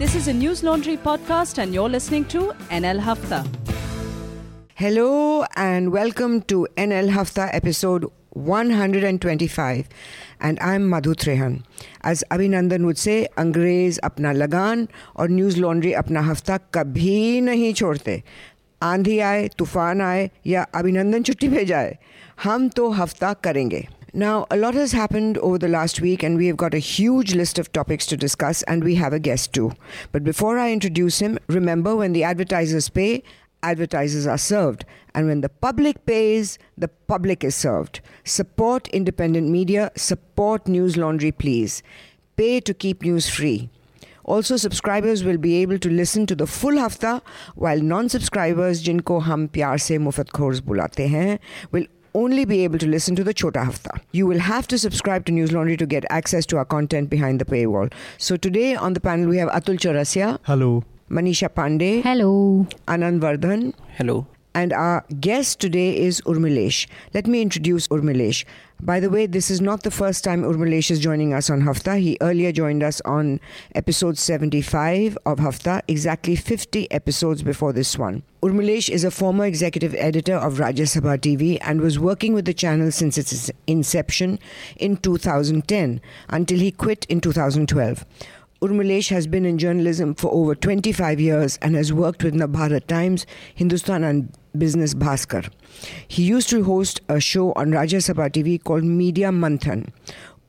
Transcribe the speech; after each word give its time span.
This 0.00 0.14
is 0.14 0.28
a 0.28 0.32
News 0.32 0.62
Laundry 0.62 0.96
podcast, 0.96 1.58
and 1.62 1.74
you're 1.74 1.90
listening 1.90 2.24
to 2.34 2.54
NL 2.70 3.00
Hafta. 3.00 3.44
Hello 4.74 5.44
and 5.56 5.92
welcome 5.92 6.40
to 6.52 6.66
NL 6.78 7.10
Hafta 7.10 7.54
episode 7.54 8.06
125 8.30 9.88
and 10.40 10.58
I'm 10.60 10.88
Madhu 10.88 11.14
Trehan. 11.14 11.64
As 12.02 12.24
would 12.30 12.96
say, 12.96 13.26
अंग्रेज़ 13.44 14.00
अपना 14.04 14.32
लगान 14.32 14.88
और 15.16 15.30
news 15.30 15.60
laundry 15.60 15.92
अपना 15.92 16.20
हफ़्ता 16.30 16.56
कभी 16.74 17.40
नहीं 17.40 17.72
छोड़ते 17.74 18.22
आंधी 18.82 19.18
आए 19.18 19.48
तूफ़ान 19.58 20.00
आए 20.00 20.30
या 20.46 20.62
अभिनंदन 20.74 21.22
छुट्टी 21.22 21.48
पे 21.48 21.64
जाए 21.64 21.96
हम 22.44 22.68
तो 22.68 22.90
हफ़्ता 22.90 23.32
करेंगे 23.44 23.86
Now, 24.12 24.46
a 24.50 24.56
lot 24.56 24.74
has 24.74 24.90
happened 24.90 25.38
over 25.38 25.56
the 25.56 25.68
last 25.68 26.00
week, 26.00 26.24
and 26.24 26.36
we 26.36 26.48
have 26.48 26.56
got 26.56 26.74
a 26.74 26.78
huge 26.78 27.34
list 27.34 27.60
of 27.60 27.72
topics 27.72 28.06
to 28.06 28.16
discuss, 28.16 28.62
and 28.64 28.82
we 28.82 28.96
have 28.96 29.12
a 29.12 29.20
guest 29.20 29.52
too. 29.52 29.72
But 30.10 30.24
before 30.24 30.58
I 30.58 30.72
introduce 30.72 31.20
him, 31.20 31.38
remember 31.46 31.94
when 31.94 32.12
the 32.12 32.24
advertisers 32.24 32.88
pay, 32.88 33.22
advertisers 33.62 34.26
are 34.26 34.38
served. 34.38 34.84
And 35.14 35.28
when 35.28 35.42
the 35.42 35.48
public 35.48 36.06
pays, 36.06 36.58
the 36.76 36.88
public 36.88 37.44
is 37.44 37.54
served. 37.54 38.00
Support 38.24 38.88
independent 38.88 39.48
media, 39.48 39.92
support 39.96 40.66
News 40.66 40.96
Laundry, 40.96 41.30
please. 41.30 41.82
Pay 42.36 42.60
to 42.60 42.74
keep 42.74 43.02
news 43.02 43.28
free. 43.28 43.70
Also, 44.24 44.56
subscribers 44.56 45.24
will 45.24 45.38
be 45.38 45.56
able 45.56 45.78
to 45.78 45.88
listen 45.88 46.26
to 46.26 46.34
the 46.34 46.46
full 46.46 46.74
hafta, 46.74 47.22
while 47.54 47.80
non 47.80 48.08
subscribers, 48.08 48.80
jinko 48.82 49.20
hum 49.20 49.48
pyar 49.48 49.80
se 49.80 49.98
mufat 49.98 50.30
khors 50.30 50.60
bulate 50.60 51.08
hain, 51.08 51.38
will 51.72 51.86
only 52.14 52.44
be 52.44 52.64
able 52.64 52.78
to 52.78 52.86
listen 52.86 53.14
to 53.16 53.24
the 53.24 53.32
Chota 53.34 53.60
Hafta. 53.60 54.00
You 54.12 54.26
will 54.26 54.38
have 54.40 54.66
to 54.68 54.78
subscribe 54.78 55.24
to 55.26 55.32
News 55.32 55.52
Laundry 55.52 55.76
to 55.76 55.86
get 55.86 56.04
access 56.10 56.44
to 56.46 56.56
our 56.58 56.64
content 56.64 57.10
behind 57.10 57.40
the 57.40 57.44
paywall. 57.44 57.92
So 58.18 58.36
today 58.36 58.74
on 58.74 58.94
the 58.94 59.00
panel 59.00 59.28
we 59.28 59.36
have 59.38 59.48
Atul 59.50 59.78
Chaurasia, 59.78 60.38
Hello. 60.44 60.84
Manisha 61.10 61.48
Pandey, 61.48 62.02
Hello. 62.02 62.66
Anand 62.86 63.20
Vardhan, 63.20 63.74
Hello. 63.96 64.26
and 64.54 64.72
our 64.72 65.04
guest 65.20 65.60
today 65.60 65.96
is 65.96 66.20
Urmilesh. 66.22 66.86
Let 67.14 67.26
me 67.26 67.40
introduce 67.42 67.86
Urmilesh. 67.88 68.44
By 68.82 68.98
the 68.98 69.10
way, 69.10 69.26
this 69.26 69.50
is 69.50 69.60
not 69.60 69.82
the 69.82 69.90
first 69.90 70.24
time 70.24 70.42
Urmilesh 70.42 70.90
is 70.90 71.00
joining 71.00 71.34
us 71.34 71.50
on 71.50 71.60
Hafta. 71.60 71.98
He 71.98 72.16
earlier 72.22 72.50
joined 72.50 72.82
us 72.82 73.02
on 73.04 73.38
episode 73.74 74.16
75 74.16 75.18
of 75.26 75.38
Hafta, 75.38 75.82
exactly 75.86 76.34
50 76.34 76.90
episodes 76.90 77.42
before 77.42 77.74
this 77.74 77.98
one. 77.98 78.22
Urmilesh 78.42 78.88
is 78.88 79.04
a 79.04 79.10
former 79.10 79.44
executive 79.44 79.94
editor 79.96 80.34
of 80.34 80.54
Rajya 80.54 80.88
Sabha 80.88 81.18
TV 81.18 81.58
and 81.60 81.82
was 81.82 81.98
working 81.98 82.32
with 82.32 82.46
the 82.46 82.54
channel 82.54 82.90
since 82.90 83.18
its 83.18 83.50
inception 83.66 84.38
in 84.78 84.96
2010 84.96 86.00
until 86.30 86.58
he 86.58 86.70
quit 86.70 87.04
in 87.10 87.20
2012. 87.20 88.06
Urmilesh 88.62 89.08
has 89.08 89.26
been 89.26 89.46
in 89.46 89.56
journalism 89.56 90.14
for 90.14 90.30
over 90.30 90.54
25 90.54 91.18
years 91.18 91.58
and 91.62 91.74
has 91.74 91.94
worked 91.94 92.22
with 92.22 92.34
Navbharat 92.34 92.86
Times, 92.86 93.24
Hindustan 93.54 94.04
and 94.04 94.36
Business 94.58 94.92
Bhaskar. 94.92 95.48
He 96.06 96.24
used 96.24 96.50
to 96.50 96.62
host 96.62 97.00
a 97.08 97.20
show 97.20 97.52
on 97.54 97.70
Rajya 97.70 98.02
Sabha 98.06 98.28
TV 98.28 98.62
called 98.62 98.84
Media 98.84 99.28
Manthan. 99.28 99.88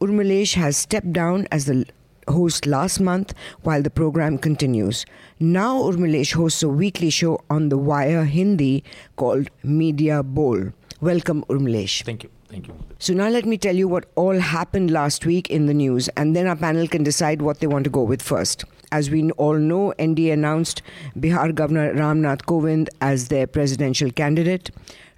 Urmilesh 0.02 0.56
has 0.56 0.76
stepped 0.76 1.14
down 1.14 1.48
as 1.52 1.68
the 1.68 1.86
host 2.28 2.66
last 2.66 3.00
month 3.00 3.34
while 3.62 3.82
the 3.82 3.90
program 3.90 4.38
continues. 4.38 5.06
Now 5.40 5.82
Urmilesh 5.84 6.34
hosts 6.34 6.62
a 6.64 6.68
weekly 6.68 7.12
show 7.12 7.40
on 7.50 7.70
the 7.70 7.78
Wire 7.78 8.26
Hindi 8.26 8.84
called 9.16 9.50
Media 9.64 10.22
Bol. 10.22 10.74
Welcome 11.00 11.46
Urmilesh. 11.46 12.04
Thank 12.04 12.24
you. 12.24 12.30
Thank 12.50 12.68
you. 12.68 12.74
So 13.02 13.16
now 13.16 13.30
let 13.30 13.46
me 13.48 13.58
tell 13.58 13.76
you 13.76 13.88
what 13.88 14.06
all 14.16 14.38
happened 14.38 14.92
last 14.92 15.26
week 15.26 15.50
in 15.50 15.66
the 15.66 15.74
news, 15.74 16.08
and 16.10 16.36
then 16.36 16.46
our 16.46 16.56
panel 16.56 16.88
can 16.88 17.02
decide 17.02 17.42
what 17.42 17.60
they 17.60 17.66
want 17.66 17.84
to 17.86 17.90
go 17.90 18.04
with 18.04 18.22
first. 18.22 18.64
As 18.92 19.10
we 19.10 19.32
all 19.32 19.58
know, 19.58 19.92
NDA 19.98 20.34
announced 20.34 20.84
Bihar 21.18 21.56
Governor 21.56 21.96
Ramnath 21.96 22.44
Kovind 22.44 22.90
as 23.02 23.30
their 23.30 23.48
presidential 23.48 24.12
candidate. 24.12 24.70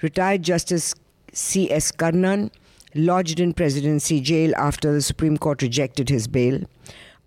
Retired 0.01 0.43
Justice 0.43 0.95
C.S. 1.33 1.91
Karnan 1.91 2.51
lodged 2.95 3.41
in 3.41 3.53
presidency 3.53 4.21
jail 4.21 4.55
after 4.55 4.93
the 4.93 5.01
Supreme 5.01 5.37
Court 5.37 5.61
rejected 5.61 6.07
his 6.07 6.29
bail. 6.29 6.61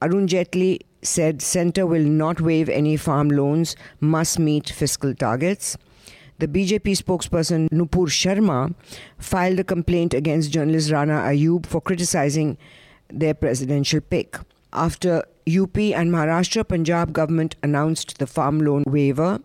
Arun 0.00 0.26
Jaitley 0.26 0.80
said 1.02 1.42
centre 1.42 1.84
will 1.84 2.02
not 2.02 2.40
waive 2.40 2.70
any 2.70 2.96
farm 2.96 3.28
loans, 3.28 3.76
must 4.00 4.38
meet 4.38 4.70
fiscal 4.70 5.14
targets. 5.14 5.76
The 6.38 6.48
BJP 6.48 7.02
spokesperson 7.02 7.70
Nupur 7.70 8.08
Sharma 8.08 8.74
filed 9.18 9.58
a 9.58 9.64
complaint 9.64 10.12
against 10.12 10.50
journalist 10.50 10.90
Rana 10.90 11.22
Ayub 11.24 11.64
for 11.64 11.80
criticizing 11.80 12.58
their 13.08 13.32
presidential 13.32 14.02
pick. 14.02 14.36
After 14.70 15.24
UP 15.48 15.78
and 15.78 16.12
Maharashtra, 16.12 16.68
Punjab 16.68 17.14
government 17.14 17.56
announced 17.62 18.18
the 18.18 18.26
farm 18.26 18.60
loan 18.60 18.84
waiver. 18.86 19.40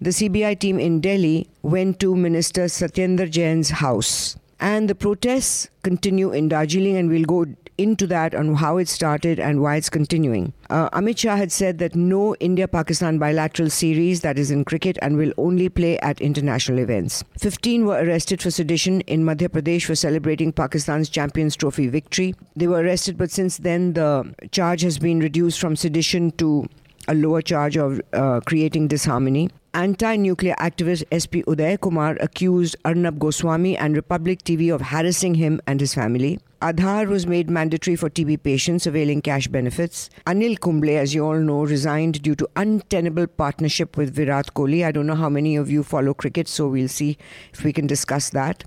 The 0.00 0.10
CBI 0.10 0.60
team 0.60 0.78
in 0.78 1.00
Delhi 1.00 1.48
went 1.62 1.98
to 1.98 2.14
Minister 2.14 2.66
Satyendra 2.66 3.28
Jain's 3.28 3.70
house. 3.70 4.36
And 4.60 4.88
the 4.88 4.94
protests 4.94 5.68
continue 5.82 6.30
in 6.30 6.48
Darjeeling, 6.48 6.96
and 6.96 7.10
we'll 7.10 7.24
go 7.24 7.46
into 7.78 8.06
that 8.06 8.34
on 8.34 8.54
how 8.54 8.78
it 8.78 8.88
started 8.88 9.38
and 9.38 9.60
why 9.60 9.76
it's 9.76 9.90
continuing. 9.90 10.52
Uh, 10.70 10.88
Amit 10.90 11.18
Shah 11.18 11.36
had 11.36 11.52
said 11.52 11.78
that 11.78 11.94
no 11.94 12.34
India 12.36 12.68
Pakistan 12.68 13.18
bilateral 13.18 13.70
series 13.70 14.20
that 14.20 14.38
is 14.38 14.50
in 14.50 14.64
cricket 14.64 14.98
and 15.02 15.16
will 15.16 15.32
only 15.36 15.68
play 15.68 15.98
at 15.98 16.20
international 16.20 16.78
events. 16.78 17.24
15 17.38 17.86
were 17.86 18.02
arrested 18.04 18.42
for 18.42 18.50
sedition 18.50 19.00
in 19.02 19.24
Madhya 19.24 19.48
Pradesh 19.48 19.84
for 19.84 19.94
celebrating 19.94 20.52
Pakistan's 20.52 21.08
Champions 21.08 21.56
Trophy 21.56 21.88
victory. 21.88 22.34
They 22.56 22.66
were 22.66 22.82
arrested, 22.82 23.18
but 23.18 23.30
since 23.30 23.58
then 23.58 23.94
the 23.94 24.34
charge 24.52 24.82
has 24.82 24.98
been 24.98 25.20
reduced 25.20 25.60
from 25.60 25.76
sedition 25.76 26.30
to 26.32 26.66
a 27.08 27.14
lower 27.14 27.42
charge 27.42 27.76
of 27.76 28.00
uh, 28.12 28.40
creating 28.46 28.88
disharmony. 28.88 29.50
Anti 29.76 30.14
nuclear 30.14 30.54
activist 30.60 31.02
SP 31.10 31.42
Uday 31.48 31.80
Kumar 31.80 32.16
accused 32.20 32.76
Arnab 32.84 33.18
Goswami 33.18 33.76
and 33.76 33.96
Republic 33.96 34.44
TV 34.44 34.72
of 34.72 34.80
harassing 34.80 35.34
him 35.34 35.60
and 35.66 35.80
his 35.80 35.94
family. 35.94 36.38
Aadhaar 36.62 37.08
was 37.08 37.26
made 37.26 37.50
mandatory 37.50 37.96
for 37.96 38.08
TB 38.08 38.44
patients 38.44 38.86
availing 38.86 39.20
cash 39.20 39.48
benefits. 39.48 40.10
Anil 40.28 40.60
Kumble, 40.60 40.96
as 40.96 41.12
you 41.12 41.26
all 41.26 41.40
know, 41.40 41.64
resigned 41.64 42.22
due 42.22 42.36
to 42.36 42.48
untenable 42.54 43.26
partnership 43.26 43.96
with 43.96 44.14
Virat 44.14 44.54
Kohli. 44.54 44.86
I 44.86 44.92
don't 44.92 45.08
know 45.08 45.16
how 45.16 45.28
many 45.28 45.56
of 45.56 45.68
you 45.68 45.82
follow 45.82 46.14
cricket, 46.14 46.46
so 46.46 46.68
we'll 46.68 46.86
see 46.86 47.18
if 47.52 47.64
we 47.64 47.72
can 47.72 47.88
discuss 47.88 48.30
that. 48.30 48.62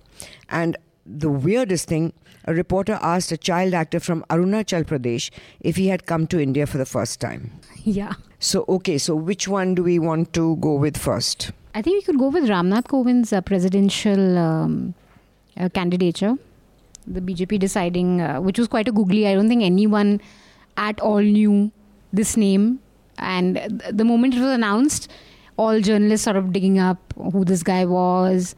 And 0.49 0.75
the 1.07 1.29
weirdest 1.29 1.87
thing, 1.87 2.13
a 2.45 2.53
reporter 2.53 2.99
asked 3.01 3.31
a 3.31 3.37
child 3.37 3.73
actor 3.73 3.99
from 3.99 4.23
Arunachal 4.29 4.83
Pradesh 4.83 5.29
if 5.61 5.75
he 5.75 5.87
had 5.87 6.05
come 6.05 6.27
to 6.27 6.39
India 6.39 6.65
for 6.65 6.77
the 6.77 6.85
first 6.85 7.19
time. 7.21 7.51
Yeah. 7.83 8.13
So, 8.39 8.65
okay, 8.69 8.97
so 8.97 9.15
which 9.15 9.47
one 9.47 9.75
do 9.75 9.83
we 9.83 9.99
want 9.99 10.33
to 10.33 10.57
go 10.57 10.75
with 10.75 10.97
first? 10.97 11.51
I 11.73 11.81
think 11.81 11.97
we 11.97 12.01
could 12.01 12.19
go 12.19 12.29
with 12.29 12.45
Ramnath 12.45 12.85
Kovind's 12.85 13.31
uh, 13.31 13.41
presidential 13.41 14.37
um, 14.37 14.93
uh, 15.57 15.69
candidature. 15.69 16.35
The 17.05 17.21
BJP 17.21 17.59
deciding, 17.59 18.21
uh, 18.21 18.41
which 18.41 18.59
was 18.59 18.67
quite 18.67 18.87
a 18.87 18.91
googly. 18.91 19.27
I 19.27 19.33
don't 19.33 19.47
think 19.47 19.63
anyone 19.63 20.19
at 20.75 20.99
all 20.99 21.21
knew 21.21 21.71
this 22.11 22.35
name. 22.35 22.79
And 23.17 23.55
th- 23.55 23.91
the 23.91 24.03
moment 24.03 24.35
it 24.35 24.41
was 24.41 24.49
announced, 24.49 25.09
all 25.57 25.79
journalists 25.81 26.25
sort 26.25 26.35
of 26.35 26.51
digging 26.51 26.79
up 26.79 27.13
who 27.15 27.45
this 27.45 27.63
guy 27.63 27.85
was. 27.85 28.55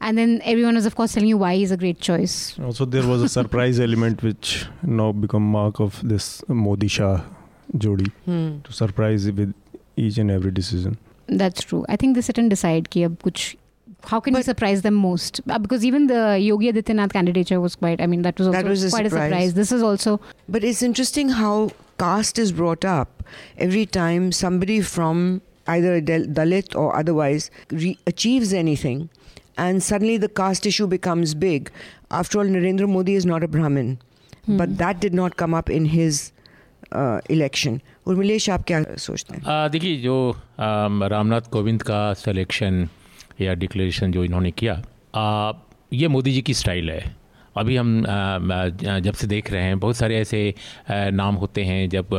And 0.00 0.18
then 0.18 0.40
everyone 0.44 0.74
was, 0.74 0.86
of 0.86 0.94
course, 0.94 1.14
telling 1.14 1.28
you 1.28 1.38
why 1.38 1.54
he's 1.56 1.70
a 1.70 1.76
great 1.76 2.00
choice. 2.00 2.58
Also, 2.62 2.84
there 2.84 3.06
was 3.06 3.22
a 3.22 3.28
surprise 3.28 3.80
element 3.88 4.22
which 4.22 4.66
now 4.82 5.12
become 5.12 5.42
mark 5.42 5.80
of 5.80 6.00
this 6.06 6.42
Modi 6.48 6.88
Shah 6.88 7.22
jodi 7.76 8.10
Hmm. 8.24 8.58
to 8.64 8.72
surprise 8.72 9.26
with 9.30 9.54
each 9.96 10.18
and 10.18 10.30
every 10.30 10.50
decision. 10.50 10.98
That's 11.28 11.62
true. 11.64 11.84
I 11.88 11.96
think 11.96 12.14
they 12.14 12.20
sit 12.20 12.38
and 12.38 12.48
decide 12.50 12.90
ki 12.90 13.04
ab 13.04 13.22
kuch, 13.22 13.56
how 14.04 14.20
can 14.20 14.34
we 14.34 14.42
surprise 14.42 14.82
them 14.82 14.94
most? 14.94 15.40
Uh, 15.48 15.58
Because 15.58 15.84
even 15.84 16.06
the 16.06 16.38
Yogi 16.38 16.70
Adityanath 16.72 17.12
candidature 17.12 17.60
was 17.60 17.74
quite, 17.74 18.00
I 18.00 18.06
mean, 18.06 18.22
that 18.22 18.38
was 18.38 18.46
also 18.48 18.58
That 18.62 18.68
was 18.68 18.84
a 18.84 18.90
quite 18.90 19.06
surprise. 19.06 19.22
a 19.22 19.30
surprise. 19.30 19.54
This 19.54 19.72
is 19.72 19.82
also, 19.82 20.20
But 20.48 20.62
it's 20.62 20.82
interesting 20.82 21.30
how 21.30 21.70
caste 21.98 22.38
is 22.38 22.52
brought 22.52 22.84
up 22.84 23.24
every 23.58 23.86
time 23.86 24.30
somebody 24.30 24.80
from 24.82 25.40
either 25.66 25.96
a 25.96 26.00
Dalit 26.02 26.76
or 26.76 26.94
otherwise 26.94 27.50
re- 27.72 27.98
achieves 28.06 28.52
anything, 28.52 29.08
and 29.57 29.83
suddenly 29.83 30.17
the 30.17 30.29
caste 30.29 30.65
issue 30.65 30.87
becomes 30.87 31.33
big. 31.35 31.71
After 32.11 32.39
all, 32.39 32.45
Narendra 32.45 32.87
Modi 32.87 33.15
is 33.15 33.25
not 33.25 33.43
a 33.43 33.47
Brahmin, 33.47 33.99
but 34.47 34.77
that 34.77 34.99
did 34.99 35.13
not 35.13 35.37
come 35.37 35.53
up 35.53 35.69
in 35.69 35.85
his 35.95 36.31
uh, 36.91 37.19
election. 37.29 37.79
Urmilesh 38.07 38.49
आप 38.49 38.63
क्या 38.67 38.81
सोचते 38.97 39.35
हैं 39.35 39.43
आ, 39.45 39.67
देखिए 39.67 39.97
जो 40.01 40.15
आम, 40.59 41.03
रामनाथ 41.03 41.49
कोविंद 41.51 41.83
का 41.89 42.01
selection 42.21 42.87
या 43.41 43.53
declaration 43.63 44.11
जो 44.11 44.23
इन्होंने 44.23 44.51
किया 44.51 44.81
आ, 45.15 45.51
ये 45.93 46.07
मोदी 46.07 46.31
जी 46.33 46.41
की 46.41 46.53
स्टाइल 46.53 46.89
है 46.91 47.15
अभी 47.56 47.76
हम 47.76 48.02
जब 49.02 49.12
से 49.14 49.26
देख 49.26 49.50
रहे 49.52 49.62
हैं, 49.62 49.78
बहुत 49.80 49.96
सारे 49.96 50.16
ऐसे 50.18 50.54
नाम 50.90 51.34
होते 51.34 51.64
हैं 51.64 51.88
जब 51.88 52.14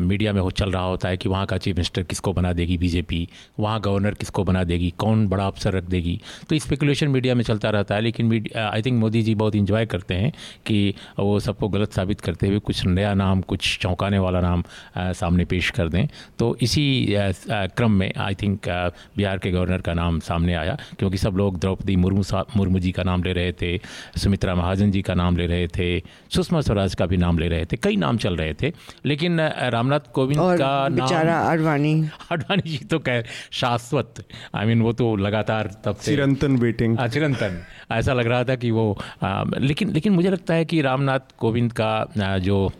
मीडिया 0.00 0.32
में 0.32 0.40
हो, 0.40 0.50
चल 0.52 0.70
रहा 0.72 0.82
होता 0.82 1.08
है 1.08 1.16
कि 1.16 1.28
वहाँ 1.28 1.46
का 1.46 1.56
चीफ 1.58 1.76
मिनिस्टर 1.76 2.02
किसको 2.02 2.32
बना 2.32 2.52
देगी 2.52 2.76
बीजेपी, 2.78 3.28
वहाँ 3.60 3.80
गवर्नर 3.80 4.14
किसको 4.14 4.44
बना 4.44 4.64
देगी, 4.64 4.90
कौन 4.98 5.26
बड़ा 5.28 5.46
अफसर 5.46 5.72
रख 5.72 5.84
देगी। 5.86 6.20
तो 6.50 6.58
स्पेकुलेशन 6.58 7.08
मीडिया 7.08 7.34
में 7.34 7.42
चलता 7.44 7.70
रहता 7.70 7.94
है, 7.94 8.00
लेकिन 8.00 8.32
आई 8.56 8.82
थिंक 8.82 9.00
मोदी 9.00 9.22
जी 9.22 9.34
बहुत 9.34 9.54
इंजॉय 9.56 9.86
करते 9.86 10.14
हैं 10.14 10.32
कि 10.66 10.94
वो 11.18 11.38
सबको 11.40 11.68
गलत 11.68 11.92
साबित 11.92 12.20
करते 12.20 12.48
हुए 12.48 12.58
कुछ 12.60 12.84
नया 12.86 13.14
नाम, 13.14 13.40
कुछ 13.42 13.78
चौंकाने 13.78 14.18
वाला 14.18 14.40
नाम 14.40 14.64
सामने 14.98 15.44
पेश 15.44 15.70
कर 15.70 15.88
दें। 15.88 16.06
तो 16.38 16.56
इसी 16.62 17.06
क्रम 17.50 17.92
में 17.92 18.12
आई 18.16 18.34
थिंक 18.34 18.68
बिहार 19.16 19.38
के 19.38 19.50
गवर्नर 19.50 19.80
का 19.80 19.94
नाम 19.94 20.18
सामने 20.20 20.54
आया, 20.54 20.76
क्योंकि 20.98 21.18
सब 21.18 21.36
लोग 21.36 21.58
द्रौपदी 21.60 21.96
मुर्मू 21.96 22.22
मुर्मू 22.56 22.78
जी 22.78 22.92
का 22.92 23.02
नाम 23.02 23.22
ले 23.22 23.32
रहे 23.32 23.52
थे, 23.52 23.78
सुमित्रा 24.16 24.45
महाजन 24.54 24.90
जी 24.90 25.02
का 25.02 25.14
नाम 25.14 25.36
ले 25.36 25.46
रहे 25.46 25.68
थे 25.68 26.02
सुषमा 26.30 26.60
स्वराज 26.60 26.94
का 26.94 27.06
भी 27.06 27.16
नाम 27.16 27.38
ले 27.38 27.48
रहे 27.48 27.64
थे 27.64 27.76
कई 27.76 27.96
नाम 27.96 28.16
चल 28.16 28.36
रहे 28.36 28.54
थे 28.54 28.72
लेकिन 29.06 29.40
रामनाथ 29.40 30.00
कोविंद 30.14 30.58
का 30.58 30.88
नाम 30.88 31.50
अडवाणी 31.50 32.04
अडवाणी 32.30 32.68
जी 32.70 32.78
तो 32.78 32.98
कह 32.98 33.22
शाश्वत 33.50 34.14
आई 34.54 34.64
I 34.64 34.66
मीन 34.66 34.74
mean, 34.74 34.86
वो 34.86 34.92
तो 34.92 35.16
लगातार 35.16 35.70
तब 35.84 35.96
से 35.96 36.10
चिरंतन 36.10 36.56
वेटिंग 36.56 36.98
चिरंतन। 36.98 37.62
ऐसा 37.92 38.12
लग 38.12 38.26
रहा 38.26 38.44
था 38.44 38.54
कि 38.54 38.70
वो 38.70 38.98
आ, 39.22 39.44
लेकिन 39.58 39.90
लेकिन 39.90 40.12
मुझे 40.12 40.30
लगता 40.30 40.54
है 40.54 40.64
कि 40.64 40.80
रामनाथ 40.80 41.20
कोविंद 41.38 41.72
का 41.80 42.38
जो 42.38 42.70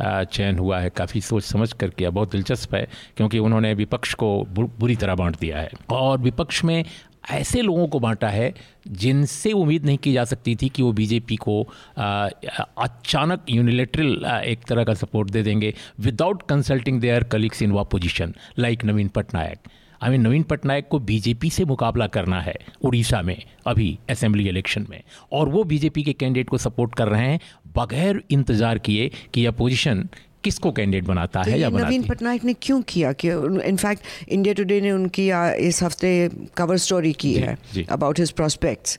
चयन 0.00 0.58
हुआ 0.58 0.78
है 0.78 0.90
काफ़ी 0.90 1.20
सोच 1.20 1.42
समझ 1.42 1.72
कर 1.72 1.88
किया 1.88 2.10
बहुत 2.10 2.32
दिलचस्प 2.32 2.74
है 2.74 2.88
क्योंकि 3.16 3.38
उन्होंने 3.38 3.74
विपक्ष 3.74 4.14
को 4.14 4.46
बुरी 4.50 4.96
तरह 4.96 5.14
बांट 5.14 5.36
दिया 5.40 5.58
है। 5.58 5.70
और 5.90 6.18
विपक्ष 6.18 6.64
में 6.64 6.84
ऐसे 7.30 7.62
लोगों 7.62 7.86
को 7.88 8.00
बांटा 8.00 8.28
है 8.28 8.52
जिनसे 8.88 9.52
उम्मीद 9.52 9.86
नहीं 9.86 9.98
की 9.98 10.12
जा 10.12 10.24
सकती 10.24 10.56
थी 10.56 10.68
कि 10.68 10.82
वो 10.82 10.92
बीजेपी 10.92 11.36
को 11.36 11.62
अचानक 11.98 13.44
यूनिलेटरल 13.50 14.24
एक 14.44 14.64
तरह 14.64 14.84
का 14.84 14.94
सपोर्ट 14.94 15.30
दे 15.30 15.42
देंगे 15.42 15.74
without 16.00 16.42
consulting 16.48 17.00
their 17.00 17.24
colleagues 17.24 17.62
in 17.62 17.72
वा 17.72 17.82
position 17.82 18.34
like 18.58 18.84
Naveen 18.84 19.08
Patnaik 19.08 19.68
I 20.02 20.10
mean 20.10 20.20
Naveen 20.20 20.42
Patnaik 20.42 20.88
को 20.88 20.98
बीजेपी 21.00 21.50
से 21.50 21.64
मुकाबला 21.64 22.06
करना 22.06 22.40
है 22.40 22.54
उड़ीसा 22.84 23.20
में, 23.22 23.42
अभी 23.66 23.98
असेंबली 24.10 24.48
इलेक्शन 24.48 24.86
में। 24.90 25.02
और 25.32 25.48
वो 25.48 25.62
बीजेपी 25.64 26.02
के 26.02 26.12
कैंडिडेट 26.12 26.48
को 26.48 26.58
सपोर्ट 26.58 26.94
कर 26.94 27.08
रहे 27.08 27.28
हैं, 27.28 27.38
बगैर 27.76 28.22
इंतज़ार 28.30 28.78
किए 28.78 29.10
कि 29.34 29.44
अपोजिशन 29.46 30.08
किसको 30.46 30.72
कैंडिडेट 30.72 31.04
बनाता 31.04 31.42
तो 31.42 31.50
है 31.50 31.60
या 31.60 31.70
नवीन 31.70 32.02
पटनायक 32.08 32.44
ने 32.44 32.54
क्यों 32.62 32.80
किया 32.88 33.12
कि 33.22 33.28
इनफैक्ट 33.66 34.28
इंडिया 34.28 34.54
टुडे 34.54 34.80
ने 34.80 34.92
उनकी 34.92 35.30
इस 35.68 35.82
हफ़्ते 35.82 36.12
कवर 36.56 36.76
स्टोरी 36.84 37.12
की 37.24 37.34
है 37.36 37.56
अबाउट 37.90 38.20
हिज 38.20 38.30
प्रोस्पेक्ट्स 38.32 38.98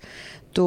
तो 0.56 0.66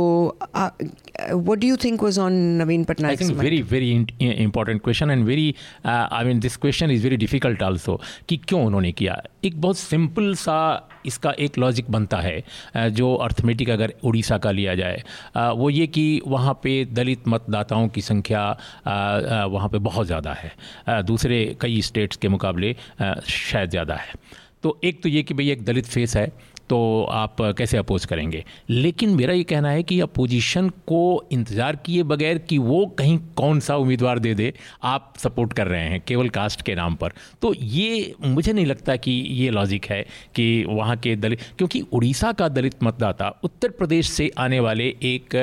what 1.30 1.60
do 1.60 1.66
you 1.66 1.76
think 1.76 2.02
was 2.02 2.18
on 2.18 2.58
Naveen 2.58 2.84
Patnaik? 2.86 3.10
I 3.10 3.16
think 3.16 3.30
mind? 3.30 3.42
very 3.42 3.60
very 3.62 3.90
in, 3.92 4.32
important 4.32 4.82
question 4.82 5.10
and 5.10 5.26
very 5.26 5.56
uh, 5.84 6.08
I 6.10 6.24
mean 6.24 6.40
this 6.40 6.56
question 6.56 6.90
is 6.90 7.02
very 7.02 7.16
difficult 7.16 7.62
also 7.62 7.98
कि 8.28 8.36
क्यों 8.36 8.64
उन्होंने 8.66 8.92
किया 8.92 9.20
एक 9.44 9.60
बहुत 9.60 9.78
simple 9.78 10.34
सा 10.34 10.58
इसका 11.06 11.30
एक 11.38 11.58
लॉजिक 11.58 11.90
बनता 11.90 12.18
है 12.20 12.90
जो 12.92 13.14
अर्थमेटिक 13.26 13.70
अगर 13.70 13.94
उड़ीसा 14.04 14.38
का 14.38 14.50
लिया 14.50 14.74
जाए 14.74 15.02
वो 15.36 15.70
ये 15.70 15.86
कि 15.86 16.20
वहाँ 16.26 16.54
पे 16.62 16.84
दलित 16.92 17.28
मतदाताओं 17.28 17.88
की 17.88 18.00
संख्या 18.02 18.44
वहाँ 18.86 19.68
पे 19.68 19.78
बहुत 19.78 20.06
ज़्यादा 20.06 20.32
है 20.32 21.02
दूसरे 21.02 21.44
कई 21.60 21.80
स्टेट्स 21.82 22.16
के 22.16 22.28
मुकाबले 22.28 22.74
शायद 23.00 23.70
ज़्यादा 23.70 23.94
है 23.94 24.14
तो 24.62 24.78
एक 24.84 25.02
तो 25.02 25.08
ये 25.08 25.22
कि 25.22 25.34
भाई 25.34 25.50
एक 25.50 25.64
दलित 25.64 25.86
फेस 25.86 26.16
है 26.16 26.30
तो 26.70 26.78
आप 27.12 27.36
कैसे 27.58 27.76
अपोज 27.76 28.04
करेंगे? 28.04 28.44
लेकिन 28.70 29.10
मेरा 29.10 29.32
ये 29.34 29.44
कहना 29.44 29.70
है 29.70 29.82
कि 29.82 30.00
अपोजिशन 30.00 30.68
को 30.88 31.00
इंतज़ार 31.32 31.76
किए 31.76 32.02
बगैर 32.04 32.38
कि 32.38 32.58
वो 32.60 32.84
कहीं 32.98 33.18
कौन 33.36 33.60
सा 33.60 33.76
उम्मीदवार 33.76 34.18
दे 34.18 34.34
दे, 34.34 34.52
आप 34.82 35.12
सपोर्ट 35.18 35.52
कर 35.52 35.66
रहे 35.66 35.82
हैं 35.82 36.00
केवल 36.06 36.28
कास्ट 36.30 36.62
के 36.62 36.74
नाम 36.74 36.94
पर। 36.94 37.12
तो 37.42 37.52
ये 37.54 38.14
मुझे 38.22 38.52
नहीं 38.52 38.66
लगता 38.66 38.96
कि 38.96 39.10
ये 39.10 39.50
लॉजिक 39.50 39.86
है 39.86 40.02
कि 40.34 40.64
वहाँ 40.68 40.96
के 40.96 41.14
दलित, 41.16 41.40
क्योंकि 41.58 41.80
उड़ीसा 41.92 42.32
का 42.32 42.48
दलित 42.50 42.82
मतदाता 42.82 43.28
उत्तर 43.44 43.70
प्रदेश 43.70 44.10
से 44.10 44.30
आने 44.38 44.60
वाले 44.60 44.84
एक 45.04 45.34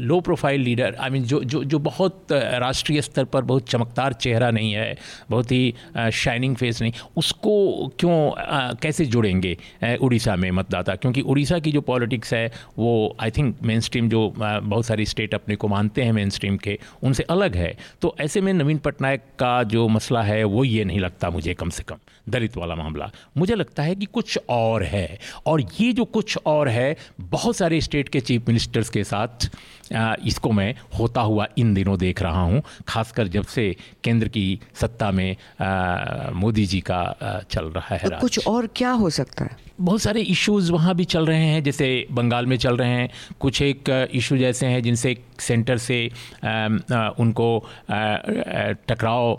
low 0.00 0.20
profile 0.20 0.60
leader 0.60 0.96
I 1.00 1.10
mean 1.10 1.24
जो 1.24 1.42
जो 1.44 1.62
जो 1.64 1.78
बहुत 1.80 2.32
राष्ट्रीय 2.32 3.02
स्तर 3.02 3.24
पर 3.24 3.42
बहुत 3.42 3.68
चमकदार 3.68 4.12
चेहरा 4.14 4.50
नहीं 4.50 4.72
है, 4.72 4.96
बहुत 5.30 5.52
ही 5.52 5.74
शाइनिंग 6.14 6.56
फेस 6.56 6.82
नहीं, 6.82 6.92
उसको 7.16 7.92
क्यों 7.98 8.74
कैसे 8.82 9.04
जुड़ेंगे? 9.06 9.56
उड़ीसा 10.00 10.36
में 10.36 10.50
मतदाता। 10.50 10.94
क्योंकि 10.94 11.20
उड़ीसा 11.20 11.58
की 11.58 11.72
जो 11.72 11.80
पॉलिटिक्स 11.80 12.34
है, 12.34 12.52
वो 12.78 13.16
आई 13.20 13.30
थिंक 13.30 13.56
मेन 13.62 13.80
स्ट्रीम 13.80 14.08
जो 14.08 14.34
बहुत 14.38 14.86
सारी 14.86 15.06
स्टेट 15.06 15.34
अपने 15.34 15.56
को 15.56 15.68
मानते 15.68 16.02
हैं 16.02 16.12
मेन 16.12 16.30
स्ट्रीम 16.30 16.56
के, 16.56 16.78
उनसे 17.02 17.22
अलग 17.22 17.56
है। 17.56 17.76
तो 18.02 18.16
ऐसे 18.20 18.40
में 18.40 18.52
नवीन 18.52 18.78
पटनायक 18.78 19.20
का 19.20 19.62
जो 19.62 19.88
मसला 19.88 20.22
है, 20.22 20.44
वो 20.44 20.64
ये 20.64 20.84
नहीं 20.84 21.00
लगता 21.00 21.30
मुझे 21.30 21.54
कम 21.54 21.70
से 21.70 21.82
कम, 21.82 21.96
दलित 22.28 22.56
वाला 22.56 22.74
मामला। 22.74 23.10
मुझे 23.36 23.54
लगता 23.54 23.82
है 23.82 23.94
कि 23.94 24.06
कुछ 24.06 24.38
और 24.48 24.82
है। 24.82 25.18
और 25.46 25.60
ये 25.80 25.92
जो 25.92 26.04
कुछ 26.04 26.38
और 26.46 26.68
है, 26.68 26.96
बहुत 27.20 27.56
सारे 27.56 27.80
स्टेट 27.80 28.08
के 28.08 28.20
चीफ 28.20 28.48
मिनिस्टर्स 28.48 28.88
के 28.88 29.04
साथ 29.04 29.50
इसको 30.26 30.52
मैं 30.52 30.74
होता 30.98 31.20
हुआ 31.20 31.46
इन 31.58 31.74
दिनों 31.74 31.98
देख 31.98 32.22
रहा 32.22 32.42
हूँ 32.42 32.62
खासकर 32.88 33.28
जब 33.28 33.46
से 33.46 33.76
केंद्र 34.04 34.28
की 34.28 34.60
सत्ता 34.74 35.10
में 35.10 35.36
मोदी 36.32 36.66
जी 36.66 36.80
का 36.80 37.16
चल 37.50 37.64
रहा 37.64 37.96
है 37.96 38.10
तो 38.10 38.20
कुछ 38.20 38.46
और 38.46 38.68
क्या 38.76 38.90
हो 38.90 39.10
सकता 39.10 39.44
है? 39.44 39.68
बहुत 39.80 40.00
सारे 40.02 40.20
इश्यूज़ 40.20 40.72
वहाँ 40.72 40.94
भी 40.94 41.04
चल 41.04 41.26
रहे 41.26 41.44
हैं 41.44 41.62
जैसे 41.62 42.06
बंगाल 42.12 42.46
में 42.46 42.56
चल 42.56 42.76
रहे 42.76 42.88
हैं 42.88 43.10
कुछ 43.40 43.62
एक 43.62 44.08
इशू 44.12 44.36
जैसे 44.36 44.66
हैं 44.66 44.82
जिनसे 44.82 45.16
सेंटर 45.40 45.78
से 45.78 46.10
उनको 47.18 47.66
टकराव 48.88 49.38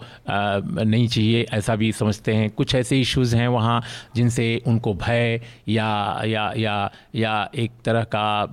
नहीं 0.84 1.07
चाहिए 1.07 1.46
ऐसा 1.51 1.75
भी 1.75 1.92
समझते 1.92 2.34
हैं। 2.34 2.50
कुछ 2.50 2.75
ऐसे 2.75 3.01
इश्यूज़ 3.01 3.36
हैं 3.36 3.48
वहाँ 3.48 3.84
जिनसे 4.16 4.62
उनको 4.68 4.94
भय 4.94 5.42
या 5.68 6.22
या 6.25 6.54
या 6.57 6.92
या 7.16 7.50
एक 7.56 7.72
तरह 7.86 8.04
का 8.04 8.46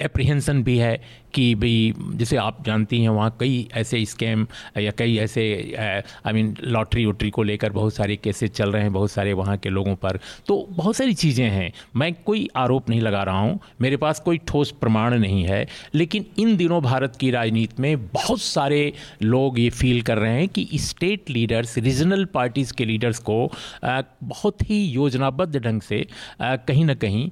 एप्रीहेंसन 0.00 0.62
भी 0.62 0.76
है 0.78 0.96
कि 1.34 1.54
भाई 1.54 1.92
जैसे 2.16 2.36
आप 2.36 2.62
जानती 2.66 3.00
हैं, 3.02 3.08
वहाँ 3.08 3.36
कई 3.40 3.68
ऐसे 3.74 4.04
स्कैम 4.04 4.46
या 4.78 4.90
कई 4.90 5.16
ऐसे 5.18 5.42
आई 5.78 6.32
मीन 6.32 6.54
लॉटरी 6.64 7.04
वोटरी 7.06 7.30
को 7.30 7.42
लेकर 7.42 7.72
बहुत 7.72 7.94
सारे 7.94 8.16
केसेस 8.16 8.50
चल 8.50 8.72
रहे 8.72 8.82
हैं, 8.82 8.92
बहुत 8.92 9.10
सारे 9.10 9.32
वहाँ 9.32 9.56
के 9.56 9.68
लोगों 9.68 9.94
पर। 9.96 10.18
तो 10.48 10.66
बहुत 10.70 10.96
सारी 10.96 11.14
चीज़ें 11.14 11.48
हैं। 11.50 11.72
मैं 11.96 12.12
कोई 12.26 12.48
आरोप 12.56 12.88
नहीं 12.90 13.00
लगा 13.00 13.22
रहा 13.22 13.38
हूँ। 13.38 13.58
मेरे 13.80 13.96
पास 13.96 14.20
कोई 14.20 14.38
ठोस 14.48 14.70
प्रमाण 14.80 15.18
नहीं 15.18 15.42
है। 15.44 15.66
लेकिन 15.94 16.26
इन 16.38 16.56
दिनों 16.56 16.80
भारत 16.82 17.16
की 17.16 17.30
राजनीति 17.30 17.82
में 17.82 18.06
बहुत 18.06 18.40
सारे 18.40 18.92
लोग 19.22 19.58
ये 19.58 19.68
फील 19.70 20.02
कर 20.02 20.18
रहे 20.18 20.38
हैं 20.38 20.48
कि 20.48 20.68
स्टेट 20.74 21.30
लीडर्स 21.30 21.76
रीजनल 21.78 22.24
पार्टीज़ 22.24 22.72
के 22.72 22.84
लीडर्स 22.84 23.18
को 23.18 23.36
बहुत 23.84 24.62
ही 24.70 24.84
योजनाबद्ध 24.84 25.56
ढंग 25.56 25.80
से 25.80 26.06
कहीं 26.42 26.84
ना 26.84 26.94
कहीं 26.94 27.28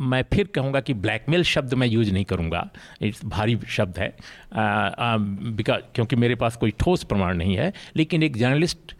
मैं 0.00 0.22
फिर 0.32 0.46
कहूँगा 0.54 0.80
कि 0.80 0.94
ब्लैकमेल 0.96 1.42
शब्द 1.44 1.74
मैं 1.74 1.86
यूज़ 1.86 2.12
नहीं 2.12 2.24
करूँगा। 2.24 2.68
इट्स 3.02 3.24
भारी 3.24 3.58
शब्द 3.68 3.98
है। 3.98 4.08
बिकॉज़ 4.54 5.82
क्योंकि 5.94 6.16
मेरे 6.16 6.34
पास 6.34 6.56
कोई 6.56 6.72
ठोस 6.80 7.04
प्रमाण 7.04 7.36
नहीं 7.36 7.56
है 7.56 7.72
लेकिन 7.96 8.22
एक 8.22 8.36
जर्नलिस्ट 8.36 8.94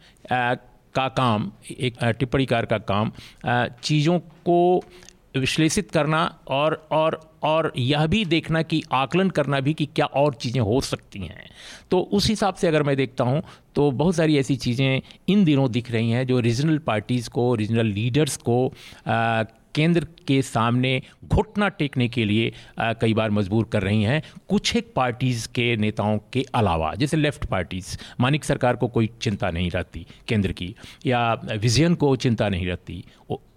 का 0.95 1.07
काम 1.09 1.51
एक 1.71 2.03
टिप्पणीकार 2.19 2.65
का 2.65 2.77
काम 2.89 3.11
चीज़ों 3.83 4.19
को 4.19 4.83
विश्लेषित 5.37 5.89
करना 5.91 6.23
और 6.47 6.73
और 6.91 7.19
और 7.43 7.71
यह 7.77 8.05
भी 8.07 8.23
देखना 8.25 8.61
कि 8.61 8.81
आकलन 8.93 9.29
करना 9.29 9.59
भी 9.59 9.73
कि 9.73 9.85
क्या 9.85 10.05
और 10.05 10.33
चीज़ें 10.33 10.59
हो 10.61 10.79
सकती 10.81 11.19
हैं। 11.19 11.49
तो 11.91 11.99
उस 12.13 12.27
हिसाब 12.29 12.53
से 12.53 12.67
अगर 12.67 12.83
मैं 12.83 12.95
देखता 12.97 13.23
हूँ 13.23 13.41
तो 13.75 13.89
बहुत 13.91 14.15
सारी 14.15 14.37
ऐसी 14.37 14.55
चीज़ें 14.55 15.01
इन 15.29 15.43
दिनों 15.45 15.69
दिख 15.71 15.91
रही 15.91 16.11
हैं 16.11 16.25
जो 16.27 16.39
रीजनल 16.39 16.77
पार्टीज़ 16.77 17.29
को 17.29 17.53
रीजनल 17.55 17.85
लीडर्स 17.85 18.37
को 18.37 18.67
आ, 19.07 19.43
केंद्र 19.75 20.07
के 20.27 20.41
सामने 20.41 21.01
घुटना 21.25 21.67
टेकने 21.69 22.07
के 22.09 22.25
लिए 22.25 22.51
आ, 22.79 22.93
कई 22.93 23.13
बार 23.13 23.31
मजबूर 23.31 23.65
कर 23.71 23.81
रही 23.83 24.03
हैं 24.03 24.21
कुछ 24.49 24.75
एक 24.75 24.91
पार्टीज़ 24.95 25.47
के 25.47 25.75
नेताओं 25.77 26.17
के 26.33 26.45
अलावा 26.55 26.93
जैसे 26.95 27.17
लेफ़्ट 27.17 27.45
पार्टीज़। 27.45 27.97
मानिक 28.19 28.43
सरकार 28.45 28.75
को 28.75 28.87
कोई 28.89 29.09
चिंता 29.21 29.49
नहीं 29.51 29.69
रहती 29.71 30.05
केंद्र 30.27 30.51
की 30.51 30.75
या 31.05 31.33
विजयन 31.57 31.95
को 31.95 32.15
चिंता 32.17 32.49
नहीं 32.49 32.67
रहती। 32.67 33.03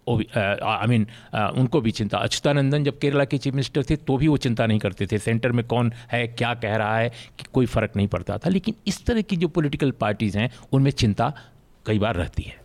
आई 0.09 0.87
मीन 0.89 1.07
उनको 1.35 1.81
भी 1.81 1.91
चिंता। 1.91 2.19
अच्युतानंदन 2.19 2.85
जब 2.85 2.99
केरला 2.99 3.25
के 3.25 3.39
चीफ 3.39 3.55
मिनिस्टर 3.55 3.83
थे 3.83 3.97
तो 3.99 4.17
भी 4.17 4.29
वो 4.29 4.37
चिंता 4.37 4.67
नहीं 4.67 4.79
करते 4.79 5.07
थे। 5.07 5.19
सेंटर 5.19 5.53
में 5.53 5.65
कौन 5.67 5.93
है 6.13 6.27
क्या 6.29 6.53
कह 6.55 6.77
रहा 6.77 6.99
है 6.99 7.09
कि 7.39 7.45
कोई 7.53 7.67
फ़र्क 7.67 7.97
नहीं 7.97 8.09
पड़ता 8.09 8.39
था। 8.39 8.51
लेकिन 8.51 8.75
इस 8.87 9.05
तरह 9.07 9.23
की 9.23 9.37
जो 9.37 9.49
पॉलिटिकल 9.49 9.91
पार्टीज़ 10.01 10.39
हैं 10.39 10.51
उनमें 10.73 10.91
चिंता 10.93 11.33
कई 11.87 11.99
बार 11.99 12.15
रहती 12.15 12.43
है। 12.43 12.57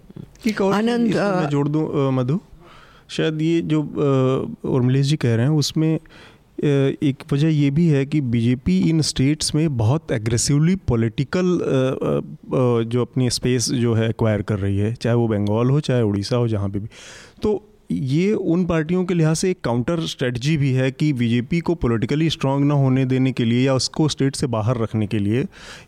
आनंद 0.73 1.49
जोड़ 1.49 1.67
दूँ 1.67 2.11
मधु? 2.11 2.39
शायद 3.11 3.41
ये 3.41 3.61
जो 3.63 3.81
उर्मिलेश 4.65 5.05
जी 5.07 5.15
कह 5.17 5.35
रहे 5.35 5.45
हैं, 5.45 5.53
उसमें 5.53 5.99
एक 6.63 7.23
वजह 7.33 7.47
ये 7.49 7.69
भी 7.71 7.87
है 7.87 8.05
कि 8.05 8.19
बीजेपी 8.23 8.77
इन 8.89 9.01
स्टेट्स 9.01 9.53
में 9.55 9.77
बहुत 9.77 10.11
एग्रेसिवली 10.11 10.75
पॉलिटिकल 10.87 11.57
जो 12.85 13.01
अपनी 13.01 13.29
स्पेस 13.29 13.69
जो 13.71 13.93
है 13.93 14.09
एक्वायर 14.09 14.41
कर 14.41 14.59
रही 14.59 14.77
है, 14.77 14.93
चाहे 14.93 15.15
वो 15.15 15.27
बंगाल 15.27 15.69
हो, 15.69 15.79
चाहे 15.79 16.01
उड़ीसा 16.01 16.35
हो, 16.35 16.47
जहाँ 16.47 16.69
पे 16.69 16.79
भी। 16.79 16.87
तो 17.43 17.61
ये 17.91 18.33
उन 18.33 18.65
पार्टियों 18.65 19.03
के 19.05 19.13
लिहाज 19.13 19.35
से 19.37 19.49
एक 19.51 19.59
काउंटर 19.63 20.05
स्ट्रेटजी 20.07 20.55
भी 20.57 20.71
है 20.73 20.89
कि 20.91 21.11
बीजेपी 21.13 21.59
को 21.69 21.75
पॉलिटिकली 21.85 22.29
स्ट्रांग 22.29 22.65
ना 22.65 22.73
होने 22.73 23.05
देने 23.05 23.31
के 23.31 23.45
लिए 23.45 23.65
या 23.65 23.73
उसको 23.75 24.07
स्टेट 24.09 24.35
से 24.35 24.47
बाहर 24.55 24.77
रखने 24.77 25.07
के 25.07 25.19
लिए 25.19 25.45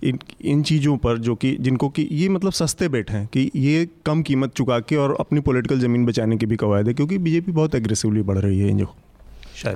इन 0.09 0.19
इन 0.53 0.63
चीज़ों 0.71 0.97
पर 1.05 1.17
जो 1.27 1.35
कि 1.35 1.55
जिनको 1.59 1.89
कि 1.89 2.07
ये 2.11 2.29
मतलब 2.29 2.51
सस्ते 2.51 2.89
बेट 2.95 3.11
हैं 3.11 3.25
कि 3.33 3.49
ये 3.55 3.87
कम 4.05 4.21
कीमत 4.29 4.53
चुका 4.57 4.79
के 4.79 4.95
और 4.95 5.15
अपनी 5.19 5.39
पॉलिटिकल 5.49 5.79
ज़मीन 5.79 6.05
बचाने 6.05 6.37
की 6.37 6.45
भी 6.45 6.55
कवायद 6.55 6.87
है 6.87 6.93
क्योंकि 6.93 7.17
बीजेपी 7.17 7.51
बहुत 7.51 7.75
एग्रेसिवली 7.75 8.21
बढ़ 8.21 8.37
रही 8.37 8.59
है 8.59 8.69
इन 8.69 8.77
जो 8.77 8.93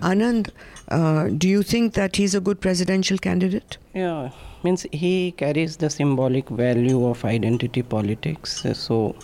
Anand, 0.02 0.48
uh, 0.90 1.28
do 1.30 1.48
you 1.48 1.64
think 1.64 1.94
that 1.94 2.16
he's 2.16 2.34
a 2.34 2.42
good 2.42 2.60
presidential 2.60 3.18
candidate? 3.18 3.78
Yeah, 3.94 4.32
means 4.64 4.86
he 4.92 5.32
carries 5.34 5.78
the 5.78 5.90
symbolic 5.90 6.50
value 6.50 7.06
of 7.06 7.24
identity 7.24 7.84
politics. 7.84 8.66
uh, 8.66 8.74
So 8.76 9.16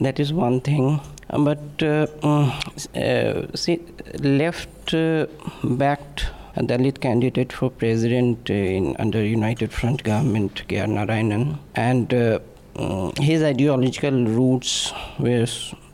that 0.00 0.20
is 0.20 0.32
one 0.32 0.60
thing. 0.60 1.00
But 1.32 1.58
uh, 1.82 2.06
mm, 2.20 2.52
uh, 2.94 3.56
see, 3.56 3.80
left 4.20 4.92
uh, 4.92 5.26
backed 5.64 6.26
Dalit 6.56 7.00
candidate 7.00 7.52
for 7.52 7.70
president 7.70 8.50
in 8.50 8.94
under 8.98 9.24
United 9.24 9.72
Front 9.72 10.02
government, 10.02 10.62
K.R. 10.68 10.86
Narayanan, 10.86 11.58
and 11.74 12.08
mm, 12.10 13.18
his 13.18 13.42
ideological 13.42 14.24
roots 14.26 14.92
were 15.18 15.46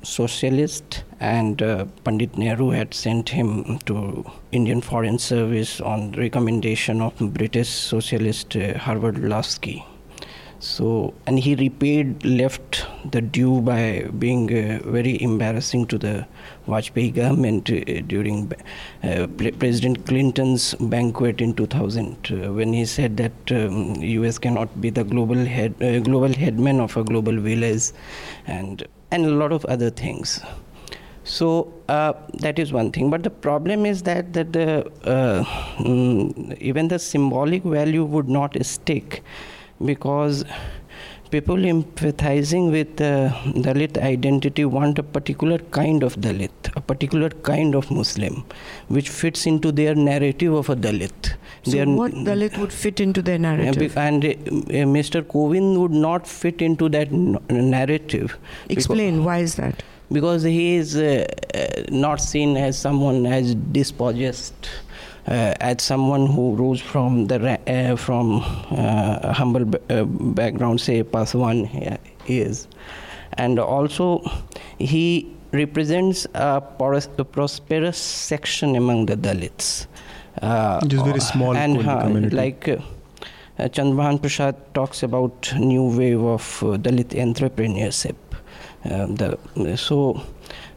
socialist 0.02 1.04
and 1.20 1.62
uh, 1.62 1.84
Pandit 2.04 2.36
Nehru 2.36 2.70
had 2.70 2.94
sent 2.94 3.28
him 3.28 3.78
to 3.86 4.24
Indian 4.52 4.80
Foreign 4.80 5.18
Service 5.18 5.80
on 5.80 6.12
recommendation 6.12 7.00
of 7.00 7.16
British 7.34 7.68
socialist 7.68 8.56
uh, 8.56 8.74
Harold 8.78 9.16
Laski. 9.16 9.84
So, 10.60 11.14
and 11.24 11.38
he 11.38 11.54
repaid 11.54 12.24
left 12.24 12.84
the 13.12 13.20
due 13.20 13.60
by 13.60 14.08
being 14.18 14.52
uh, 14.52 14.80
very 14.84 15.22
embarrassing 15.22 15.86
to 15.86 15.98
the 15.98 16.26
Vajpayee 16.66 17.14
government 17.14 17.70
uh, 17.70 18.00
during 18.08 18.52
uh, 19.04 19.28
Pre- 19.36 19.52
President 19.52 20.04
Clinton's 20.04 20.74
banquet 20.74 21.40
in 21.40 21.54
2000 21.54 22.30
uh, 22.30 22.52
when 22.52 22.72
he 22.72 22.84
said 22.86 23.16
that 23.18 23.52
um, 23.52 23.94
US 24.02 24.38
cannot 24.38 24.80
be 24.80 24.90
the 24.90 25.04
global 25.04 25.44
head, 25.44 25.80
uh, 25.80 26.00
global 26.00 26.32
headman 26.32 26.80
of 26.80 26.96
a 26.96 27.04
global 27.04 27.38
village, 27.38 27.92
and 28.48 28.84
and 29.12 29.26
a 29.26 29.30
lot 29.30 29.52
of 29.52 29.64
other 29.66 29.90
things. 29.90 30.40
So 31.22 31.72
uh, 31.88 32.14
that 32.40 32.58
is 32.58 32.72
one 32.72 32.90
thing. 32.90 33.10
But 33.10 33.22
the 33.22 33.30
problem 33.30 33.86
is 33.86 34.02
that 34.02 34.32
that 34.32 34.52
the 34.52 34.90
uh, 35.04 35.44
mm, 35.78 36.58
even 36.60 36.88
the 36.88 36.98
symbolic 36.98 37.62
value 37.62 38.04
would 38.04 38.28
not 38.28 38.56
stick 38.66 39.22
because 39.84 40.44
people 41.30 41.56
empathizing 41.56 42.70
with 42.70 42.96
the 42.96 43.32
Dalit 43.66 43.98
identity 43.98 44.64
want 44.64 44.98
a 44.98 45.02
particular 45.02 45.58
kind 45.58 46.02
of 46.02 46.16
Dalit, 46.16 46.50
a 46.76 46.80
particular 46.80 47.28
kind 47.30 47.74
of 47.74 47.90
Muslim, 47.90 48.44
which 48.88 49.08
fits 49.10 49.46
into 49.46 49.70
their 49.70 49.94
narrative 49.94 50.52
of 50.54 50.68
a 50.70 50.76
Dalit. 50.76 51.34
So, 51.64 51.72
Their- 51.72 51.86
what 51.88 52.12
Dalit 52.12 52.56
would 52.58 52.72
fit 52.72 53.00
into 53.00 53.20
their 53.20 53.38
narrative? 53.38 53.96
and 53.96 54.24
uh, 54.24 54.28
Mr. 54.28 55.22
Kovind 55.22 55.78
would 55.78 55.90
not 55.90 56.26
fit 56.26 56.62
into 56.62 56.88
that 56.88 57.08
n- 57.12 57.38
narrative. 57.50 58.38
Explain 58.68 59.24
why 59.24 59.38
is 59.38 59.56
that? 59.56 59.82
because 60.10 60.42
he 60.42 60.74
is 60.76 60.96
uh, 60.96 61.26
uh, 61.54 61.82
not 61.90 62.18
seen 62.18 62.56
as 62.56 62.78
someone 62.78 63.26
as 63.26 63.54
dispossessed 63.54 64.54
uh, 64.70 64.87
as 65.28 65.82
someone 65.82 66.26
who 66.26 66.54
rose 66.56 66.80
from 66.80 67.26
the 67.26 67.38
uh, 67.68 67.96
from 67.96 68.40
uh, 68.70 69.32
humble 69.32 69.64
b- 69.64 69.78
uh, 69.90 70.04
background 70.04 70.80
say 70.80 71.02
Paswan 71.02 71.66
uh, 71.92 71.96
is 72.26 72.68
and 73.34 73.58
also 73.58 74.20
he 74.78 75.30
represents 75.52 76.26
a, 76.34 76.62
poros- 76.78 77.18
a 77.18 77.24
prosperous 77.24 77.98
section 77.98 78.76
among 78.76 79.06
the 79.06 79.16
dalits 79.16 79.86
uh, 80.42 80.80
is 80.90 81.02
very 81.02 81.20
small 81.20 81.56
and 81.56 81.86
uh, 81.86 82.02
community. 82.02 82.36
like 82.36 82.68
uh, 82.68 82.78
uh, 83.58 84.18
Prasad 84.18 84.54
talks 84.74 85.02
about 85.02 85.52
new 85.58 85.84
wave 85.96 86.22
of 86.22 86.62
uh, 86.62 86.76
Dalit 86.76 87.08
entrepreneurship. 87.08 88.14
Uh, 88.84 89.06
the, 89.06 89.76
so 89.76 90.22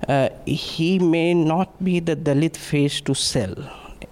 uh, 0.07 0.29
he 0.45 0.97
may 0.97 1.33
not 1.33 1.83
be 1.83 1.99
the 1.99 2.15
Dalit 2.15 2.57
face 2.57 2.99
to 3.01 3.13
sell 3.13 3.53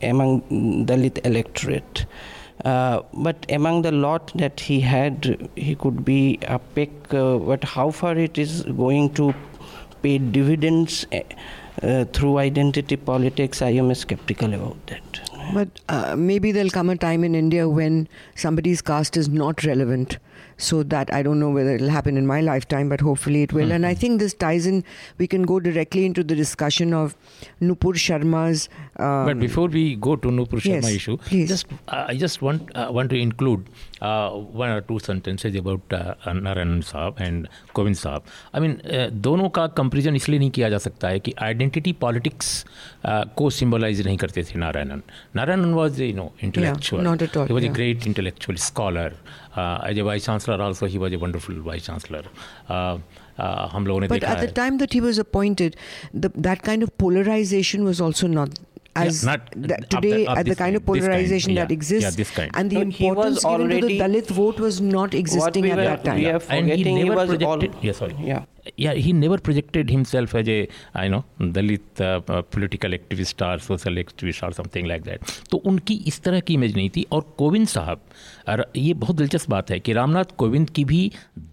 among 0.01 0.85
the 0.85 0.93
Dalit 0.93 1.25
electorate. 1.25 2.05
Uh, 2.65 3.01
but 3.13 3.45
among 3.49 3.83
the 3.83 3.91
lot 3.91 4.31
that 4.35 4.59
he 4.59 4.81
had, 4.81 5.49
he 5.55 5.75
could 5.75 6.03
be 6.03 6.39
a 6.43 6.59
pick. 6.59 6.91
Uh, 7.13 7.37
but 7.37 7.63
how 7.63 7.89
far 7.89 8.17
it 8.17 8.37
is 8.37 8.63
going 8.63 9.13
to 9.13 9.33
pay 10.01 10.17
dividends 10.17 11.05
uh, 11.13 11.21
uh, 11.81 12.05
through 12.05 12.37
identity 12.37 12.97
politics, 12.97 13.61
I 13.61 13.69
am 13.69 13.93
skeptical 13.95 14.53
about 14.53 14.87
that. 14.87 15.21
But 15.53 15.69
uh, 15.87 16.15
maybe 16.15 16.51
there'll 16.51 16.69
come 16.69 16.89
a 16.89 16.95
time 16.95 17.23
in 17.23 17.33
India 17.35 17.67
when 17.67 18.07
somebody's 18.35 18.81
caste 18.81 19.17
is 19.17 19.29
not 19.29 19.63
relevant. 19.63 20.17
So 20.57 20.83
that 20.83 21.13
I 21.13 21.23
don't 21.23 21.39
know 21.39 21.49
whether 21.49 21.75
it'll 21.75 21.89
happen 21.89 22.17
in 22.17 22.27
my 22.27 22.41
lifetime, 22.41 22.89
but 22.89 22.99
hopefully 22.99 23.43
it 23.43 23.53
will. 23.53 23.71
And 23.71 23.85
I 23.85 23.93
think 23.93 24.19
this 24.19 24.33
ties 24.33 24.65
in. 24.65 24.83
We 25.17 25.25
can 25.25 25.43
go 25.43 25.61
directly 25.61 26.05
into 26.05 26.21
the 26.21 26.35
discussion 26.35 26.93
of 26.93 27.15
Nupur 27.61 27.93
Sharma's. 27.95 28.67
Um, 28.98 29.26
but 29.26 29.40
before 29.40 29.66
we 29.66 29.96
go 29.96 30.14
to 30.14 30.28
Nupur 30.28 30.60
Sharma 30.60 30.82
yes, 30.82 30.90
issue, 30.90 31.16
please. 31.16 31.48
just 31.48 31.66
uh, 31.88 32.04
I 32.08 32.16
just 32.16 32.40
want 32.40 32.70
uh, 32.76 32.88
want 32.92 33.10
to 33.10 33.16
include 33.18 33.66
uh, 34.00 34.30
one 34.30 34.70
or 34.70 34.82
two 34.82 35.00
sentences 35.00 35.56
about 35.56 35.80
uh, 35.92 36.14
Narayan 36.32 36.80
Saab 36.80 37.18
and 37.18 37.48
Kovind 37.74 37.98
Saab. 38.02 38.22
I 38.52 38.60
mean, 38.60 38.80
uh, 38.86 39.08
दोनों 39.10 39.48
का 39.56 39.66
comparison 39.80 40.16
इसलिए 40.16 40.38
नहीं 40.38 40.50
किया 40.50 40.68
जा 40.70 40.78
सकता 40.86 41.08
है 41.08 41.20
कि 41.20 41.34
identity 41.42 41.92
politics 42.04 42.64
को 43.36 43.50
सिंबलाइज 43.50 44.06
नहीं 44.06 44.16
करते 44.16 44.42
थे 44.42 44.58
Narayanan 44.58 45.02
Narayanan 45.36 45.74
was 45.74 46.00
you 46.00 46.12
know 46.16 46.32
intellectual 46.42 47.04
not 47.04 47.22
at 47.22 47.36
all, 47.36 47.46
he 47.46 47.52
was 47.52 47.64
yeah. 47.64 47.72
a 47.72 47.74
great 47.80 48.06
intellectual 48.06 48.56
scholar 48.56 49.10
uh, 49.56 49.90
as 49.90 49.98
a 49.98 50.04
vice 50.10 50.30
chancellor 50.30 50.60
also 50.68 50.86
he 50.86 51.02
was 51.06 51.12
a 51.12 51.20
wonderful 51.26 51.60
vice 51.70 51.86
chancellor 51.90 52.22
uh, 52.68 52.98
uh, 53.38 53.68
हम 53.72 53.86
लोगों 53.86 54.00
ने 54.00 54.08
But 54.08 54.20
देखा 54.20 54.32
at 54.32 54.40
the 54.40 54.46
है 54.46 54.54
time 54.54 54.78
that 54.78 54.92
he 54.92 55.00
was 55.00 55.18
appointed, 55.18 55.76
the, 56.14 56.32
that 56.48 56.62
kind 56.62 56.82
of 56.82 56.96
not 58.95 59.07
as 59.07 59.23
not 59.25 59.49
that 59.71 59.89
today 59.89 60.11
the- 60.25 60.29
at 60.31 60.37
the 60.45 60.49
this 60.51 60.57
kind 60.57 60.75
of 60.75 60.85
polarization 60.85 61.49
kind, 61.55 61.57
that 61.59 61.71
exists 61.71 62.03
yeah, 62.09 62.15
this 62.21 62.31
kind. 62.37 62.51
and 62.61 62.69
the 62.71 62.75
No, 62.75 62.85
was 62.85 62.93
importance 62.99 63.43
given 63.43 63.69
to 63.81 63.87
the 63.87 63.99
Dalit 63.99 64.27
vote 64.39 64.59
was 64.59 64.79
not 64.81 65.13
existing 65.13 65.63
we 65.63 65.71
at 65.71 65.77
were, 65.77 65.83
that 65.89 66.03
time. 66.03 66.17
We 66.17 66.25
are 66.27 66.41
and 66.49 66.71
he 66.71 66.83
forgetting 66.83 66.97
he, 66.97 67.03
never 67.03 67.25
was 67.33 67.43
all, 67.49 67.63
yeah 67.81 67.91
sorry 68.01 68.15
yeah. 68.29 68.45
yeah 68.77 68.93
he 68.93 69.13
never 69.13 69.37
projected 69.37 69.89
himself 69.89 70.35
as 70.41 70.47
a 70.47 70.57
I 71.03 71.07
know 71.07 71.23
Dalit 71.39 72.01
uh, 72.01 72.21
uh, 72.27 72.41
political 72.57 72.91
activist 72.99 73.45
or 73.49 73.53
social 73.69 73.93
activist 74.05 74.43
or 74.49 74.51
something 74.61 74.91
like 74.93 75.05
that 75.11 75.33
तो 75.51 75.57
उनकी 75.73 75.95
इस 76.13 76.21
तरह 76.23 76.39
की 76.49 76.53
image 76.53 76.75
नहीं 76.75 76.89
थी 76.97 77.05
और 77.11 77.21
कोविंद 77.37 77.67
साहब 77.77 78.01
और 78.49 78.65
ये 78.75 78.93
बहुत 79.05 79.15
दिलचस्प 79.15 79.49
बात 79.49 79.71
है 79.71 79.79
कि 79.79 79.93
रामनाथ 79.93 80.35
कोविंद 80.43 80.69
की 80.79 80.85
भी 80.91 81.01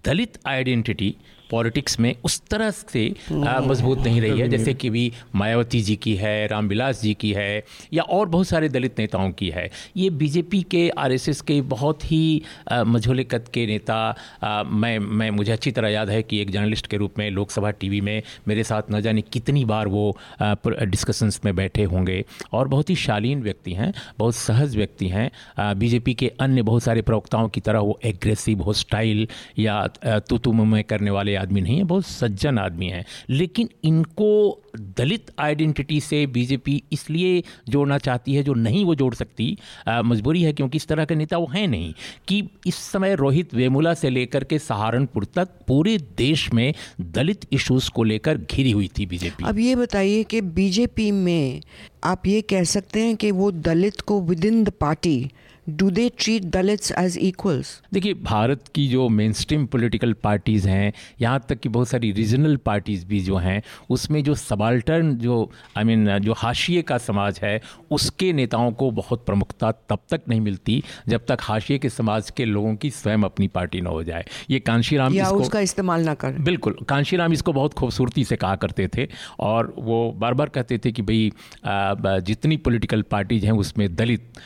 दलित 0.05 0.39
आइडेंटिटी 0.57 1.15
पॉलिटिक्स 1.51 1.99
में 2.01 2.15
उस 2.25 2.41
तरह 2.51 2.71
से 2.71 3.09
मज़बूत 3.33 3.99
नहीं 3.99 4.21
रही 4.21 4.41
है। 4.41 4.49
जैसे 4.49 4.75
कि 4.75 4.91
भी 4.91 5.11
मायावती 5.35 5.81
जी 5.81 5.97
की 5.97 6.15
है 6.17 6.47
रामविलास 6.47 7.03
जी 7.03 7.15
की 7.15 7.33
है 7.33 7.65
या 7.93 8.03
और 8.03 8.29
बहुत 8.29 8.49
सारे 8.49 8.69
दलित 8.69 8.99
नेताओं 8.99 9.31
की 9.33 9.49
है। 9.51 9.69
ये 9.97 10.11
बीजेपी 10.13 10.63
के 10.71 10.89
आरएसएस 10.99 11.41
के 11.41 11.61
बहुत 11.67 12.05
ही 12.05 12.43
मझोले 12.73 13.25
कद 13.25 13.49
के 13.55 13.67
नेता 13.67 13.97
आ, 14.43 14.63
मैं 14.63 14.99
मैं 14.99 15.31
मुझे 15.31 15.53
अच्छी 15.53 15.71
तरह 15.71 15.89
याद 15.89 16.11
है 16.11 16.23
कि 16.23 16.41
एक 16.41 16.51
जर्नलिस्ट 16.51 16.87
के 16.87 16.97
रूप 16.97 17.19
में 17.19 17.31
लोकसभा 17.31 17.71
टीवी 17.71 18.01
में 18.01 18.23
मेरे 18.49 18.65
साथ 18.65 18.91
न 18.91 19.01
जाने 19.01 19.23
कितनी 19.23 19.65
बार 19.65 19.89
वो 19.89 20.17
डिस्कशंस 20.43 21.41
में 21.45 21.55
बैठे 21.57 21.85
होंगे। 21.85 22.25
और 22.53 22.69
बहुत 22.69 22.91
ही 22.91 22.95
शालीन 22.97 23.43
व्यक्ति 23.43 23.73
हैं 23.73 23.93
बहुत 24.19 24.35
सहज 24.35 24.77
व्यक्ति 24.77 25.09
हैं। 25.09 25.31
बीजेपी 25.79 26.15
के 26.15 26.33
अन्य 26.41 26.63
बहुत 26.63 26.83
सारे 26.83 27.03
प्रवक्ताओं 27.03 27.49
की 27.49 27.61
तरह 27.61 27.81
वो 27.81 27.99
एग्रेसिव 28.05 28.63
होस्टाइल 28.63 29.27
या 29.59 29.87
तू 30.29 30.39
तू 30.39 30.53
में 30.53 30.83
करने 30.85 31.11
वाले 31.11 31.36
आदमी 31.37 31.61
नहीं 31.61 31.77
है, 31.77 31.85
बहुत 31.85 32.07
सज्जन 32.07 32.59
आदमी 32.59 32.87
है। 32.87 33.05
लेकिन 33.31 33.69
इनको 33.85 34.63
दलित 34.97 35.31
आइडेंटिटी 35.39 36.01
से 36.01 36.27
बीजेपी 36.29 36.83
इसलिए 36.93 37.43
जोड़ना 37.69 37.99
चाहती 37.99 38.35
है 38.35 38.43
जो 38.43 38.55
नहीं 38.55 38.85
वो 38.85 38.95
जोड़ 38.95 39.15
सकती 39.15 39.57
मजबूरी 39.89 40.43
है 40.43 40.53
क्योंकि 40.53 40.77
इस 40.77 40.87
तरह 40.87 41.05
के 41.05 41.15
नेता 41.15 41.39
वो 41.39 41.47
हैं 41.47 41.67
नहीं, 41.69 41.93
कि 42.29 42.43
इस 42.67 42.75
समय 42.75 43.15
रोहित 43.15 43.55
वेमुला 43.55 43.95
से 43.95 44.11
लेकर 44.11 44.45
के 44.45 44.59
सहारनपुर 44.59 45.25
तक 45.35 45.49
पूरे 45.69 45.97
देश 46.19 46.53
में 46.53 46.73
दलित 47.01 47.47
इश्यूज़ 47.53 47.91
को 47.91 48.05
लेकर 48.05 48.39
घिरी 48.39 48.71
हुई 48.71 48.91
थी 48.99 49.07
बीजेपी। 49.07 49.45
अब 49.45 49.59
ये 49.59 49.77
बताइए 49.77 50.23
कि 50.25 50.41
बीजेपी 50.41 51.11
में 51.11 51.61
आप 52.05 52.27
ये 52.27 52.41
कह 52.43 52.65
सकते 52.67 53.01
हैं 53.01 53.17
कि 53.17 53.31
वो 53.31 53.51
दलित 53.51 54.01
को 54.01 54.21
within 54.45 54.63
the 54.65 54.71
party 54.81 55.19
do 55.69 55.91
they 55.91 56.09
treat 56.19 56.45
Dalits 56.45 56.93
as 56.93 57.17
equals? 57.19 57.69
देखिए 57.93 58.15
भारत 58.15 58.69
की 58.75 58.87
जो 58.89 59.09
मेन 59.09 59.33
स्ट्रीम 59.33 59.65
पोलिटिकल 59.67 60.13
पार्टीज़ 60.13 60.69
हैं 60.69 60.93
यहाँ 61.21 61.45
तक 61.49 61.59
कि 61.59 61.69
बहुत 61.69 61.89
सारी 61.89 62.11
रीजनल 62.13 62.57
पार्टीज़ 62.57 63.07
भी 63.07 63.21
जो 63.21 63.37
हैं 63.37 63.63
उसमें 63.91 64.23
जो 64.25 64.35
सबाल्टर्न 64.35 65.13
जो 65.17 65.43
आई 65.77 65.83
I 65.83 65.87
मीन 65.87 66.07
mean, 66.07 66.19
जो 66.19 66.33
हाशिए 66.33 66.83
का 66.83 66.99
समाज 66.99 67.41
है 67.43 67.61
उसके 67.91 68.33
नेताओं 68.33 68.71
को 68.73 68.91
बहुत 68.91 69.25
प्रमुखता 69.27 69.73
तब 69.89 69.99
तक 70.11 70.21
नहीं 70.29 70.41
मिलती 70.41 70.83
जब 71.09 71.25
तक 71.29 71.39
हाशिए 71.41 71.79
के 71.79 71.89
समाज 71.89 72.31
के 72.31 72.45
लोगों 72.45 72.75
की 72.77 72.91
स्वयं 72.91 73.23
अपनी 73.23 73.49
पार्टी 73.49 73.81
न 73.81 73.87
हो 73.87 74.03
जाए 74.03 74.25
ये 74.51 74.61
कांशीराम 74.61 75.15
या 75.15 75.25
इसको 75.25 75.41
उसका 75.41 75.61
इस्तेमाल 75.61 76.05
ना 76.05 76.15
कर 76.15 76.39
बिल्कुल 76.43 76.77
कांशीराम 76.89 77.33
इसको 77.33 77.53
बहुत 77.53 77.75
खूबसूरती 77.75 78.25
से 78.25 78.37
कहा 78.37 78.57
करते 78.57 78.89
थे 78.97 79.09
और 79.41 79.75
वो 79.79 79.99
बार 80.17 80.35
बार 80.35 80.49
कहते 80.49 80.79
थे 80.79 80.93
कि 80.93 81.03
भाई 81.03 81.31
जितनी 82.23 82.57
पोलिटिकल 82.57 83.03
पार्टीज़ 83.11 83.47
हैं 83.47 83.53
उसमें 83.53 83.87
दलित 83.97 84.41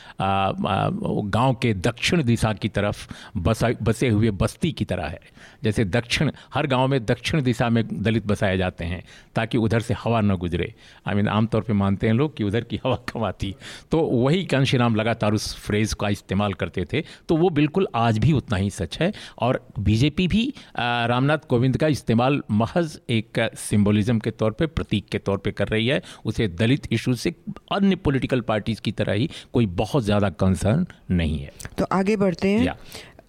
गाँव 1.15 1.55
के 1.55 1.75
दक्षिण 1.75 2.23
दिशा 2.23 2.53
की 2.53 2.69
तरफ़ 2.69 3.09
बसा 3.37 3.69
बसे 3.83 4.09
हुए 4.09 4.31
बस्ती 4.31 4.73
की 4.73 4.85
तरह 4.85 5.07
है। 5.07 5.21
जैसे 5.65 5.85
दक्षिण 5.87 6.31
हर 6.55 6.67
गाँव 6.67 6.87
में 6.89 7.05
दक्षिण 7.05 7.43
दिशा 7.43 7.69
में 7.71 7.83
दलित 7.93 8.27
बसाए 8.27 8.57
जाते 8.59 8.85
हैं 8.85 9.03
ताकि 9.37 9.59
उधर 9.59 9.81
से 9.81 9.95
हवा 9.99 10.21
न 10.21 10.37
गुजरे। 10.37 10.73
आई 11.07 11.15
मीन 11.15 11.29
आमतौर 11.29 11.63
पर 11.63 11.73
मानते 11.75 12.07
हैं 12.07 12.15
लोग 12.15 12.37
कि 12.37 12.45
उधर 12.45 12.65
की 12.65 12.81
हवा 12.85 12.97
कम 13.09 13.25
आती। 13.25 13.55
तो 13.91 14.01
वही 14.01 14.45
कांशीराम 14.45 14.97
लगातार 14.97 15.35
उस 15.35 15.55
फ्रेज़ 15.57 15.95
का 15.95 16.09
इस्तेमाल 16.09 16.55
करते 16.55 16.85
थे। 16.93 17.03
तो 17.29 17.37
वो 17.37 17.51
बिल्कुल 17.51 17.87
आज 17.95 18.19
भी 18.19 18.33
उतना 18.33 18.57
ही 18.57 18.71
सच 18.71 18.99
है। 19.01 19.13
और 19.39 19.65
बीजेपी 19.79 20.29
भी 20.29 20.43
रामनाथ 20.77 21.47
कोविंद 21.49 21.77
का 21.77 21.89
इस्तेमाल 21.89 22.41
महज 22.51 22.99
एक 23.11 23.41
सिम्बोलिज्म 23.59 24.19
के 24.19 24.31
तौर 24.31 24.51
पर 24.51 24.67
प्रतीक 24.69 25.09
के 25.09 25.19
तौर 25.19 25.39
पर 25.39 25.51
कर 25.51 25.69
रही 25.69 25.87
है। 25.87 26.01
उसे 26.25 26.49
दलित 26.51 26.87
इशू 26.93 27.15
से 27.15 27.35
अन्य 27.73 27.97
पोलिटिकल 27.97 28.41
पार्टीज़ 28.43 28.81
की 28.81 28.93
तरह 28.93 29.13
ही 29.13 29.29
कोई 29.53 29.67
बहुत 29.77 30.05
ज़्यादा 30.05 30.29
कंसर्न 30.41 30.87
नहीं 31.11 31.39
है। 31.39 31.53
तो 31.79 31.87
आगे 31.93 32.17
बढ़ते 32.17 32.49
हैं। 32.49 32.75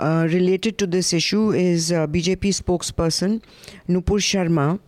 Uh, 0.01 0.27
related 0.31 0.79
to 0.79 0.87
this 0.87 1.13
issue 1.13 1.51
is 1.51 1.91
uh, 1.91 2.07
BJP 2.07 2.49
spokesperson 2.59 3.39
Nupur 3.87 4.17
Sharma 4.27 4.79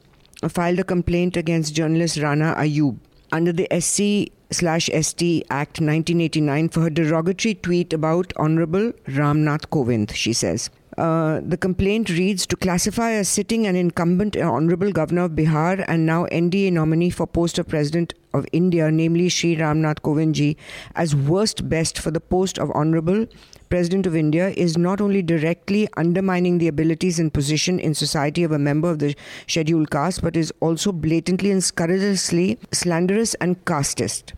filed 0.49 0.79
a 0.79 0.83
complaint 0.83 1.37
against 1.37 1.75
journalist 1.75 2.17
Rana 2.17 2.55
Ayub 2.57 2.97
under 3.31 3.53
the 3.53 3.67
SC 3.79 4.33
slash 4.51 4.89
ST 5.01 5.45
Act 5.51 5.79
1989 5.79 6.69
for 6.69 6.81
her 6.81 6.89
derogatory 6.89 7.53
tweet 7.53 7.93
about 7.93 8.33
Honorable 8.37 8.91
Ramnath 9.07 9.67
Kovind, 9.67 10.15
she 10.15 10.33
says. 10.33 10.71
Uh, 10.97 11.41
the 11.43 11.57
complaint 11.57 12.09
reads 12.09 12.47
to 12.47 12.55
classify 12.55 13.11
a 13.11 13.23
sitting 13.23 13.67
and 13.67 13.77
incumbent 13.77 14.35
honorable 14.37 14.91
governor 14.91 15.25
of 15.25 15.31
Bihar 15.31 15.83
and 15.87 16.07
now 16.07 16.25
NDA 16.25 16.71
nominee 16.71 17.09
for 17.11 17.27
post 17.27 17.59
of 17.59 17.67
president 17.67 18.13
of 18.33 18.45
India, 18.51 18.91
namely 18.91 19.29
Sri 19.29 19.55
Ramnath 19.55 20.01
Kovind 20.01 20.55
as 20.95 21.15
worst 21.15 21.69
best 21.69 21.99
for 21.99 22.09
the 22.09 22.19
post 22.19 22.57
of 22.57 22.71
honorable 22.73 23.27
president 23.72 24.06
of 24.06 24.16
India 24.16 24.48
is 24.50 24.76
not 24.78 25.00
only 25.00 25.22
directly 25.22 25.88
undermining 25.96 26.58
the 26.58 26.68
abilities 26.68 27.18
and 27.18 27.32
position 27.32 27.78
in 27.78 27.94
society 27.94 28.44
of 28.44 28.52
a 28.52 28.58
member 28.58 28.90
of 28.90 28.98
the 28.98 29.14
scheduled 29.46 29.90
caste, 29.90 30.22
but 30.22 30.36
is 30.36 30.52
also 30.60 30.92
blatantly 30.92 31.50
and 31.50 31.62
scurrilously 31.62 32.58
slanderous 32.72 33.34
and 33.34 33.64
casteist. 33.64 34.34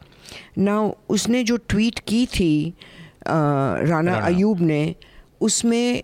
Now, 0.57 0.97
उसने 1.09 1.43
जो 1.45 1.57
tweet 1.57 1.99
की 1.99 2.27
थी 2.27 2.75
राना 3.27 4.15
अयूब 4.15 4.61
ने 4.61 4.95
उसमें 5.41 6.03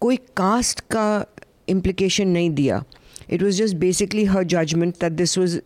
कोई 0.00 0.16
cast 0.16 0.80
का 0.80 1.26
implication 1.70 2.26
नहीं 2.26 2.50
दिया 2.50 2.84
it 3.28 3.42
was 3.42 3.58
just 3.58 3.78
basically 3.78 4.24
her 4.24 4.42
judgment 4.42 5.00
that 5.00 5.16
this 5.16 5.36
was 5.36 5.60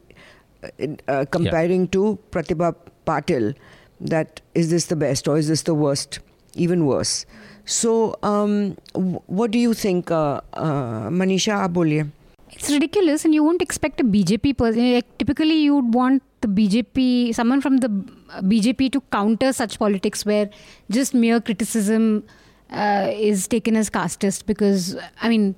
uh, 1.08 1.24
comparing 1.30 1.82
yeah. 1.82 1.92
to 1.92 2.18
Pratibha 2.30 2.74
Patil 3.06 3.54
that 3.99 4.41
is 4.53 4.69
this 4.69 4.85
the 4.85 4.95
best 4.95 5.27
or 5.27 5.37
is 5.37 5.47
this 5.47 5.63
the 5.63 5.73
worst? 5.73 6.19
Even 6.55 6.85
worse. 6.85 7.25
So 7.65 8.17
um, 8.23 8.77
what 8.93 9.51
do 9.51 9.59
you 9.59 9.73
think 9.73 10.09
uh, 10.11 10.41
uh, 10.53 11.09
Manisha 11.09 11.53
आप 11.67 12.11
it's 12.51 12.71
ridiculous 12.71 13.25
and 13.25 13.33
you 13.33 13.43
won't 13.43 13.61
expect 13.61 13.99
a 13.99 14.03
BJP 14.03 14.57
person 14.57 14.93
like 14.93 15.17
typically 15.17 15.59
you'd 15.63 15.93
want 15.93 16.23
the 16.41 16.47
BJP 16.47 17.35
someone 17.35 17.61
from 17.61 17.77
the 17.77 17.89
BJP 17.89 18.91
to 18.93 19.01
counter 19.11 19.51
such 19.51 19.77
politics 19.77 20.25
where 20.25 20.49
just 20.89 21.13
mere 21.13 21.41
criticism 21.41 22.23
uh, 22.71 23.09
is 23.13 23.47
taken 23.47 23.75
as 23.75 23.89
casteist 23.89 24.45
because 24.45 24.97
I 25.21 25.29
mean, 25.29 25.55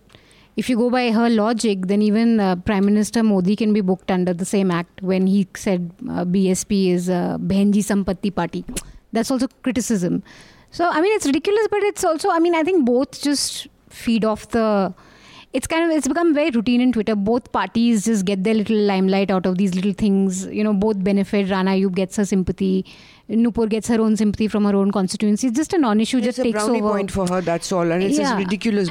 if 0.59 0.69
you 0.69 0.75
go 0.77 0.89
by 0.93 1.11
her 1.17 1.29
logic, 1.29 1.87
then 1.91 2.01
even 2.01 2.39
uh, 2.39 2.55
Prime 2.69 2.85
Minister 2.85 3.23
Modi 3.23 3.55
can 3.55 3.73
be 3.73 3.81
booked 3.89 4.11
under 4.11 4.33
the 4.33 4.45
same 4.45 4.71
act 4.71 5.01
when 5.01 5.27
he 5.27 5.47
said 5.55 5.91
uh, 6.09 6.25
BSP 6.25 6.79
is 6.93 7.09
a 7.09 7.37
Behenji 7.51 7.83
Sampatti 7.89 8.33
party. 8.39 8.63
That's 9.13 9.31
also 9.31 9.47
criticism. 9.63 10.23
So 10.71 10.87
I 10.87 11.01
mean, 11.01 11.15
it's 11.15 11.25
ridiculous, 11.25 11.67
but 11.75 11.83
it's 11.91 12.03
also 12.03 12.29
I 12.29 12.39
mean, 12.39 12.55
I 12.55 12.63
think 12.63 12.85
both 12.85 13.21
just 13.21 13.67
feed 13.89 14.25
off 14.25 14.49
the. 14.49 14.93
It's 15.51 15.65
kind 15.65 15.83
of 15.85 15.97
it's 15.97 16.07
become 16.07 16.31
very 16.35 16.51
routine 16.55 16.81
in 16.85 16.91
Twitter. 16.95 17.15
Both 17.15 17.51
parties 17.51 18.03
just 18.05 18.25
get 18.25 18.43
their 18.43 18.53
little 18.53 18.77
limelight 18.89 19.31
out 19.31 19.47
of 19.51 19.57
these 19.61 19.73
little 19.77 19.93
things. 19.93 20.45
You 20.57 20.63
know, 20.63 20.73
both 20.73 21.03
benefit. 21.03 21.49
Rana 21.49 21.71
Ayub 21.71 21.95
gets 21.95 22.17
her 22.17 22.25
sympathy. 22.25 22.85
Nupur 23.29 23.67
gets 23.71 23.87
her 23.87 23.99
own 24.03 24.15
sympathy 24.19 24.47
from 24.47 24.65
her 24.65 24.75
own 24.75 24.91
constituency. 24.91 25.47
It's 25.47 25.57
just 25.57 25.73
a 25.73 25.79
non-issue. 25.79 26.17
It's 26.17 26.25
just 26.27 26.39
a 26.39 26.43
takes 26.43 26.59
brownie 26.63 26.81
over. 26.83 26.93
point 26.97 27.11
for 27.17 27.27
her. 27.33 27.41
That's 27.41 27.71
all, 27.71 27.91
and 27.97 28.03
it's 28.03 28.19
Yeah. 28.19 28.35
a 28.35 28.37
ridiculous. 28.43 28.89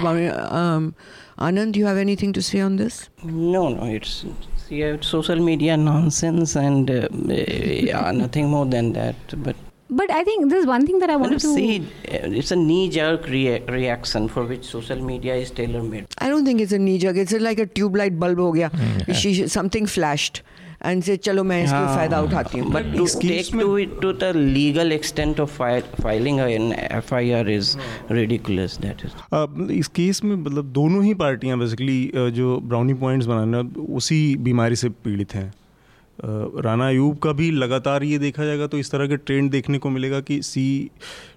Um, 0.62 0.94
Anand, 1.38 1.73
do 1.73 1.78
you 1.78 1.87
have 1.87 1.97
anything 1.97 2.33
to 2.33 2.42
say 2.42 2.61
on 2.61 2.76
this? 2.76 3.09
No, 3.23 3.68
no, 3.68 3.85
it's, 3.85 4.24
yeah, 4.68 4.94
it's 4.94 5.07
social 5.07 5.37
media 5.37 5.77
nonsense 5.77 6.57
and 6.57 6.90
uh, 6.90 7.09
eh, 7.31 7.83
yeah, 7.87 8.11
nothing 8.11 8.48
more 8.48 8.66
than 8.66 8.92
that. 8.94 9.14
But 9.37 9.55
but 9.90 10.11
I 10.11 10.22
think 10.22 10.51
there's 10.51 10.66
one 10.66 10.85
thing 10.87 10.98
that 10.98 11.09
I 11.11 11.16
want 11.16 11.33
to 11.33 11.40
see. 11.40 11.87
It's 12.05 12.51
a 12.51 12.57
knee-jerk 12.57 13.27
rea- 13.27 13.61
reaction 13.68 14.29
for 14.29 14.44
which 14.44 14.66
social 14.66 15.01
media 15.01 15.35
is 15.35 15.51
tailor-made. 15.51 16.09
I 16.18 16.29
don't 16.29 16.44
think 16.44 16.61
it's 16.61 16.72
a 16.72 16.79
knee-jerk. 16.79 17.16
It's 17.16 17.33
like 17.33 17.59
a 17.59 17.66
tube 17.66 17.96
light 17.96 18.18
bulb. 18.20 18.38
Ho 18.38 18.53
gaya. 18.53 18.68
Mm, 18.68 19.09
yeah. 19.09 19.14
She, 19.14 19.48
something 19.48 19.87
flashed. 19.87 20.42
And 20.80 21.04
said 21.04 21.20
चलो 21.22 21.42
मैं 21.44 21.62
इसका 21.64 21.76
हाँ, 21.78 21.94
फ़ायदा 21.96 22.20
उठाती 22.22 22.58
हूँ. 22.58 22.72
To 22.72 23.76
it 23.78 24.00
to 24.02 24.12
the 24.14 24.32
legal 24.34 24.92
extent 24.92 25.40
of 25.44 25.50
fi- 25.50 25.82
filing 26.02 26.38
an 26.40 26.72
FIR 27.00 27.44
is 27.54 27.76
ridiculous. 28.10 28.76
That 28.84 29.04
is. 29.06 29.14
अब 29.34 29.70
इस 29.70 29.88
case 29.96 30.22
में 30.24 30.34
मतलब 30.36 30.72
दोनों 30.72 31.02
ही 31.04 31.14
पार्टियाँ 31.22 31.58
बेसिकली 31.58 32.00
जो 32.36 32.58
ब्राउनी 32.64 32.94
पॉइंट्स 33.02 33.26
बनाना 33.26 33.62
उसी 34.00 34.20
बीमारी 34.48 34.76
से 34.76 34.88
पीड़ित 35.06 35.34
हैं 35.34 35.48
अ, 35.48 36.26
राना 36.64 36.86
अयूब 36.88 37.18
का 37.24 37.32
भी 37.40 37.50
लगातार 37.50 38.02
ये 38.04 38.18
देखा 38.18 38.44
जाएगा 38.44 38.66
तो 38.66 38.78
इस 38.78 38.90
तरह 38.90 39.06
के 39.08 39.16
ट्रेंड 39.16 39.50
देखने 39.50 39.78
को 39.78 39.90
मिलेगा 39.90 40.20
कि 40.30 40.40
see 40.42 40.64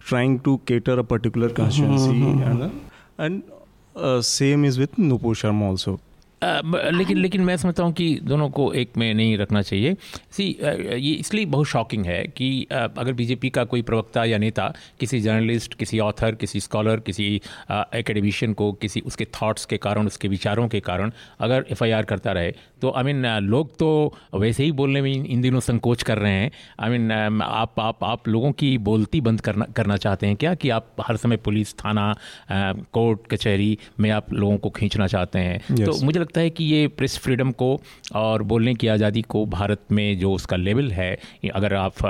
trying 0.09 0.39
to 0.45 0.55
cater 0.67 0.99
a 0.99 1.01
particular 1.11 1.53
constituency 1.59 2.21
and 3.19 3.41
same 4.25 4.65
is 4.65 4.79
with 4.79 4.99
Nupur 4.99 5.35
Sharma 5.35 5.65
also 5.69 5.99
ब- 6.43 6.89
लेकिन 6.93 7.17
लेकिन 7.17 7.41
मैं 7.41 7.57
समझता 7.57 7.83
हूँ 7.83 7.93
कि 7.93 8.19
दोनों 8.23 8.49
को 8.49 8.73
एक 8.73 8.91
में 8.97 9.13
नहीं 9.13 9.37
रखना 9.37 9.61
चाहिए। 9.61 9.95
सी 10.31 10.57
ये 10.93 11.13
इसलिए 11.13 11.45
बहुत 11.45 11.67
शॉकिंग 11.67 12.05
है 12.05 12.27
कि 12.27 12.67
अगर 12.71 13.13
बीजेपी 13.13 13.49
का 13.49 13.63
कोई 13.63 13.81
प्रवक्ता 13.81 14.25
या 14.25 14.37
नेता 14.37 14.73
किसी 14.99 15.21
जर्नलिस्ट 15.21 15.73
किसी 15.73 15.99
ऑथर 15.99 16.35
किसी 16.35 16.59
स्कॉलर 16.59 16.99
किसी 16.99 17.41
एकेडमिशियन 17.71 18.53
को 18.53 18.71
किसी 18.73 18.99
उसके 18.99 19.25
थॉट्स 19.25 19.65
के 19.65 19.77
कारण 19.77 20.07
उसके 20.07 20.27
विचारों 20.27 20.67
के 20.67 20.79
कारण 20.79 21.11
अगर 21.39 21.65
एफआईआर 21.71 22.03
करता 22.03 22.31
रहे 22.31 22.51
तो 22.81 22.91
आई 22.91 23.03
मीन 23.03 23.25
लोग 23.25 23.77
तो 23.77 24.15
वैसे 24.35 24.63
ही 24.63 24.71
बोलने 24.71 25.01
में 25.01 25.25
इन 25.25 25.41
दिनों 25.41 25.59
संकोच 25.59 26.03
कर 26.03 26.17
रहे 26.17 26.31
हैं। 26.31 26.51
आई 26.79 26.89
मीन 26.89 27.11
आप 27.41 27.79
आप 27.79 28.03
आप 28.03 28.27
लोगों 28.27 28.51
की 28.51 28.77
बोलती 28.77 29.21
बंद 29.21 29.41
करना 29.41 29.65
करना 29.65 29.97
चाहते 29.97 30.27
हैं 30.27 30.35
क्या 30.35 30.53
कि 30.53 30.69
आप 30.69 30.95
हर 31.01 31.17
समय 31.17 31.37
पुलिस 31.37 31.73
थाना 31.73 32.15
कोर्ट 32.93 33.19
कचहरी 33.31 33.77
में 33.99 34.09
आप 34.09 34.33
लोगों 34.33 34.57
को 34.57 34.69
खींचना 34.69 35.07
चाहते 35.07 35.39
हैं? 35.39 35.65
Yes. 35.65 35.85
तो 35.85 36.05
मुझे 36.05 36.19
लगता 36.31 36.41
है 36.41 36.49
कि 36.49 36.63
ये 36.63 36.87
प्रेस 36.87 37.17
फ्रीडम 37.19 37.51
को 37.59 37.69
और 38.15 38.43
बोलने 38.43 38.73
की 38.75 38.87
आज़ादी 38.87 39.21
को 39.21 39.45
भारत 39.45 39.81
में 39.91 40.19
जो 40.19 40.31
उसका 40.33 40.57
लेवल 40.57 40.91
है 40.91 41.11
अगर 41.55 41.73
आप 41.75 42.05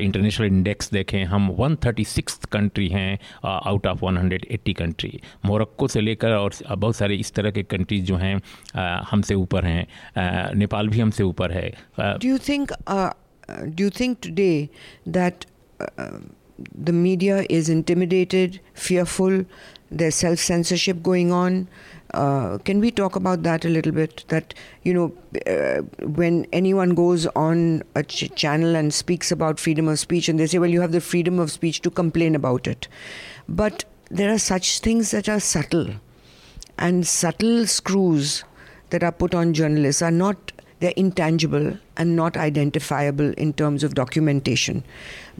इंटरनेशनल 0.00 0.46
इंडेक्स 0.46 0.90
देखें 0.92 1.24
हम 1.24 1.50
136 1.52 2.46
कंट्री 2.52 2.88
हैं 2.88 3.18
आउट 3.44 3.86
ऑफ़ 3.86 4.04
180 4.04 4.74
कंट्री 4.78 5.20
मोरक्को 5.46 5.88
से 5.88 6.00
लेकर 6.00 6.32
और 6.32 6.54
बहुत 6.70 6.96
सारे 6.96 7.16
इस 7.16 7.32
तरह 7.34 7.50
के 7.50 7.62
कंट्रीज़ 7.76 8.04
जो 8.04 8.16
हैं 8.16 8.34
हमसे 9.10 9.34
ऊपर 9.44 9.64
हैं 9.64 9.86
नेपाल 10.56 10.88
भी 10.88 11.00
हमसे 11.00 11.24
ऊपर 11.24 11.52
है 11.52 11.70
do 12.00 12.36
you 13.78 13.86
think 13.90 14.20
today 14.24 14.70
that 15.14 15.44
uh, 15.80 16.04
the 16.74 16.92
media 16.94 17.44
is 17.50 17.68
intimidated, 17.68 18.60
fearful? 18.74 19.44
There's 19.90 20.14
self 20.14 20.38
censorship 20.40 21.02
going 21.02 21.32
on. 21.32 21.66
Uh, 22.12 22.58
can 22.58 22.80
we 22.80 22.90
talk 22.90 23.16
about 23.16 23.42
that 23.44 23.64
a 23.64 23.68
little 23.68 23.92
bit? 23.92 24.24
That 24.28 24.54
you 24.82 24.92
know, 24.92 25.12
uh, 25.46 25.82
when 26.06 26.46
anyone 26.52 26.94
goes 26.94 27.26
on 27.28 27.82
a 27.94 28.02
ch- 28.02 28.34
channel 28.34 28.74
and 28.74 28.92
speaks 28.92 29.30
about 29.30 29.60
freedom 29.60 29.88
of 29.88 29.98
speech, 29.98 30.28
and 30.28 30.38
they 30.38 30.46
say, 30.46 30.58
"Well, 30.58 30.70
you 30.70 30.80
have 30.80 30.92
the 30.92 31.00
freedom 31.00 31.38
of 31.38 31.50
speech 31.52 31.80
to 31.82 31.90
complain 31.90 32.34
about 32.34 32.66
it," 32.66 32.88
but 33.48 33.84
there 34.10 34.32
are 34.32 34.38
such 34.38 34.80
things 34.80 35.12
that 35.12 35.28
are 35.28 35.40
subtle, 35.40 35.90
and 36.78 37.06
subtle 37.06 37.66
screws 37.66 38.44
that 38.90 39.04
are 39.04 39.12
put 39.12 39.34
on 39.34 39.54
journalists 39.54 40.02
are 40.02 40.10
not 40.10 40.52
they're 40.80 40.92
intangible 40.96 41.78
and 42.02 42.16
not 42.16 42.36
identifiable 42.44 43.32
in 43.46 43.52
terms 43.62 43.86
of 43.88 43.94
documentation. 44.02 44.82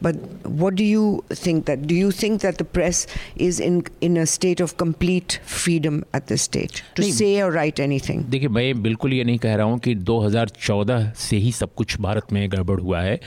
But 0.05 0.15
what 0.59 0.75
do 0.77 0.83
you 0.83 1.23
think 1.39 1.65
that? 1.65 1.81
Do 1.89 1.95
you 1.95 2.11
think 2.19 2.41
that 2.43 2.57
the 2.61 2.65
press 2.77 3.01
is 3.47 3.59
in 3.65 3.75
in 4.07 4.15
a 4.21 4.25
state 4.31 4.61
of 4.65 4.71
complete 4.83 5.35
freedom 5.55 5.99
at 6.19 6.31
this 6.31 6.45
stage 6.49 6.79
to 6.99 7.03
say 7.17 7.27
or 7.41 7.49
write 7.57 7.81
anything? 7.85 8.23
देखिए 8.35 8.49
मैं 8.57 8.65
बिल्कुल 8.83 9.13
ये 9.13 9.23
नहीं 9.29 9.37
कह 9.43 9.55
रहा 9.55 9.65
हूँ 9.73 9.77
कि 9.87 9.93
2014 10.11 11.03
से 11.25 11.37
ही 11.43 11.51
सब 11.59 11.73
कुछ 11.81 11.99
भारत 12.01 12.31
में 12.33 12.41
गड़बड़ 12.51 12.79
हुआ 12.79 13.01
है 13.01 13.19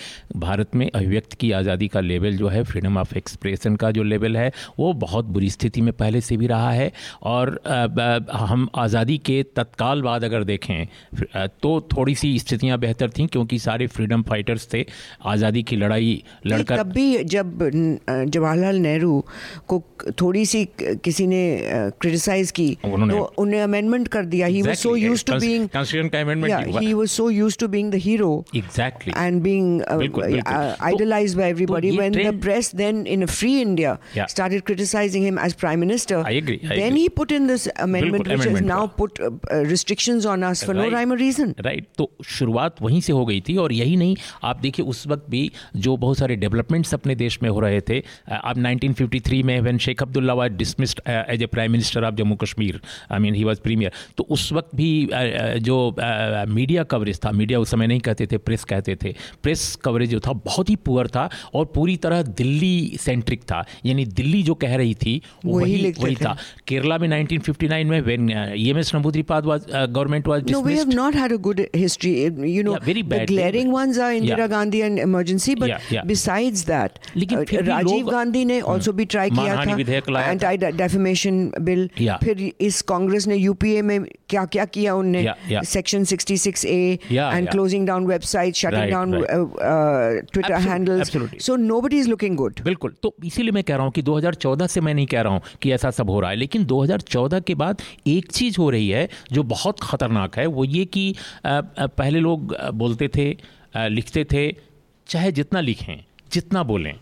भारत 0.47 0.75
में 0.77 0.87
अभिव्यक्त 0.95 1.33
की 1.41 1.51
आज़ादी 1.61 1.89
का 1.97 2.01
लेवल 2.01 2.37
जो 2.37 2.49
है 2.57 2.63
फ्रीडम 2.73 2.99
ऑफ़ 2.99 3.17
एक्सप्रेशन 3.19 3.77
का 3.85 3.91
जो 3.99 4.03
लेवल 4.03 4.37
है 4.37 4.51
वो 4.79 4.93
बहुत 5.07 5.25
बुरी 5.37 5.51
स्थिति 5.51 5.81
में 5.89 5.93
पहले 6.03 6.21
से 6.31 6.37
भी 6.37 6.47
रहा 6.55 6.71
है 6.71 6.91
और 7.35 7.55
अ, 7.67 8.37
हम 8.47 8.69
आज़ादी 8.87 9.19
के 9.31 9.43
तत्काल 9.57 10.03
बाद 10.03 10.25
अगर 10.25 10.45
देखें 10.53 10.77
अ, 10.85 11.47
तो 11.63 11.81
थोड़ी 11.97 12.15
सी 12.25 12.39
स्थितियाँ 12.39 12.79
बेहतर 12.79 13.11
थीं 13.19 13.24
थी 13.27 13.45
क्योंकि 13.45 13.59
सारे 13.59 13.87
फ्रीडम 13.87 14.23
फाइटर्स 14.29 14.69
थे 14.75 14.85
आज़ादी 15.27 15.63
की 15.63 15.77
लड़ाई 15.77 16.23
लड़कर 16.47 16.77
तब 16.79 16.93
भी 16.93 17.25
जब 17.25 17.59
जवाहरलाल 18.09 18.77
नेहरू 18.79 19.25
को 19.69 19.83
थोड़ी 20.21 20.45
सी 20.47 20.65
किसी 20.81 21.27
ने 21.27 21.43
क्रिटिसाइज 22.01 22.51
की 22.51 22.67
तो 22.85 23.23
उन्हें 23.39 23.61
अमेंडमेंट 23.63 24.09
कर 24.09 24.25
दिया। 24.25 24.47
He 24.47 24.63
was 24.63 24.77
so 24.77 24.95
used 24.97 25.27
to 25.27 25.39
being 25.41 25.69
constitution 25.69 26.09
का 26.09 26.79
he 26.79 26.93
was 26.93 27.09
so 27.09 27.29
used 27.31 27.61
to 27.61 27.69
being 27.69 27.91
the 27.93 28.01
hero 28.05 28.31
exactly 28.57 29.13
and 29.17 29.43
being 29.43 29.83
idolised 29.83 31.39
by 31.39 31.51
everybody 31.51 31.91
when 31.97 32.13
the 32.13 32.41
press 32.43 32.75
then 32.77 33.07
in 33.07 33.23
a 33.23 33.27
free 33.27 33.61
India 33.61 33.97
started 34.17 34.63
criticising 34.63 35.25
him 35.25 35.39
as 35.45 35.53
prime 35.63 35.81
minister 35.81 36.23
I 36.27 36.37
agree 36.37 36.57
then 36.69 36.97
he 36.97 37.09
put 37.17 37.33
in 37.33 37.47
this 37.47 37.67
amendment 37.69 38.29
which 38.29 38.47
is 38.47 38.63
now 38.65 38.87
put 38.99 39.19
restrictions 39.53 40.27
on 40.27 40.43
us 40.43 40.65
for 40.65 40.75
no 40.77 40.89
rhyme 40.91 41.13
reason 41.25 41.55
right 41.61 41.89
तो 41.99 42.11
शुरुआत 42.39 42.83
वहीं 42.83 43.01
से 43.07 43.13
हो 43.13 43.25
गई 43.27 43.41
थी 43.49 43.57
और 43.65 43.73
यही 43.73 43.97
नहीं 43.97 44.17
आप 44.51 44.61
देखिए 44.61 44.85
उस 44.95 45.07
वक्त 45.09 45.31
भी 45.31 45.51
जो 45.87 45.97
बहुत 46.05 46.19
सारे 46.19 46.37
डेवलपमेंट्स 46.45 46.95
अपने 46.95 47.15
देश 47.25 47.39
में 47.43 47.49
हो 47.51 47.61
रहे 47.61 47.81
थे 47.89 47.99
अ, 47.99 48.35
अब 48.45 48.57
1953 48.65 49.43
में 49.51 49.59
when 49.61 49.79
Sheikh 49.87 50.03
Abdullah 50.03 50.35
was 50.35 50.53
dismissed 50.63 51.01
as 51.09 51.43
a 51.43 51.47
prime 51.55 51.73
minister 51.73 52.05
of 52.05 52.15
Jammu 52.15 52.37
Kashmir 52.43 52.81
I 53.13 53.19
mean 53.19 53.35
he 53.35 53.45
was 53.45 53.59
premier 53.59 53.93
तो 54.19 54.27
उस 54.37 54.53
वक्त 54.53 54.75
भी 54.77 54.91
अ, 55.07 55.17
अ, 55.19 55.55
जो 55.69 55.77
मीडिया 56.55 56.83
कवरेज 56.95 57.19
था 57.25 57.31
मीडिया 57.33 57.61
उस 57.61 57.71
समय 57.71 57.87
नहीं 57.87 58.01
कहते 58.09 58.27
थे 58.33 58.39
प्रेस 58.49 58.65
कहते 58.65 58.97
थे 59.03 59.15
प्रेस 59.43 59.65
कवरेज 59.85 60.11
जो 60.11 60.21
था 60.27 60.33
बहुत 60.45 60.71
ही 60.71 60.77
पुअर 60.89 61.09
था 61.17 61.29
और 61.55 61.65
पूरी 61.75 61.97
तरह 62.07 62.23
दिल्ली 62.41 62.75
सेंट्रिक 63.01 63.43
था 63.53 63.65
यानी 63.87 64.05
दिल्ली 64.21 64.43
जो 64.43 64.55
कह 64.65 64.75
रही 64.77 64.95
थी 65.05 65.21
वही 65.45 65.75
वही 66.05 66.15
थे। 66.15 66.19
केरला 66.69 66.99
में 66.99 67.09
1959 67.09 67.85
में 67.91 68.01
when 68.01 68.31
EMS 68.57 68.95
Namboodiripad 68.95 69.47
was 69.47 69.67
government 69.75 70.29
was 70.29 70.43
dismissed 70.51 70.95
not 71.01 71.17
had 71.23 71.33
a 71.35 71.41
good 71.49 71.61
history. 71.83 72.15
It- 72.27 72.43
You 72.55 72.63
know, 72.67 72.73
Yeah, 72.75 72.85
very 72.95 73.03
bad, 73.03 73.19
very 73.19 73.27
glaring 73.35 73.73
ones 73.75 73.99
are 73.99 74.11
Indira 74.13 74.39
Yeah. 74.39 74.49
Gandhi 74.49 74.83
and 74.89 74.99
emergency. 74.99 75.55
But 75.63 75.69
Yeah, 75.69 75.79
yeah. 75.97 76.05
besides 76.13 76.65
that, 76.71 76.99
लेकिन 77.17 77.39
uh, 77.39 77.45
फिर 77.51 77.65
राजीव 77.65 78.11
गांधी 78.11 78.45
ने 78.45 78.61
also 78.75 78.93
भी 79.01 79.07
try 79.07 79.29
किया 79.39 79.57
था। 79.57 80.31
Anti 80.31 80.57
defamation 80.77 81.51
bill 81.61 81.89
Yeah. 82.01 82.19
फिर 82.25 82.51
इस 82.61 82.81
कांग्रेस 82.83 83.27
ने 83.29 83.37
UPA 83.37 83.83
में 83.83 83.99
क्या 84.29 84.45
क्या 84.57 84.65
किया 84.77 84.95
उनने 84.95 85.23
Yeah, 85.25 85.35
yeah. 85.53 85.65
Section 85.69 86.05
66 86.05 86.65
A 86.65 86.99
Yeah, 87.11 87.35
and 87.37 87.47
yeah. 87.47 87.53
closing 87.55 87.85
down 87.91 88.07
websites 88.13 88.63
shutting 88.65 88.81
Right, 88.81 88.93
down 88.95 89.13
right. 89.15 89.31
uh, 89.31 89.43
uh, 89.71 90.23
twitter 90.33 90.55
Absolutely, 90.55 90.71
handles 90.71 91.01
absolutely. 91.07 91.39
so 91.49 91.57
nobody 91.57 92.01
is 92.05 92.09
looking 92.13 92.39
good 92.43 92.63
बिल्कुल 92.65 92.95
तो 93.03 93.15
इसीलिए 93.25 93.53
मैं 93.53 93.63
कह 93.65 93.75
रहा 93.77 93.85
हूँ 93.85 93.93
कि 93.93 94.03
2014 94.03 94.69
से 94.75 94.81
मैं 94.81 94.95
नहीं 94.95 95.07
कह 95.15 95.21
रहा 95.21 95.33
हूँ 95.33 95.41
कि 95.63 95.73
ऐसा 95.73 95.91
सब 95.99 96.11
हो 96.11 96.21
रहा 96.21 96.31
है 96.31 96.37
लेकिन 96.37 96.65
2014 96.73 97.43
के 97.47 97.55
बाद 97.65 97.83
एक 98.07 98.31
चीज़ 98.33 98.57
हो 98.59 98.69
रही 98.71 98.89
है 98.89 99.09
जो 99.33 99.43
बहुत 99.55 99.81
ख़तरनाक 99.83 100.37
है 100.39 100.47
वो 100.59 100.65
ये 100.65 100.85
कि 100.97 101.05
अ, 101.45 101.49
अ, 101.49 101.87
पहले 101.87 102.21
लोग 102.21 102.53
अ, 102.53 102.71
बोलते 102.85 103.09
थे 103.09 103.27
लिखते 103.89 104.25
थे 104.33 104.43
चाहे 105.09 105.33
जितना 105.33 105.61
लिखें 105.61 105.97
जितना 106.33 106.63
बोलें 106.63 106.95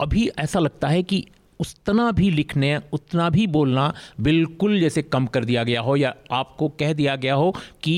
अभी 0.00 0.28
ऐसा 0.38 0.58
लगता 0.58 0.88
है 0.88 1.02
कि 1.02 1.24
उतना 1.60 2.10
भी 2.10 2.30
लिखने 2.30 2.76
उतना 2.92 3.28
भी 3.30 3.46
बोलना 3.46 3.92
बिल्कुल 4.20 4.80
जैसे 4.80 5.02
कम 5.14 5.26
कर 5.26 5.44
दिया 5.44 5.64
गया 5.64 5.80
हो 5.80 5.96
या 5.96 6.14
आपको 6.32 6.68
कह 6.80 6.92
दिया 6.92 7.16
गया 7.16 7.34
हो 7.34 7.50
कि 7.82 7.96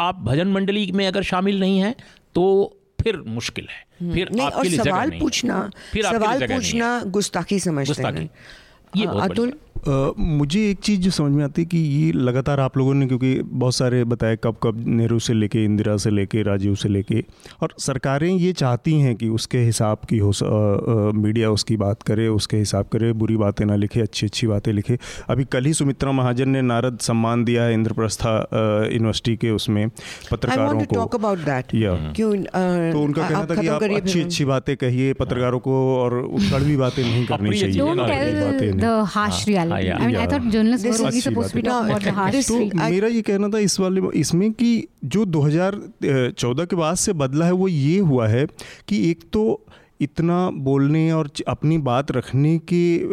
आप 0.00 0.20
भजन 0.20 0.48
मंडली 0.48 0.90
में 0.92 1.06
अगर 1.06 1.22
शामिल 1.22 1.60
नहीं 1.60 1.78
हैं 1.78 1.94
तो 2.34 2.44
फिर 3.00 3.16
मुश्किल 3.26 3.68
है 3.70 4.12
फिर 4.12 4.30
नहीं 4.30 4.46
आपके 4.46 4.58
और 4.58 4.64
लिए 4.64 4.78
जगह 4.78 4.90
सवाल 4.90 5.08
नहीं। 5.08 5.20
पूछना 5.20 5.58
फिर 5.92 6.04
सवाल 6.04 6.46
पूछना 6.46 6.88
गुस्ताखी 7.06 7.58
समझते। 7.60 8.02
हैं 8.02 8.30
ये 8.96 9.06
हाँ, 9.06 9.14
अतुल। 9.30 9.52
अ, 9.88 10.12
मुझे 10.18 10.60
एक 10.70 10.78
चीज़ 10.78 11.00
जो 11.00 11.10
समझ 11.10 11.32
में 11.32 11.42
आती 11.44 11.62
है 11.62 11.66
कि 11.66 11.78
ये 11.78 12.12
लगातार 12.12 12.60
आप 12.60 12.76
लोगों 12.78 12.94
ने 12.94 13.06
क्योंकि 13.06 13.32
बहुत 13.42 13.74
सारे 13.74 14.02
बताए 14.04 14.36
कब 14.44 14.56
कब 14.62 14.82
नेहरू 14.86 15.18
से 15.18 15.34
लेके 15.34 15.64
इंदिरा 15.64 15.96
से 15.96 16.10
लेके 16.10 16.42
राजीव 16.42 16.74
से 16.74 16.88
लेके 16.88 17.22
और 17.62 17.74
सरकारें 17.78 18.28
ये 18.30 18.52
चाहती 18.52 18.92
हैं 19.00 19.14
कि 19.16 19.28
उसके 19.28 19.58
हिसाब 19.58 19.98
की 20.10 20.18
हो 20.18 20.30
अ, 20.30 21.12
मीडिया 21.16 21.50
उसकी 21.50 21.76
बात 21.76 22.02
करे 22.02 22.26
उसके 22.28 22.56
हिसाब 22.56 22.86
करे 22.92 23.12
बुरी 23.12 23.36
बातें 23.36 23.64
ना 23.66 23.76
लिखे 23.76 24.00
अच्छी 24.00 24.26
अच्छी 24.26 24.46
बातें 24.46 24.72
लिखे। 24.72 24.98
अभी 25.28 25.44
कल 25.44 25.64
ही 25.64 25.72
सुमित्रा 25.74 26.12
महाजन 26.12 26.48
ने 26.48 26.62
नारद 26.62 26.98
सम्मान 27.00 27.44
दिया 27.44 27.62
है 27.62 27.74
इंद्रप्रस्था 27.74 28.34
यूनिवर्सिटी 28.92 29.36
के 29.36 29.50
उसमें 29.50 29.88
पत्रकारों 30.30 30.78
को। 30.86 30.94
क्यों 32.16 32.36
तो 32.92 33.02
उनका 33.02 33.22
कहना 33.28 33.44
था 33.50 33.54
कि 33.60 33.68
आप 33.68 33.80
अच्छी 33.96 34.18
अच्छी 34.24 34.44
बातें 34.44 34.76
कहिए 34.76 35.12
पत्रकारों 35.12 35.58
को 35.58 35.76
और 35.98 36.20
कड़वी 36.52 36.76
बातें 36.76 37.02
नहीं 37.02 37.24
करनी 37.26 37.50
चाहिए। 37.60 38.72
चीज़ें 38.76 38.88
Don't 38.88 38.98
ना 38.98 39.06
कड़वी 39.06 39.06
tell 39.06 39.06
बातें 39.06 39.06
नहीं। 39.06 39.06
the 39.06 39.06
harsh 39.14 39.46
reality. 39.48 39.86
yeah. 39.86 39.96
I 39.96 40.06
mean, 40.06 40.16
I 40.16 40.26
thought 40.26 40.50
journalists 40.50 40.86
were 40.86 41.06
only 41.06 41.20
supposed 41.20 41.50
to 41.50 41.56
be 41.56 41.62
talking 41.62 41.90
about 41.90 42.02
the 42.02 42.12
harsh 42.12 42.48
तो 42.48 42.58
मेरा 42.90 43.08
ये 43.08 43.22
कहना 43.22 43.48
था 43.48 43.58
इस 43.58 43.80
वाले 43.80 44.00
इसमें 44.20 44.52
कि 44.52 44.88
जो 45.04 45.24
2014 45.24 46.66
के 46.66 46.76
बाद 46.76 46.96
से 46.96 47.12
बदला 47.12 47.46
है 47.46 47.52
वो 47.52 47.68
ये 47.68 47.98
हुआ 47.98 48.28
है 48.28 48.46
कि 48.88 49.10
एक 49.10 49.22
तो 49.32 49.64
इतना 50.00 50.50
बोलने 50.50 51.12
और 51.12 51.30
अपनी 51.48 51.78
बात 51.78 52.10
रखने 52.12 52.58
की 52.58 53.04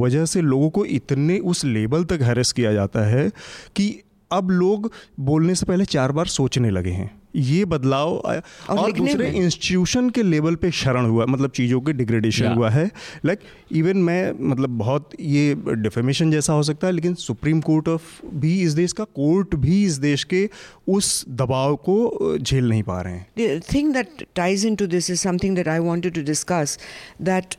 वजह 0.00 0.24
से 0.24 0.40
लोगों 0.40 0.70
को 0.70 0.84
इतने 0.84 1.38
उस 1.38 1.64
लेवल 1.64 2.04
तक 2.04 2.22
हैरेस 2.22 2.52
किया 2.52 2.72
जाता 2.72 3.06
है 3.06 3.30
कि 3.76 4.02
अब 4.32 4.50
लोग 4.50 4.92
बोलने 5.20 5.54
से 5.54 5.66
पहले 5.66 5.84
चार 5.84 6.12
बार 6.12 6.26
सोचने 6.26 6.70
लगे 6.70 6.90
हैं 6.90 7.19
ये 7.36 7.64
बदलाव 7.64 8.08
और, 8.10 8.92
दूसरे 8.92 9.30
इंस्टीट्यूशन 9.30 10.10
के 10.10 10.22
लेवल 10.22 10.54
पे 10.54 10.70
शरण 10.70 11.06
हुआ 11.06 11.26
मतलब 11.26 11.50
चीज़ों 11.50 11.80
के 11.80 11.92
डिग्रेडेशन 11.92 12.46
हुआ 12.46 12.70
है। 12.70 12.90
लाइक 13.24 13.38
like, 13.38 13.72
इवन 13.72 13.96
मैं 13.98 14.32
मतलब 14.48 14.70
बहुत 14.78 15.10
ये 15.20 15.54
डिफेमेशन 15.68 16.30
जैसा 16.30 16.52
हो 16.52 16.62
सकता 16.62 16.86
है 16.86 16.92
लेकिन 16.92 17.14
सुप्रीम 17.14 17.60
कोर्ट 17.60 17.88
ऑफ़ 17.88 18.02
भी 18.34 18.60
इस 18.62 18.72
देश 18.72 18.92
का 18.92 19.04
कोर्ट 19.04 19.54
भी 19.54 19.82
इस 19.84 19.98
देश 19.98 20.24
के 20.24 20.48
उस 20.88 21.24
दबाव 21.28 21.76
को 21.88 22.36
झेल 22.38 22.68
नहीं 22.68 22.82
पा 22.82 23.00
रहे 23.00 23.14
हैं। 23.14 23.60
Thing 23.72 23.92
that 23.94 24.26
ties 24.34 24.66
in 24.66 24.76
to 24.76 24.86
this 24.86 25.10
is 25.10 25.20
something 25.20 25.56
that 25.56 25.68
I 25.68 25.78
want 25.78 26.08
to 26.14 26.22
discuss 26.22 26.78
that 27.22 27.54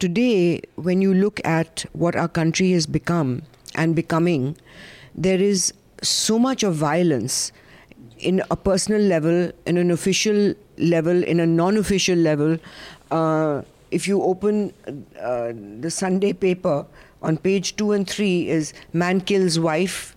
today 0.00 0.62
when 0.80 1.02
you 1.02 1.12
look 1.12 1.40
at 1.40 1.86
what 1.96 2.16
our 2.16 2.26
country 2.34 2.72
is 2.74 2.90
become 2.90 3.38
and 3.78 3.94
becoming 3.94 4.52
there 5.18 5.42
is 5.42 5.72
so 6.02 6.38
much 6.38 6.64
of 6.64 6.74
violence 6.74 7.52
in 8.18 8.42
a 8.50 8.56
personal 8.56 9.00
level, 9.00 9.50
in 9.66 9.76
an 9.76 9.90
official 9.90 10.54
level, 10.78 11.22
in 11.22 11.40
a 11.40 11.46
non 11.46 11.76
official 11.76 12.16
level. 12.16 12.58
Uh, 13.10 13.62
if 13.90 14.08
you 14.08 14.22
open 14.22 14.72
uh, 15.20 15.52
the 15.80 15.90
Sunday 15.90 16.32
paper, 16.32 16.84
on 17.22 17.36
page 17.36 17.76
two 17.76 17.92
and 17.92 18.08
three 18.08 18.48
is 18.48 18.72
man 18.92 19.20
kills 19.20 19.58
wife, 19.58 20.16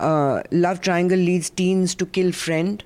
uh, 0.00 0.42
love 0.52 0.80
triangle 0.80 1.18
leads 1.18 1.50
teens 1.50 1.94
to 1.96 2.06
kill 2.06 2.32
friend, 2.32 2.84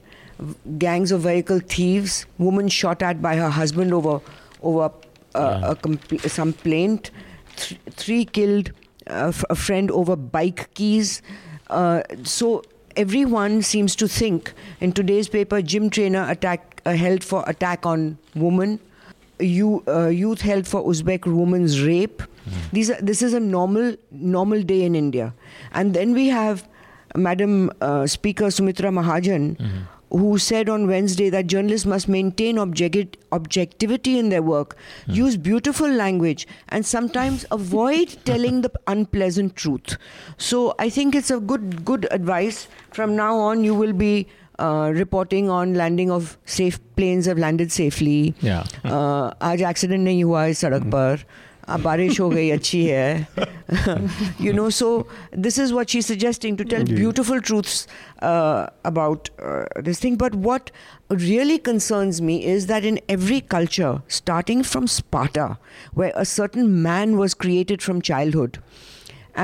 gangs 0.78 1.12
of 1.12 1.22
vehicle 1.22 1.60
thieves, 1.60 2.26
woman 2.38 2.68
shot 2.68 3.02
at 3.02 3.20
by 3.22 3.36
her 3.36 3.50
husband 3.50 3.92
over 3.92 4.20
over 4.62 4.90
uh, 5.34 5.60
a 5.62 5.76
compl- 5.76 6.28
some 6.30 6.52
plaint, 6.52 7.10
th- 7.56 7.80
three 7.90 8.24
killed, 8.24 8.70
uh, 9.08 9.28
f- 9.28 9.44
a 9.50 9.54
friend 9.54 9.90
over 9.90 10.16
bike 10.16 10.72
keys. 10.74 11.22
Uh, 11.68 12.02
so 12.22 12.62
everyone 12.96 13.62
seems 13.62 13.96
to 13.96 14.08
think 14.08 14.52
in 14.80 14.92
today's 14.92 15.28
paper, 15.28 15.62
gym 15.62 15.90
trainer 15.90 16.26
attack 16.30 16.80
uh, 16.84 16.92
held 16.92 17.24
for 17.24 17.44
attack 17.46 17.86
on 17.86 18.18
woman. 18.34 18.80
You, 19.38 19.82
uh, 19.88 20.06
youth 20.08 20.40
held 20.40 20.66
for 20.66 20.82
Uzbek 20.84 21.26
woman's 21.26 21.82
rape. 21.82 22.22
These 22.72 22.90
are, 22.90 23.00
this 23.00 23.22
is 23.22 23.34
a 23.34 23.40
normal 23.40 23.96
normal 24.10 24.62
day 24.62 24.82
in 24.82 24.94
India, 24.96 25.32
and 25.72 25.94
then 25.94 26.12
we 26.12 26.26
have 26.28 26.66
Madam 27.16 27.70
uh, 27.80 28.06
Speaker 28.06 28.50
Sumitra 28.50 28.90
Mahajan, 28.90 29.56
who 30.11 30.37
said 30.37 30.69
on 30.69 30.87
Wednesday 30.87 31.29
that 31.29 31.47
journalists 31.47 31.85
must 31.85 32.07
maintain 32.07 32.57
object- 32.57 33.17
objectivity 33.31 34.17
in 34.17 34.29
their 34.29 34.41
work, 34.41 34.77
use 35.07 35.35
beautiful 35.35 35.89
language, 35.89 36.47
and 36.69 36.85
sometimes 36.85 37.45
avoid 37.51 38.17
telling 38.23 38.61
the 38.61 38.71
unpleasant 38.87 39.55
truth. 39.55 39.97
So 40.37 40.75
I 40.79 40.89
think 40.89 41.15
it's 41.15 41.29
a 41.29 41.39
good 41.39 41.83
good 41.85 42.07
advice. 42.11 42.67
From 42.91 43.15
now 43.15 43.37
on, 43.37 43.63
you 43.63 43.75
will 43.75 43.93
be. 43.93 44.27
Uh, 44.59 44.91
reporting 44.95 45.51
on 45.51 45.75
landing 45.75 46.09
of 46.09 46.35
safe 46.45 46.79
planes 46.95 47.27
have 47.27 47.37
landed 47.37 47.71
safely. 47.71 48.33
Yeah. 48.41 48.63
Uh, 48.85 49.29
आज 49.41 49.61
accident 49.61 50.01
नहीं 50.01 50.23
हुआ 50.23 50.43
है 50.43 50.53
सड़क 50.53 50.81
पर 50.83 51.13
अब 51.13 51.50
बारिश 51.83 52.19
हो 52.19 52.29
गई 52.29 52.49
अच्छी 52.49 52.83
है 52.85 53.27
you 54.39 54.53
know 54.57 54.67
so 54.69 54.89
this 55.45 55.57
is 55.63 55.73
what 55.77 55.89
she's 55.93 56.05
suggesting 56.09 56.57
to 56.59 56.65
tell 56.73 56.85
beautiful 56.89 57.41
truths 57.49 57.87
uh, 58.21 58.67
about 58.85 59.29
uh, 59.39 59.65
this 59.87 59.99
thing 59.99 60.15
but 60.21 60.37
what 60.47 60.71
really 61.09 61.57
concerns 61.57 62.21
me 62.29 62.37
is 62.53 62.67
that 62.67 62.87
in 62.91 62.99
every 63.15 63.41
culture 63.55 63.91
starting 64.19 64.63
from 64.63 64.87
sparta 64.87 65.49
where 65.93 66.13
a 66.15 66.25
certain 66.35 66.71
man 66.87 67.17
was 67.17 67.33
created 67.33 67.81
from 67.81 68.01
childhood 68.01 68.61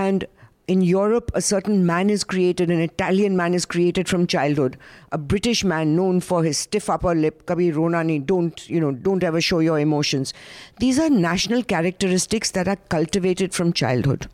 and 0.05 0.25
in 0.68 0.82
Europe, 0.82 1.30
a 1.32 1.40
certain 1.40 1.86
man 1.86 2.10
is 2.10 2.22
created, 2.22 2.70
an 2.70 2.80
Italian 2.80 3.36
man 3.36 3.54
is 3.54 3.64
created 3.64 4.06
from 4.06 4.26
childhood. 4.26 4.76
A 5.12 5.18
British 5.18 5.64
man 5.64 5.96
known 5.96 6.20
for 6.20 6.44
his 6.44 6.58
stiff 6.58 6.90
upper 6.90 7.14
lip, 7.14 7.46
kabhi 7.46 7.74
rona 7.74 7.98
nahi, 7.98 8.24
don't, 8.24 8.68
you 8.68 8.78
know, 8.78 8.92
don't 8.92 9.24
ever 9.24 9.40
show 9.40 9.60
your 9.60 9.80
emotions. 9.80 10.34
These 10.78 10.98
are 10.98 11.08
national 11.08 11.62
characteristics 11.62 12.50
that 12.50 12.68
are 12.68 12.76
cultivated 12.90 13.54
from 13.54 13.72
childhood. 13.72 14.28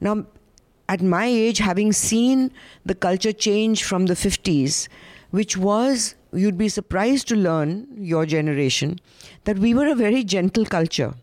Now, 0.00 0.26
at 0.88 1.02
my 1.02 1.26
age, 1.26 1.58
having 1.58 1.92
seen 1.92 2.52
the 2.86 2.94
culture 2.94 3.32
change 3.32 3.82
from 3.82 4.06
the 4.06 4.14
50s, 4.14 4.86
which 5.32 5.56
was, 5.56 6.14
you'd 6.32 6.56
be 6.56 6.68
surprised 6.68 7.26
to 7.28 7.36
learn, 7.36 7.88
your 7.98 8.26
generation, 8.26 9.00
that 9.42 9.58
we 9.58 9.74
were 9.74 9.88
a 9.88 9.96
very 9.96 10.22
gentle 10.22 10.64
culture 10.64 11.14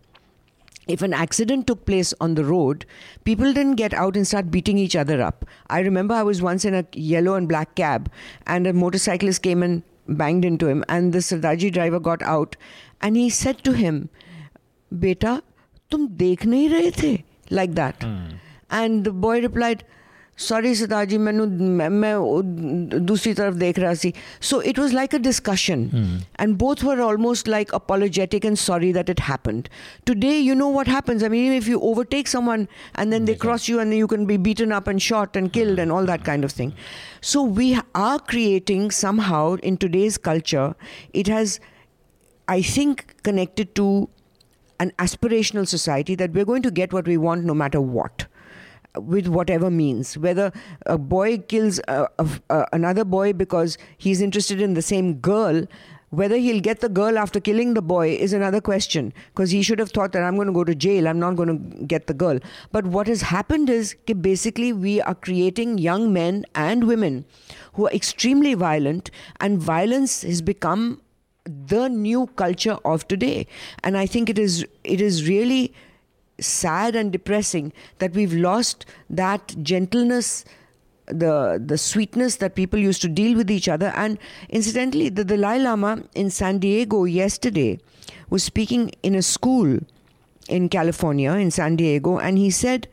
if 0.88 1.02
an 1.02 1.14
accident 1.14 1.68
took 1.68 1.86
place 1.86 2.14
on 2.20 2.36
the 2.36 2.44
road, 2.46 2.86
people 3.24 3.54
didn't 3.54 3.76
get 3.76 3.94
out 3.94 4.16
and 4.16 4.28
start 4.28 4.52
beating 4.52 4.78
each 4.78 4.96
other 4.96 5.22
up. 5.22 5.46
I 5.70 5.80
remember 5.80 6.14
I 6.16 6.24
was 6.24 6.42
once 6.42 6.66
in 6.66 6.74
a 6.74 6.86
yellow 6.94 7.36
and 7.36 7.48
black 7.48 7.76
cab, 7.76 8.12
and 8.48 8.66
a 8.66 8.74
motorcyclist 8.74 9.42
came 9.42 9.64
and 9.64 9.84
banged 10.08 10.44
into 10.44 10.68
him, 10.68 10.84
and 10.90 11.14
the 11.14 11.20
Sardaji 11.20 11.72
driver 11.72 12.00
got 12.00 12.22
out, 12.24 12.56
and 13.02 13.16
he 13.16 13.30
said 13.30 13.64
to 13.64 13.74
him, 13.74 14.10
"Beta, 15.06 15.44
tum 15.90 16.10
dekh 16.10 16.48
nahi 16.56 16.70
rahe 16.76 16.96
the?" 16.96 17.24
Like 17.50 17.76
that. 17.76 18.02
Hmm. 18.02 18.38
And 18.70 19.04
the 19.04 19.12
boy 19.12 19.42
replied, 19.42 19.84
sorry 20.46 20.72
sitaji 20.82 21.20
mainu 21.28 21.46
main 22.04 23.06
dusri 23.12 23.34
taraf 23.40 23.58
dekh 23.64 23.82
raha 23.84 23.98
si. 24.04 24.14
So 24.50 24.60
it 24.72 24.82
was 24.84 24.96
like 25.00 25.16
a 25.20 25.20
discussion. 25.28 25.86
Hmm. 25.96 26.18
And 26.36 26.58
both 26.64 26.84
were 26.90 27.00
almost 27.08 27.52
like 27.56 27.74
apologetic 27.80 28.48
and 28.52 28.62
sorry 28.66 28.92
that 29.00 29.14
it 29.16 29.26
happened. 29.32 29.70
Today 30.06 30.38
you 30.40 30.56
know 30.62 30.70
what 30.78 30.94
happens. 30.96 31.28
I 31.30 31.32
mean 31.36 31.58
if 31.60 31.68
you 31.74 31.82
overtake 31.92 32.32
someone 32.36 32.68
and 32.96 33.18
then 33.18 33.26
they 33.26 33.36
cross 33.36 33.68
you 33.74 33.80
and 33.80 33.92
then 33.92 34.00
you 34.06 34.08
can 34.16 34.26
be 34.26 34.38
beaten 34.38 34.72
up 34.80 34.88
and 34.88 35.02
shot 35.10 35.36
and 35.36 35.54
killed 35.60 35.76
hmm. 35.76 35.86
and 35.86 35.92
all 35.92 36.06
that 36.14 36.26
kind 36.32 36.50
of 36.50 36.52
thing. 36.62 36.74
So 37.34 37.44
we 37.44 37.68
are 37.96 38.20
creating 38.20 38.90
somehow 38.92 39.44
in 39.72 39.78
today's 39.78 40.18
culture 40.18 40.76
it 41.14 41.28
has 41.28 41.60
i 42.54 42.62
think 42.62 43.04
connected 43.28 43.74
to 43.80 43.86
an 44.82 44.92
aspirational 44.98 45.68
society 45.68 46.16
that 46.16 46.32
we're 46.34 46.50
going 46.52 46.64
to 46.64 46.72
get 46.72 46.92
what 46.92 47.06
we 47.06 47.16
want 47.16 47.44
no 47.46 47.54
matter 47.54 47.80
what 47.80 48.26
with 48.96 49.28
whatever 49.28 49.70
means. 49.70 50.18
Whether 50.18 50.52
a 50.86 50.98
boy 50.98 51.40
kills 51.40 51.80
a, 51.88 52.08
a, 52.20 52.28
a, 52.50 52.66
another 52.74 53.06
boy 53.06 53.34
because 53.34 53.78
he's 53.98 54.22
interested 54.22 54.62
in 54.62 54.74
the 54.74 54.82
same 54.82 55.16
girl, 55.16 55.66
whether 56.10 56.36
he'll 56.36 56.60
get 56.60 56.82
the 56.82 56.90
girl 56.90 57.18
after 57.18 57.40
killing 57.40 57.74
the 57.74 57.82
boy 57.82 58.10
is 58.10 58.34
another 58.34 58.60
question 58.60 59.14
because 59.28 59.52
he 59.52 59.62
should 59.64 59.80
have 59.80 59.92
thought 59.92 60.12
that 60.12 60.24
I'm 60.24 60.36
going 60.36 60.48
to 60.48 60.54
go 60.54 60.66
to 60.66 60.76
jail, 60.76 61.08
I'm 61.08 61.20
not 61.20 61.38
going 61.38 61.48
to 61.48 61.86
get 61.86 62.08
the 62.08 62.14
girl. 62.14 62.40
But 62.72 62.86
what 62.86 63.08
has 63.08 63.22
happened 63.22 63.70
is 63.70 63.96
that 64.08 64.22
basically 64.22 64.74
we 64.74 65.02
are 65.02 65.16
creating 65.16 65.78
young 65.78 66.12
men 66.12 66.46
and 66.54 66.86
women 66.86 67.26
who 67.74 67.88
are 67.88 67.92
extremely 67.92 68.54
violent, 68.54 69.10
and 69.40 69.58
violence 69.58 70.24
has 70.24 70.42
become 70.42 71.02
the 71.46 71.88
new 71.88 72.28
culture 72.36 72.78
of 72.84 73.08
today. 73.08 73.48
And 73.84 73.98
I 73.98 74.06
think 74.06 74.30
it 74.30 74.38
is 74.38 74.66
it 74.84 75.00
is 75.00 75.28
really 75.30 75.74
sad 76.42 76.96
and 76.96 77.12
depressing 77.12 77.72
that 78.00 78.14
we've 78.14 78.34
lost 78.34 78.86
that 79.10 79.56
gentleness 79.62 80.44
the 81.08 81.62
the 81.64 81.78
sweetness 81.78 82.38
that 82.38 82.56
people 82.56 82.80
used 82.80 83.02
to 83.02 83.10
deal 83.10 83.36
with 83.36 83.52
each 83.52 83.68
other. 83.68 83.92
And 83.96 84.18
incidentally 84.50 85.10
the 85.10 85.26
Dalai 85.26 85.60
Lama 85.60 86.04
in 86.16 86.30
San 86.30 86.60
Diego 86.60 87.04
yesterday 87.06 87.80
was 88.30 88.44
speaking 88.44 88.92
in 89.04 89.16
a 89.16 89.22
school 89.22 89.80
in 90.48 90.70
California 90.70 91.34
in 91.34 91.52
San 91.52 91.76
Diego 91.76 92.18
and 92.18 92.38
he 92.38 92.50
said 92.50 92.88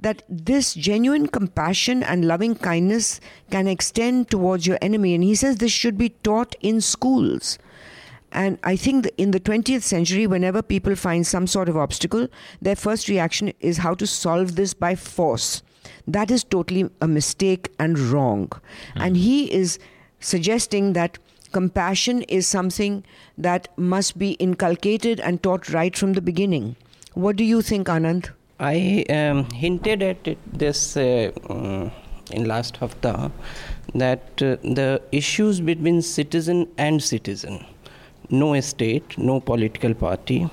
that 0.00 0.22
this 0.28 0.74
genuine 0.74 1.26
compassion 1.26 2.02
and 2.04 2.24
loving 2.24 2.54
kindness 2.54 3.20
can 3.50 3.66
extend 3.66 4.30
towards 4.30 4.66
your 4.66 4.78
enemy. 4.80 5.14
And 5.14 5.24
he 5.24 5.34
says 5.34 5.56
this 5.56 5.72
should 5.72 5.98
be 5.98 6.10
taught 6.10 6.54
in 6.60 6.80
schools 6.80 7.58
and 8.32 8.58
I 8.62 8.76
think 8.76 9.10
in 9.16 9.30
the 9.30 9.40
20th 9.40 9.82
century, 9.82 10.26
whenever 10.26 10.62
people 10.62 10.94
find 10.94 11.26
some 11.26 11.46
sort 11.46 11.68
of 11.68 11.76
obstacle, 11.76 12.28
their 12.60 12.76
first 12.76 13.08
reaction 13.08 13.52
is 13.60 13.78
how 13.78 13.94
to 13.94 14.06
solve 14.06 14.56
this 14.56 14.74
by 14.74 14.94
force. 14.94 15.62
That 16.06 16.30
is 16.30 16.44
totally 16.44 16.90
a 17.00 17.08
mistake 17.08 17.70
and 17.78 17.98
wrong. 17.98 18.52
And 18.96 19.16
he 19.16 19.52
is 19.52 19.78
suggesting 20.20 20.92
that 20.94 21.18
compassion 21.52 22.22
is 22.22 22.46
something 22.46 23.04
that 23.38 23.68
must 23.78 24.18
be 24.18 24.32
inculcated 24.32 25.20
and 25.20 25.42
taught 25.42 25.70
right 25.70 25.96
from 25.96 26.12
the 26.12 26.20
beginning. 26.20 26.76
What 27.14 27.36
do 27.36 27.44
you 27.44 27.62
think, 27.62 27.88
Anand? 27.88 28.30
I 28.60 29.04
um, 29.08 29.44
hinted 29.50 30.02
at 30.02 30.26
it 30.26 30.38
this 30.52 30.96
uh, 30.96 31.30
um, 31.48 31.92
in 32.32 32.44
last 32.44 32.76
hafta 32.76 33.30
that 33.94 34.42
uh, 34.42 34.56
the 34.62 35.00
issues 35.12 35.60
between 35.60 36.02
citizen 36.02 36.68
and 36.76 37.02
citizen 37.02 37.64
no 38.29 38.59
state, 38.61 39.17
no 39.17 39.39
political 39.39 39.93
party, 39.93 40.49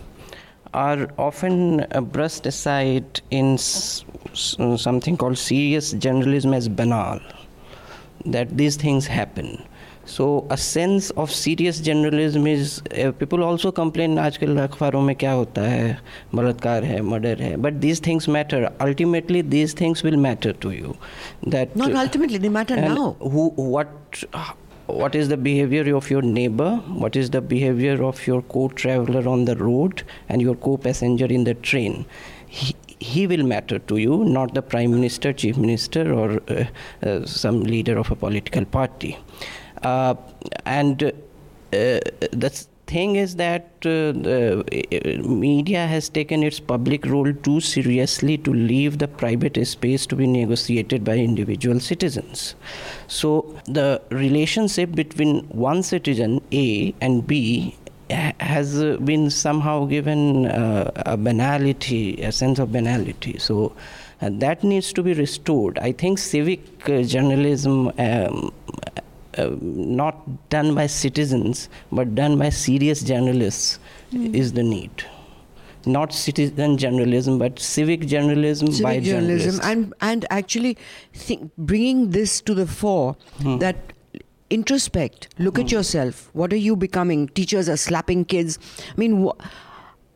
are 0.75 1.09
often 1.19 1.81
uh, 1.81 2.01
brushed 2.01 2.47
aside 2.47 3.21
in 3.31 3.55
s- 3.55 4.05
s- 4.33 4.57
something 4.77 5.17
called 5.17 5.39
serious 5.39 5.93
journalism 5.93 6.55
as 6.55 6.69
banal. 6.69 7.21
That 8.27 8.57
these 8.57 8.77
things 8.77 9.07
happen. 9.07 9.63
So 10.05 10.47
a 10.51 10.57
sense 10.57 11.11
of 11.11 11.31
serious 11.31 11.79
journalism 11.81 12.47
is 12.47 12.83
uh, 12.99 13.13
people 13.13 13.43
also 13.45 13.71
complain 13.73 14.19
आजकल 14.19 14.59
अखबारों 14.67 15.01
में 15.09 15.15
क्या 15.17 15.33
होता 15.33 15.63
है 15.63 15.99
बलात्कार 16.35 16.85
है 16.85 17.01
murder 17.11 17.43
है 17.43 17.55
but 17.67 17.81
these 17.85 18.01
things 18.07 18.27
matter 18.37 18.61
ultimately 18.87 19.43
these 19.55 19.73
things 19.83 20.03
will 20.03 20.17
matter 20.27 20.53
to 20.65 20.73
you 20.79 20.97
that 21.57 21.77
Not 21.77 21.95
ultimately, 21.95 22.39
they 22.39 22.49
matter 22.49 22.75
and 22.75 22.95
now. 22.95 23.17
who 23.21 23.45
what 24.88 25.16
is 25.16 25.30
the 25.30 25.38
behavior 25.38 25.96
of 25.96 26.10
your 26.10 26.22
neighbor? 26.22 26.76
What 26.88 27.16
is 27.16 27.30
the 27.32 27.42
behavior 27.42 28.04
of 28.04 28.26
your 28.28 28.42
co-traveler 28.44 29.28
on 29.28 29.46
the 29.46 29.56
road 29.56 30.04
and 30.30 30.42
your 30.42 30.56
co-passenger 30.56 31.26
in 31.26 31.44
the 31.44 31.56
train? 31.56 32.06
He, 32.48 32.76
he 33.00 33.28
will 33.28 33.44
matter 33.44 33.80
to 33.80 33.98
you 33.98 34.24
not 34.24 34.54
the 34.54 34.62
prime 34.62 34.92
minister 34.92 35.34
chief 35.34 35.58
minister 35.58 36.14
or 36.14 36.42
uh, 36.48 36.66
uh, 37.04 37.26
some 37.26 37.62
leader 37.62 37.98
of 37.98 38.12
a 38.12 38.16
political 38.16 38.66
party. 38.66 39.18
Uh, 39.82 40.16
and 40.66 41.04
uh, 41.04 41.12
the 41.72 42.66
thing 42.88 43.16
is 43.16 43.36
that 43.36 43.64
uh, 43.82 44.12
the 44.28 44.64
uh, 44.64 45.28
media 45.28 45.86
has 45.88 46.10
taken 46.10 46.44
its 46.44 46.60
public 46.60 47.06
role 47.06 47.34
too 47.34 47.60
seriously 47.60 48.38
to 48.40 48.54
leave 48.54 48.98
the 49.00 49.08
private 49.08 49.66
space 49.68 50.06
to 50.08 50.16
be 50.16 50.28
negotiated 50.28 51.04
by 51.04 51.18
individual 51.18 51.80
citizens. 51.80 52.56
So 53.08 53.60
the 53.66 54.02
relationship 54.10 54.92
between 54.92 55.42
one 55.48 55.84
citizen 55.84 56.42
A 56.52 56.94
and 57.02 57.26
B 57.26 57.76
has 58.10 58.82
uh, 58.82 58.98
been 58.98 59.30
somehow 59.30 59.86
given 59.86 60.46
uh, 60.46 60.92
a 61.06 61.18
banality, 61.18 62.22
a 62.22 62.32
sense 62.32 62.60
of 62.60 62.72
banality. 62.72 63.38
So 63.40 63.76
uh, 64.22 64.30
that 64.34 64.64
needs 64.64 64.94
to 64.94 65.04
be 65.04 65.14
restored. 65.14 65.80
I 65.80 65.92
think 65.92 66.20
civic 66.20 66.62
uh, 66.90 67.02
journalism. 67.04 67.92
Um, 67.98 68.54
uh, 69.38 69.56
not 69.62 70.50
done 70.50 70.76
by 70.76 70.88
citizens 70.88 71.70
but 71.92 72.16
done 72.16 72.38
by 72.38 72.50
serious 72.50 73.02
journalists 73.02 73.80
hmm. 74.12 74.34
is 74.34 74.54
the 74.54 74.64
need. 74.64 75.04
Not 75.86 76.14
citizen 76.14 76.78
journalism 76.78 77.38
but 77.38 77.60
civic 77.60 78.08
journalism 78.08 78.68
by 78.68 78.94
civic 78.94 79.04
journalism. 79.04 79.60
journalists. 79.60 79.66
and 79.66 79.94
and 80.02 80.26
actually 80.30 80.78
think, 81.14 81.52
bringing 81.58 82.10
this 82.12 82.42
to 82.42 82.56
the 82.56 82.66
fore 82.66 83.16
hmm. 83.42 83.58
that 83.60 83.94
introspect 84.50 85.28
look 85.38 85.60
at 85.60 85.70
hmm. 85.70 85.76
yourself. 85.76 86.30
What 86.34 86.52
are 86.54 86.58
you 86.58 86.76
becoming? 86.76 87.28
Teachers 87.28 87.70
are 87.70 87.78
slapping 87.78 88.26
kids. 88.26 88.58
I 88.90 89.00
mean 89.00 89.26
wh- 89.26 89.46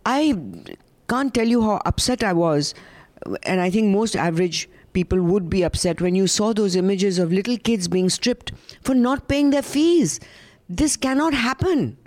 i 0.06 0.34
can't 1.08 1.34
tell 1.34 1.48
you 1.48 1.62
how 1.62 1.82
upset 1.86 2.24
i 2.24 2.34
was 2.34 2.74
and 3.44 3.62
i 3.62 3.70
think 3.70 3.94
most 3.94 4.16
average 4.16 4.70
people 4.94 5.22
would 5.22 5.50
be 5.50 5.64
upset 5.64 6.02
when 6.02 6.16
you 6.16 6.28
saw 6.28 6.54
those 6.54 6.76
images 6.76 7.20
of 7.20 7.32
little 7.32 7.58
kids 7.58 7.88
being 7.88 8.10
stripped 8.10 8.52
for 8.82 8.94
not 8.96 9.28
paying 9.28 9.50
their 9.52 9.62
fees 9.62 10.20
this 10.68 10.96
cannot 10.98 11.34
happen 11.34 11.98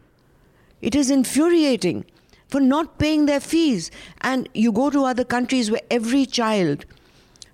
it 0.80 0.94
is 0.94 1.10
infuriating 1.10 2.04
for 2.48 2.60
not 2.60 2.98
paying 2.98 3.24
their 3.26 3.40
fees. 3.40 3.90
And 4.20 4.46
you 4.52 4.72
go 4.72 4.90
to 4.90 5.04
other 5.04 5.24
countries 5.24 5.70
where 5.70 5.80
every 5.90 6.26
child 6.26 6.84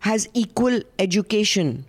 has 0.00 0.28
equal 0.34 0.80
education, 0.98 1.84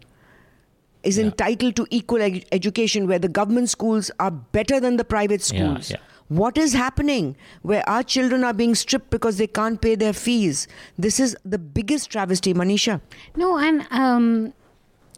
is 1.01 1.17
entitled 1.17 1.75
to 1.77 1.87
equal 1.89 2.21
ed- 2.21 2.45
education, 2.51 3.07
where 3.07 3.17
the 3.17 3.27
government 3.27 3.69
schools 3.69 4.11
are 4.19 4.29
better 4.29 4.79
than 4.79 4.97
the 4.97 5.03
private 5.05 5.41
Yeah, 5.51 5.59
schools. 5.63 5.89
yeah. 5.91 5.97
What 6.29 6.57
is 6.59 6.73
happening 6.73 7.35
where 7.63 7.87
our 7.89 8.03
children 8.03 8.43
are 8.43 8.53
being 8.53 8.75
stripped 8.75 9.09
because 9.09 9.37
they 9.37 9.47
can't 9.47 9.81
pay 9.81 9.95
their 9.95 10.13
fees? 10.13 10.67
This 10.97 11.19
is 11.19 11.35
the 11.43 11.57
biggest 11.57 12.11
travesty, 12.11 12.53
Manisha. 12.53 13.01
No, 13.35 13.57
and 13.57 13.85
um, 13.89 14.53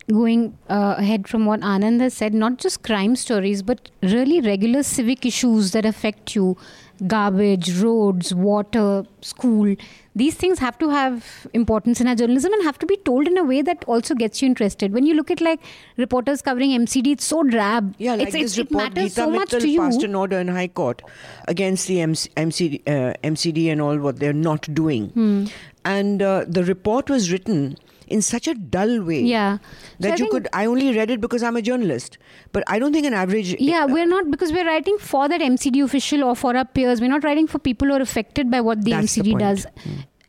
going 0.10 0.58
uh, 0.69 0.95
ahead 0.97 1.28
from 1.28 1.45
what 1.45 1.60
Anand 1.62 2.00
has 2.00 2.13
said, 2.13 2.34
not 2.34 2.58
just 2.58 2.84
crime 2.84 3.17
stories, 3.17 3.62
but 3.62 3.91
really 4.02 4.39
regular 4.39 4.84
civic 4.84 5.26
issues 5.26 5.71
that 5.71 5.86
affect 5.86 6.34
you 6.34 6.58
garbage, 7.07 7.79
roads, 7.79 8.33
water, 8.33 9.03
school. 9.21 9.75
These 10.15 10.35
things 10.35 10.59
have 10.59 10.77
to 10.79 10.89
have 10.89 11.47
importance 11.53 12.01
in 12.01 12.07
our 12.07 12.15
journalism 12.15 12.51
and 12.53 12.63
have 12.63 12.77
to 12.79 12.85
be 12.85 12.97
told 12.97 13.27
in 13.27 13.37
a 13.37 13.43
way 13.43 13.61
that 13.61 13.83
also 13.85 14.13
gets 14.13 14.41
you 14.41 14.47
interested. 14.47 14.93
When 14.93 15.05
you 15.05 15.13
look 15.13 15.31
at 15.31 15.41
like 15.41 15.59
reporters 15.97 16.41
covering 16.41 16.71
MCD, 16.71 17.13
it's 17.13 17.23
so 17.23 17.43
drab. 17.43 17.95
Yeah, 17.97 18.15
like 18.15 18.27
it's, 18.27 18.33
this 18.33 18.43
it's, 18.43 18.57
report, 18.57 18.87
it 18.87 18.95
matters 18.95 19.11
Geeta 19.11 19.15
so 19.15 19.29
much 19.31 19.49
to 19.49 19.67
you. 19.67 19.79
passed 19.79 20.03
an 20.03 20.15
order 20.15 20.37
in 20.37 20.47
High 20.49 20.67
Court 20.67 21.01
against 21.47 21.87
the 21.87 22.01
MC, 22.01 22.29
MCD, 22.35 22.81
uh, 22.87 23.13
MCD 23.23 23.71
and 23.71 23.81
all 23.81 23.97
what 23.97 24.19
they're 24.19 24.33
not 24.33 24.73
doing. 24.73 25.09
Hmm. 25.09 25.45
And 25.85 26.21
uh, 26.21 26.45
the 26.47 26.63
report 26.63 27.09
was 27.09 27.31
written 27.31 27.77
in 28.12 28.21
such 28.21 28.47
a 28.47 28.54
dull 28.76 28.93
way 29.10 29.21
Yeah. 29.21 29.58
That 30.00 30.13
I 30.13 30.24
you 30.24 30.30
could. 30.30 30.47
I 30.54 30.65
only 30.65 30.95
read 30.97 31.12
it 31.15 31.21
because 31.21 31.43
I'm 31.43 31.56
a 31.56 31.62
journalist, 31.62 32.17
but 32.52 32.63
I 32.67 32.80
don't 32.80 32.93
think 32.93 33.06
an 33.06 33.13
average. 33.24 33.56
Yeah, 33.60 33.84
uh, 33.84 33.88
we're 33.88 34.08
not 34.13 34.32
because 34.32 34.52
we're 34.52 34.65
writing 34.67 34.97
for 35.00 35.28
that 35.34 35.41
MCD 35.41 35.84
official 35.84 36.24
or 36.24 36.36
for 36.36 36.56
our 36.56 36.65
peers. 36.65 37.02
We're 37.02 37.13
not 37.15 37.24
writing 37.24 37.47
for 37.47 37.60
people 37.60 37.88
who 37.88 38.00
are 38.00 38.02
affected 38.02 38.50
by 38.56 38.62
what 38.62 38.84
the 38.86 38.91
the 38.91 38.97
MCD 38.97 39.32
point. 39.32 39.39
does. 39.39 39.65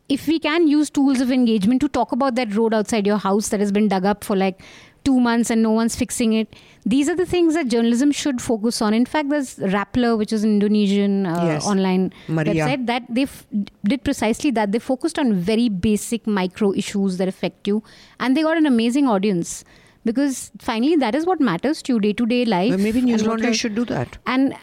If 0.09 0.27
we 0.27 0.37
can 0.39 0.67
use 0.67 0.89
tools 0.89 1.21
of 1.21 1.31
engagement 1.31 1.81
to 1.81 1.87
talk 1.87 2.11
about 2.11 2.35
that 2.35 2.55
road 2.55 2.73
outside 2.73 3.07
your 3.07 3.17
house 3.17 3.49
that 3.49 3.59
has 3.59 3.71
been 3.71 3.87
dug 3.87 4.05
up 4.05 4.23
for 4.23 4.35
like 4.35 4.59
two 5.03 5.19
months 5.19 5.49
and 5.49 5.61
no 5.63 5.71
one's 5.71 5.95
fixing 5.95 6.33
it, 6.33 6.55
these 6.85 7.09
are 7.09 7.15
the 7.15 7.25
things 7.25 7.53
that 7.53 7.67
journalism 7.67 8.11
should 8.11 8.41
focus 8.41 8.81
on. 8.81 8.93
In 8.93 9.05
fact, 9.05 9.29
there's 9.29 9.55
Rappler, 9.75 10.17
which 10.17 10.33
is 10.33 10.43
an 10.43 10.51
Indonesian 10.53 11.25
uh, 11.25 11.43
Yes. 11.45 11.65
online 11.67 12.11
Maria. 12.27 12.53
website, 12.55 12.85
that 12.87 13.03
they 13.09 13.23
f- 13.23 13.45
did 13.83 14.03
precisely 14.03 14.51
that. 14.51 14.71
They 14.71 14.79
focused 14.79 15.17
on 15.19 15.33
very 15.33 15.69
basic 15.69 16.27
micro 16.27 16.73
issues 16.73 17.17
that 17.17 17.27
affect 17.27 17.67
you, 17.67 17.81
and 18.19 18.35
they 18.37 18.41
got 18.43 18.57
an 18.57 18.65
amazing 18.65 19.07
audience. 19.07 19.63
Because 20.05 20.51
finally, 20.59 20.95
that 20.97 21.15
is 21.15 21.25
what 21.25 21.39
matters 21.39 21.81
to 21.83 21.97
day 21.99 22.11
to 22.13 22.25
day 22.25 22.43
life. 22.43 22.69
Well, 22.71 22.79
maybe 22.79 23.01
News 23.01 23.25
Laundry 23.25 23.53
should 23.53 23.75
do 23.75 23.85
that. 23.85 24.17
and 24.25 24.53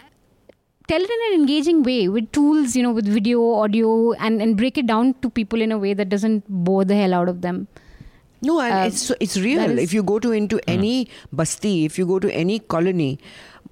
tell 0.89 1.01
it 1.01 1.11
in 1.17 1.21
an 1.35 1.41
engaging 1.41 1.83
way 1.83 2.09
with 2.09 2.31
tools, 2.33 2.75
you 2.77 2.83
know, 2.83 2.91
with 2.93 3.07
video, 3.07 3.43
audio, 3.55 4.13
and, 4.15 4.43
and 4.43 4.57
break 4.57 4.77
it 4.77 4.87
down 4.87 5.15
to 5.23 5.31
people 5.31 5.61
in 5.63 5.73
a 5.73 5.79
way 5.79 5.95
that 5.95 6.09
doesn't 6.09 6.45
bore 6.49 6.85
the 6.85 6.95
hell 6.97 7.15
out 7.15 7.29
of 7.29 7.41
them. 7.43 7.69
No, 8.43 8.61
and 8.61 8.75
Uh, 8.75 8.87
it's 8.87 9.11
it's 9.21 9.37
real. 9.37 9.61
is- 9.71 9.79
if 9.87 9.93
you 9.93 10.03
go 10.03 10.19
to 10.19 10.33
into 10.33 10.61
any 10.67 11.09
basti, 11.33 11.85
if 11.85 11.99
you 11.99 12.07
go 12.07 12.19
to 12.19 12.33
any 12.35 12.59
colony, 12.59 13.19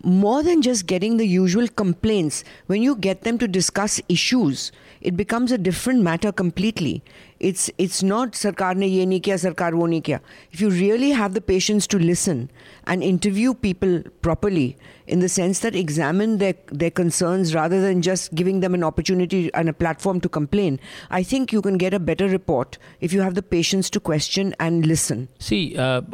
more 0.05 0.43
than 0.43 0.61
just 0.63 0.87
getting 0.87 1.17
the 1.17 1.27
usual 1.27 1.69
complaints, 1.83 2.45
when 2.67 2.83
you 2.83 2.95
get 2.97 3.23
them 3.23 3.39
to 3.39 3.49
discuss 3.49 4.01
issues, 4.09 4.71
it 5.01 5.17
becomes 5.17 5.53
a 5.53 5.59
different 5.59 6.03
matter 6.03 6.33
completely 6.33 7.03
It's 7.40 7.70
it's 7.78 8.02
not 8.10 8.38
sarkar 8.42 8.74
ne 8.82 8.88
ye 8.88 9.06
nahi 9.06 9.22
kiya, 9.28 9.38
sarkar 9.46 9.74
wo 9.80 9.86
nahi 9.94 10.02
kiya. 10.10 10.20
If 10.52 10.62
you 10.62 10.70
really 10.70 11.10
have 11.22 11.34
the 11.34 11.42
patience 11.42 11.88
to 11.94 12.00
listen 12.00 12.50
and 12.88 13.04
interview 13.04 13.54
people 13.54 13.96
properly, 14.22 14.78
in 15.08 15.20
the 15.20 15.28
sense 15.32 15.60
that 15.64 15.76
examine 15.80 16.38
their 16.44 16.54
their 16.84 16.92
concerns 17.00 17.54
rather 17.56 17.80
than 17.86 18.02
just 18.10 18.34
giving 18.42 18.62
them 18.66 18.78
an 18.78 18.86
opportunity 18.90 19.42
and 19.62 19.74
a 19.74 19.74
platform 19.74 20.22
to 20.28 20.30
complain, 20.38 20.80
I 21.20 21.22
think 21.34 21.52
you 21.58 21.62
can 21.68 21.78
get 21.86 21.94
a 21.94 22.00
better 22.12 22.30
report 22.36 22.78
if 23.02 23.18
you 23.18 23.26
have 23.28 23.36
the 23.40 23.44
patience 23.56 23.90
to 23.98 24.04
question 24.12 24.54
and 24.68 24.88
listen. 24.94 25.28
सी 25.50 25.60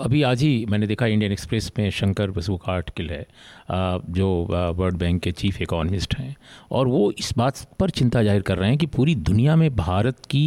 अभी 0.08 0.22
आज 0.32 0.42
ही 0.44 0.66
मैंने 0.70 0.88
देखा 0.88 1.06
Indian 1.18 1.32
express 1.32 1.72
में 1.78 1.90
शंकर 2.00 2.32
बसु 2.40 2.58
का 2.66 2.72
article 2.74 3.10
है 3.14 3.22
अ, 3.22 4.00
जो 4.18 4.28
world 4.78 4.98
bank 4.98 5.22
के 5.24 5.32
chief 5.44 5.62
economist 5.62 6.16
हैं 6.18 6.36
और 6.78 6.88
वो 6.88 7.12
इस 7.20 7.32
बात 7.38 7.66
पर 7.80 7.90
चिंता 8.02 8.24
जाहिर 8.24 8.42
कर 8.50 8.58
रहे 8.58 8.70
हैं 8.70 8.78
कि 8.78 8.86
पूरी 8.98 9.16
दुनिया 9.30 9.56
में 9.64 9.70
भारत 9.76 10.26
की 10.30 10.46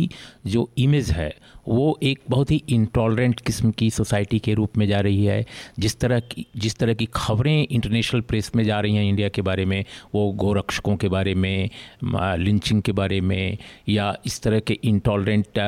जो 0.54 0.65
इमेज 0.77 1.09
है, 1.11 1.33
वो 1.67 1.97
एक 2.03 2.19
बहुत 2.29 2.51
ही 2.51 2.61
इंटॉलरेंट 2.69 3.39
किस्म 3.39 3.71
की 3.71 3.89
सोसाइटी 3.91 4.39
के 4.39 4.53
रूप 4.53 4.77
में 4.77 4.85
जा 4.87 4.99
रही 4.99 5.25
है। 5.25 5.45
जिस 5.79 5.99
तरह 5.99 6.19
की, 6.19 6.45
जिस 6.57 6.75
तरह 6.75 6.93
की 6.93 7.07
खबरें 7.13 7.67
इंटरनेशनल 7.67 8.21
प्रेस 8.21 8.51
में 8.55 8.63
जा 8.63 8.79
रही 8.79 8.95
हैं 8.95 9.03
इंडिया 9.05 9.29
के 9.29 9.41
बारे 9.41 9.65
में, 9.65 9.83
वो 10.15 10.31
गोरक्षकों 10.33 10.95
के 10.95 11.09
बारे 11.09 11.35
में 11.35 11.69
लिंचिंग 12.03 12.81
के 12.81 12.91
बारे 12.91 13.21
में, 13.21 13.57
या 13.89 14.15
इस 14.25 14.41
तरह 14.41 14.59
के 14.59 14.79
इंटॉलरेंट 14.83 15.59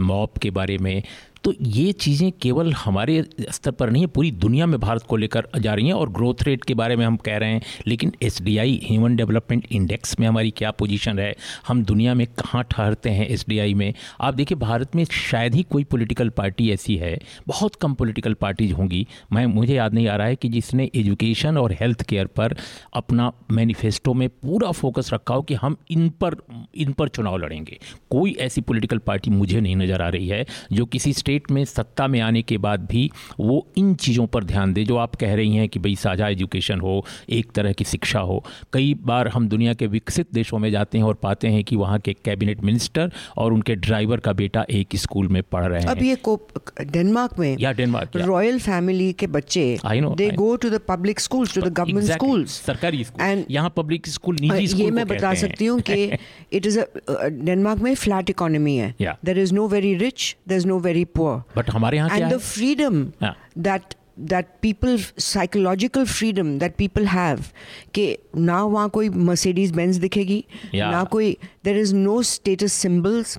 मॉब 0.00 0.38
के 0.42 0.50
बारे 0.50 0.78
में 0.78 1.02
तो 1.46 1.52
ये 1.62 1.90
चीज़ें 1.92 2.30
केवल 2.42 2.72
हमारे 2.74 3.22
स्तर 3.50 3.70
पर 3.70 3.90
नहीं 3.90 4.02
है, 4.02 4.06
पूरी 4.06 4.30
दुनिया 4.34 4.66
में 4.66 4.78
भारत 4.80 5.02
को 5.02 5.16
लेकर 5.16 5.48
जा 5.60 5.74
रही 5.74 5.86
हैं 5.86 5.94
और 5.94 6.08
ग्रोथ 6.12 6.42
रेट 6.42 6.64
के 6.64 6.74
बारे 6.74 6.94
में 6.96 7.04
हम 7.06 7.16
कह 7.16 7.36
रहे 7.36 7.50
हैं, 7.50 7.60
लेकिन 7.86 8.12
S 8.22 8.40
D 8.42 8.56
I 8.58 8.80
human 8.84 9.16
development 9.16 9.66
index 9.72 10.18
में 10.20 10.26
हमारी 10.28 10.50
क्या 10.50 10.70
पोजीशन 10.70 11.18
है 11.18 11.34
हम 11.68 11.82
दुनिया 11.84 12.14
में 12.14 12.26
कहाँ 12.28 12.62
ठहरते 12.70 13.10
हैं 13.10 13.28
एस 13.28 13.44
डी 13.48 13.58
आई 13.58 13.74
में? 13.74 13.92
आप 14.20 14.34
देखिए, 14.34 14.58
भारत 14.58 14.96
में 14.96 15.04
शायद 15.04 15.54
ही 15.54 15.62
कोई 15.62 15.84
पॉलिटिकल 15.84 16.28
पार्टी 16.30 16.70
ऐसी 16.70 16.96
है, 16.96 17.16
बहुत 17.48 17.74
कम 17.74 17.94
पोलिटिकल 17.94 18.34
पार्टीज़ 18.34 18.72
होंगी। 18.72 19.06
मैं, 19.32 19.46
मुझे 19.46 19.74
याद 19.74 19.94
नहीं 19.94 20.08
आ 20.08 20.16
रहा 20.16 20.26
है 20.26 20.36
कि 20.36 20.48
जिसने 20.48 20.90
एजुकेशन 20.94 21.58
और 21.58 21.72
हेल्थ 21.72 22.02
केयर 22.02 22.26
पर 22.26 22.56
अपना 22.94 23.30
मैनिफेस्टो 23.50 24.14
में 24.14 24.28
पूरा 24.28 24.70
फोकस 24.72 25.10
रखा 25.12 25.34
हो 25.34 25.42
कि 25.42 25.54
हम 25.54 25.76
इन 25.90 26.08
पर 26.22 26.36
इन 26.76 26.92
पर 26.92 27.08
चुनाव 27.08 27.36
लड़ेंगे। 27.36 27.78
कोई 28.10 28.36
ऐसी 28.40 28.60
पोलिटिकल 28.60 28.98
पार्टी 28.98 29.30
मुझे 29.30 29.60
नहीं 29.60 29.76
नज़र 29.76 30.02
आ 30.02 30.08
रही 30.08 30.28
है, 30.28 30.44
जो 30.72 30.84
किसी 30.86 31.12
स्टेट 31.12 31.34
में 31.50 31.64
सत्ता 31.64 32.06
में 32.06 32.20
आने 32.20 32.42
के 32.42 32.58
बाद 32.58 32.80
भी 32.80 33.10
वो 33.40 33.66
इन 33.76 33.94
चीज़ों 33.94 34.26
पर 34.26 34.44
ध्यान 34.44 34.72
दे 34.72 34.84
जो 34.84 34.96
आप 34.96 35.14
कह 35.14 35.34
रही 35.34 35.56
हैं 35.56 35.68
कि 35.68 35.78
भाई 35.78 35.94
साझा 35.96 36.28
एजुकेशन 36.28 36.80
हो 36.80 37.04
एक 37.30 37.52
तरह 37.52 37.72
की 37.72 37.84
शिक्षा 37.84 38.20
हो। 38.20 38.44
कई 38.72 38.94
बार 38.94 39.28
हम 39.28 39.48
दुनिया 39.48 39.74
के 39.74 39.86
विकसित 39.86 40.26
देशों 40.32 40.58
में 40.58 40.70
जाते 40.70 40.98
हैं 40.98 41.04
और 41.04 41.14
पाते 41.14 41.48
हैं 41.48 41.64
कि 41.64 41.76
वहाँ 41.76 41.98
के 41.98 42.12
कैबिनेट 42.24 42.64
मिनिस्टर 42.64 43.12
और 43.36 43.52
उनके 43.52 43.74
ड्राइवर 43.74 44.20
का 44.20 44.32
बेटा 44.32 44.64
एक 44.70 44.96
स्कूल 44.96 45.28
में 45.28 45.42
पढ़ 45.42 45.64
रहे 45.64 45.84
अब 45.84 45.96
हैं। 45.96 46.04
ये 46.04 46.14
को 46.14 46.48
डेनमार्क 46.80 47.38
में 47.38 47.56
या 47.60 47.72
डेनमार्क 47.72 48.16
रॉयल 48.16 48.58
फैमिली 48.58 49.12
के 49.12 49.26
बच्चे 49.26 49.78
I 49.86 49.96
know, 50.00 50.16
they 50.16 50.30
go 50.30 50.56
to 50.56 50.70
the 50.70 50.80
public 50.88 51.20
schools 51.20 51.54
to 51.54 51.60
the 51.60 51.72
government 51.72 52.10
schools 52.10 52.60
सरकारी 52.66 53.04
स्कूल 53.04 53.24
And- 53.26 53.50
यहाँ 53.50 53.72
पब्लिक 53.76 54.06
स्कूल 54.06 54.36
निजी 54.40 54.66
स्कूल 54.66 54.82
ये 54.82 54.90
मैं 54.90 55.06
बता 55.08 55.34
सकती 55.34 55.66
हूँ 55.66 55.80
कि 55.80 56.04
इट 56.52 56.66
इज़ 56.66 56.80
डेनमार्क 57.44 57.80
में 57.80 57.94
फ्लैट 57.94 58.30
इकोनॉमी 58.30 58.76
है। 58.76 58.94
There 59.00 59.38
is 59.38 59.54
no 59.54 59.66
very 59.68 59.94
rich 59.94 60.36
there 60.48 60.58
is 60.58 60.66
no 60.66 60.78
very 60.78 61.04
poor 61.04 61.25
but 61.56 61.70
हमारे 61.70 61.96
यहाँ 61.96 62.18
and 62.18 62.32
the 62.36 62.42
freedom 62.54 63.04
Yeah. 63.22 63.34
that 63.68 63.94
that 64.32 64.46
people 64.64 64.94
psychological 65.22 66.06
freedom 66.10 66.52
that 66.60 66.76
people 66.82 67.08
have 67.14 67.40
कि 67.94 68.04
ना 68.36 68.62
वहाँ 68.74 68.88
कोई 68.90 69.08
Mercedes 69.30 69.72
Benz 69.78 69.98
दिखेगी 70.04 70.38
Yeah. 70.74 70.90
ना 70.90 71.02
कोई 71.14 71.36
there 71.68 71.76
is 71.82 71.92
no 71.92 72.14
status 72.30 72.78
symbols 72.84 73.36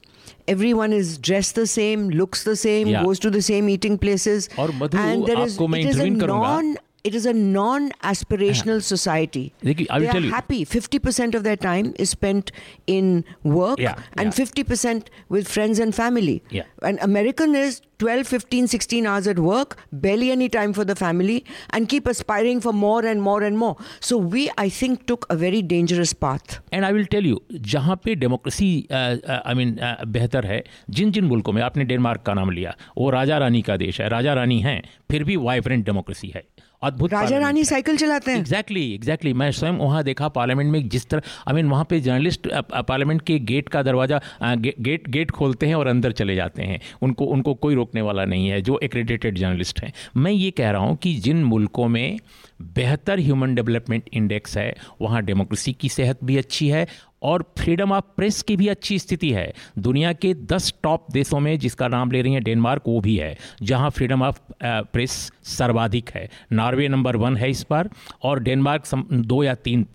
everyone 0.53 0.93
is 0.97 1.17
dressed 1.29 1.55
the 1.61 1.65
same 1.75 2.03
looks 2.21 2.43
the 2.49 2.55
same 2.65 2.91
Yeah. 2.93 3.03
goes 3.07 3.23
to 3.25 3.31
the 3.37 3.41
same 3.47 3.71
eating 3.75 3.97
places 4.05 4.49
और 4.59 4.71
मधु, 4.81 4.97
and 4.97 5.25
there 5.31 5.45
is 5.47 5.53
आपको 5.53 5.67
मैं 5.67 5.81
it 5.83 5.89
is 5.95 5.99
a 5.99 6.09
non 6.09 6.75
it 7.10 7.14
is 7.18 7.24
a 7.26 7.32
non-aspirational 7.34 8.80
society. 8.88 9.40
देखिए, 9.64 9.86
I 9.90 9.98
will 9.98 10.06
they 10.06 10.12
tell 10.12 10.22
are 10.22 10.26
you. 10.26 10.32
happy. 10.34 10.58
Fifty 10.74 10.98
percent 11.06 11.34
of 11.38 11.44
their 11.46 11.56
time 11.64 11.88
is 12.04 12.10
spent 12.16 12.52
in 12.96 13.08
work, 13.54 13.80
Yeah, 13.84 13.96
and 14.16 14.26
yeah. 14.28 14.36
fifty 14.42 14.64
percent 14.68 15.10
with 15.36 15.48
friends 15.54 15.80
and 15.86 15.94
family. 16.02 16.34
Yeah. 16.58 16.68
An 16.90 17.00
American 17.08 17.56
is 17.62 17.80
12, 18.02 18.26
15, 18.28 18.66
16 18.70 19.06
hours 19.06 19.26
at 19.32 19.38
work, 19.48 19.74
barely 20.04 20.30
any 20.36 20.48
time 20.58 20.72
for 20.78 20.84
the 20.84 20.96
family, 21.00 21.36
and 21.70 21.88
keep 21.88 22.08
aspiring 22.12 22.60
for 22.60 22.72
more 22.84 23.04
and 23.10 23.22
more 23.26 23.42
and 23.48 23.58
more. 23.58 23.74
So 24.00 24.16
we, 24.36 24.46
I 24.58 24.68
think, 24.78 25.04
took 25.12 25.26
a 25.30 25.36
very 25.44 25.62
dangerous 25.74 26.14
path. 26.26 26.58
And 26.74 26.84
I 26.84 26.92
will 26.92 27.04
tell 27.16 27.26
you 27.26 27.40
जहाँ 27.74 27.96
पे 28.04 28.14
democracy 28.24 28.70
I 28.92 29.54
mean 29.62 29.76
बेहतर 30.18 30.46
है 30.52 30.62
जिन 31.00 31.12
जिन 31.18 31.24
मुल्कों 31.34 31.52
में 31.52 31.62
आपने 31.62 31.84
Denmark 31.92 32.22
का 32.26 32.34
नाम 32.40 32.50
लिया 32.60 32.74
वो 32.98 33.10
राजा 33.18 33.38
रानी 33.46 33.62
का 33.70 33.76
देश 33.86 34.00
है 34.00 34.08
राजा 34.18 34.34
रानी 34.42 34.60
हैं 34.68 34.80
फिर 35.10 35.24
भी 35.30 35.36
वाइब्रेंट 35.50 35.84
डेमोक्रेसी 35.86 36.32
है 36.36 36.42
अद्भुत 36.81 37.13
राजा 37.13 37.37
रानी 37.39 37.63
साइकिल 37.65 37.97
चलाते 37.97 38.31
हैं। 38.31 38.39
एग्जैक्टली 38.39 38.83
एग्जैक्टली 38.93 39.33
मैं 39.33 39.49
स्वयं 39.51 39.77
वहाँ 39.77 40.03
देखा 40.03 40.27
पार्लियामेंट 40.29 40.71
में 40.71 40.87
जिस 40.89 41.07
तरह 41.09 41.21
आई 41.47 41.53
मीन 41.55 41.69
वहाँ 41.69 41.85
पे 41.89 41.99
जर्नलिस्ट 41.99 42.47
पार्लियामेंट 42.47 43.21
के 43.21 43.37
गेट 43.41 43.69
का 43.69 43.81
दरवाज़ा 43.83 44.19
गे, 44.43 44.73
गेट 44.79 45.07
गेट 45.09 45.31
खोलते 45.31 45.67
हैं 45.67 45.75
और 45.75 45.87
अंदर 45.87 46.11
चले 46.11 46.35
जाते 46.35 46.63
हैं। 46.63 46.79
उनको 47.01 47.25
उनको 47.27 47.53
कोई 47.55 47.75
रोकने 47.75 48.01
वाला 48.01 48.25
नहीं 48.25 48.49
है 48.49 48.61
जो 48.61 48.79
एक्रेडिटेड 48.83 49.37
जर्नलिस्ट 49.37 49.81
हैं। 49.83 49.91
मैं 50.17 50.31
ये 50.31 50.51
कह 50.51 50.71
रहा 50.71 50.81
हूँ 50.81 50.95
कि 50.97 51.15
जिन 51.17 51.43
मुल्कों 51.43 51.87
में 51.87 52.19
बेहतर 52.59 53.19
ह्यूमन 53.19 53.55
डेवलपमेंट 53.55 54.09
इंडेक्स 54.13 54.57
है, 54.57 54.75
वहाँ 55.01 55.21
डेमोक्रेसी 55.23 55.73
की 55.73 55.89
सेहत 55.89 56.23
भी 56.23 56.37
अच्छी 56.37 56.67
है 56.69 56.87
और 57.23 57.43
फ्रीडम 57.57 57.91
ऑफ़ 57.91 58.03
प्रेस 58.17 58.41
की 58.41 58.55
भी 58.57 58.67
अच्छी 58.67 58.97
स्थिति 58.99 59.29
है। 59.31 59.53
दुनिया 59.79 60.11
के 60.13 60.33
10 60.45 60.73
टॉप 60.83 61.05
देशों 61.11 61.39
में 61.39 61.57
जिसका 61.59 61.87
नाम 61.87 62.11
ले 62.11 62.21
रही 62.21 62.33
हैं 62.33 62.43
डेनमार्क, 62.43 62.83
वो 62.87 62.99
भी 63.01 63.15
है, 63.17 63.37
जहाँ 63.61 63.89
फ्रीडम 63.89 64.23
ऑफ़ 64.23 64.39
प्रेस 64.63 65.11
सर्वाधिक 65.47 66.09
है। 66.09 66.27
नॉर्वे 66.51 66.87
नंबर 66.87 67.15
वन 67.15 67.37
है 67.37 67.49
इस 67.49 67.63
पर 67.63 67.89
और 68.23 68.39
डेनमार्क 68.39 68.83
दो 69.13 69.43
या 69.43 69.55
तीन 69.55 69.85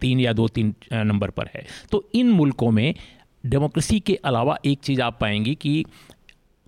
तीन 0.00 0.20
या 0.20 0.32
दो 0.32 0.48
तीन 0.48 0.74
नंबर 0.94 1.30
पर 1.30 1.50
है। 1.54 1.64
तो 1.92 2.08
इन 2.14 2.30
मुल्कों 2.30 2.70
में 2.70 2.94
डेमोक्रेसी 3.44 3.98
के 4.00 4.14
अलावा 4.24 4.56
एक 4.66 4.78
चीज़ 4.78 5.00
आप 5.02 5.18
पाएँगी 5.20 5.54
कि 5.54 5.84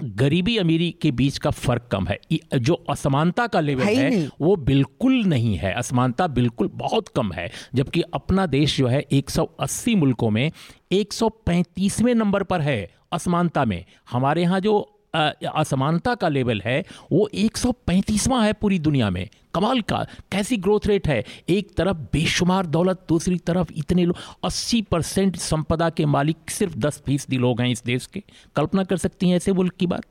गरीबी 0.03 0.57
अमीरी 0.57 0.91
के 1.03 1.11
बीच 1.11 1.39
का 1.39 1.51
फ़र्क 1.51 1.89
कम 1.93 2.07
है। 2.07 2.19
जो 2.55 2.75
असमानता 2.91 3.47
का 3.47 3.61
लेवल 3.61 3.83
है 3.85 4.11
है 4.11 4.29
वो 4.41 4.55
बिल्कुल 4.57 5.23
नहीं 5.25 5.57
है। 5.57 5.73
असमानता 5.73 6.27
बिल्कुल 6.27 6.71
बहुत 6.75 7.09
कम 7.09 7.33
है 7.33 7.51
जबकि 7.75 8.03
अपना 8.15 8.47
देश 8.47 8.77
जो 8.79 8.87
है 8.87 9.05
180 9.13 9.95
मुल्कों 9.95 10.31
में 10.31 10.51
135वें 10.93 12.15
नंबर 12.15 12.43
पर 12.43 12.61
है 12.61 12.91
असमानता 13.13 13.65
में। 13.65 13.85
हमारे 14.11 14.43
यहाँ 14.43 14.61
जो 14.61 14.75
असमानता 15.15 16.15
का 16.15 16.29
लेवल 16.29 16.61
है 16.65 16.85
वो 17.13 17.29
135वां 17.35 18.45
है 18.45 18.53
पूरी 18.53 18.79
दुनिया 18.79 19.11
में। 19.11 19.29
कमाल 19.55 19.81
का 19.81 20.07
कैसी 20.33 20.57
ग्रोथ 20.57 20.87
रेट 20.87 21.09
है। 21.09 21.25
एक 21.49 21.75
तरफ़ 21.75 21.97
बेशुमार 22.13 22.67
दौलत 22.67 23.05
दूसरी 23.09 23.39
तरफ़ 23.39 23.73
इतने 23.77 24.05
लोग 24.05 24.17
80 24.45 24.81
परसेंट 24.83 25.37
संपदा 25.37 25.89
के 25.91 26.07
मालिक 26.07 26.51
सिर्फ़ 26.51 26.77
10 26.77 27.03
फ़ीसदी 27.07 27.39
लोग 27.39 27.61
हैं 27.61 27.69
इस 27.69 27.83
देश 27.85 28.07
के। 28.07 28.23
कल्पना 28.57 28.85
कर 28.85 28.97
सकती 28.97 29.29
हैं 29.29 29.37
ऐसे 29.37 29.53
मुल्क 29.53 29.75
की 29.81 29.87
बात? 29.87 30.05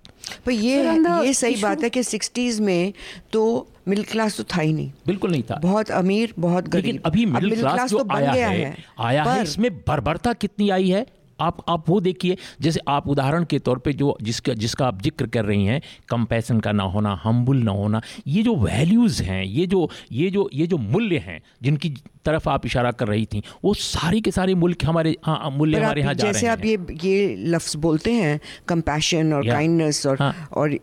पर 0.46 0.52
ये 0.52 0.84
ये 1.26 1.34
सही 1.34 1.56
बात 1.56 1.84
है 1.84 1.90
कि 1.90 2.04
सिक्सटीज 2.04 2.60
में 2.60 2.94
तो 3.34 3.68
मिडिल 3.88 4.04
क्लास 4.04 4.38
तो 4.38 4.44
था 4.44 4.62
ही 4.62 4.74
नहीं। 4.74 4.92
बिल्कुल 5.08 5.32
नहीं 5.32 5.44
था। 5.44 5.60
बहुत 5.64 5.92
अमीर 5.92 6.34
बहुत 6.40 6.68
गरीब। 6.68 6.86
लेकिन 6.86 7.02
अभी 7.06 7.26
मिडिल 7.26 7.56
क्लास 7.60 7.90
जो 7.90 7.98
तो 7.98 8.04
बन 8.04 8.16
आया 8.16 8.34
गया 8.34 8.50
है, 8.50 8.76
आया 9.00 9.24
है 9.24 9.44
इसमें 9.44 9.72
बर्बरता 9.78 10.34
कितनी 10.34 10.70
आई 10.70 10.90
है? 10.90 11.06
आप 11.42 11.64
आप 11.70 11.90
वो 11.90 12.00
देखिए 12.02 12.38
जैसे 12.62 12.80
आप 12.88 13.08
उदाहरण 13.08 13.44
के 13.44 13.60
तौर 13.60 13.78
पे 13.78 13.94
जो 13.94 14.18
जिसका 14.22 14.54
जिसका 14.54 14.88
आप 14.88 15.02
ज़िक्र 15.02 15.28
कर 15.28 15.46
रही 15.46 15.66
हैं 15.66 15.82
कंपैशन 16.10 16.60
का 16.60 16.72
ना 16.72 16.84
होना 16.84 17.20
हम्बुल 17.24 17.64
ना 17.64 17.72
होना 17.72 18.02
ये 18.28 18.44
जो 18.44 18.56
वैल्यूज़ 18.56 19.24
हैं 19.24 19.44
ये 19.44 19.66
जो 19.68 19.90
ये 20.12 20.30
जो 20.30 20.50
ये 20.54 20.68
जो 20.68 20.78
मूल्य 20.78 21.18
हैं 21.18 21.42
जिनकी 21.62 21.90
तरफ़ 22.26 22.50
आप 22.50 22.66
इशारा 22.66 22.92
कर 22.92 23.08
रही 23.08 23.26
थी 23.26 23.42
वो 23.64 23.74
सारी 23.74 24.22
के 24.22 24.32
सारे 24.32 24.56
मुल्क 24.56 24.84
हमारे 24.86 25.16
हाँ, 25.26 25.50
मूल्य 25.52 25.78
हमारे 25.78 26.02
यहाँ 26.02 26.14
जैसे 26.14 26.48
आप 26.48 26.66
ये 26.66 26.78
ये 27.04 27.36
लफ्ज 27.48 27.76
बोलते 27.76 28.14
हैं 28.14 28.40
कंपैशन 28.68 29.34
और. 29.34 29.48
काइंडनेस 29.48 30.06
और 30.08 30.18
हाँ. 30.20 30.50
और 30.54 30.74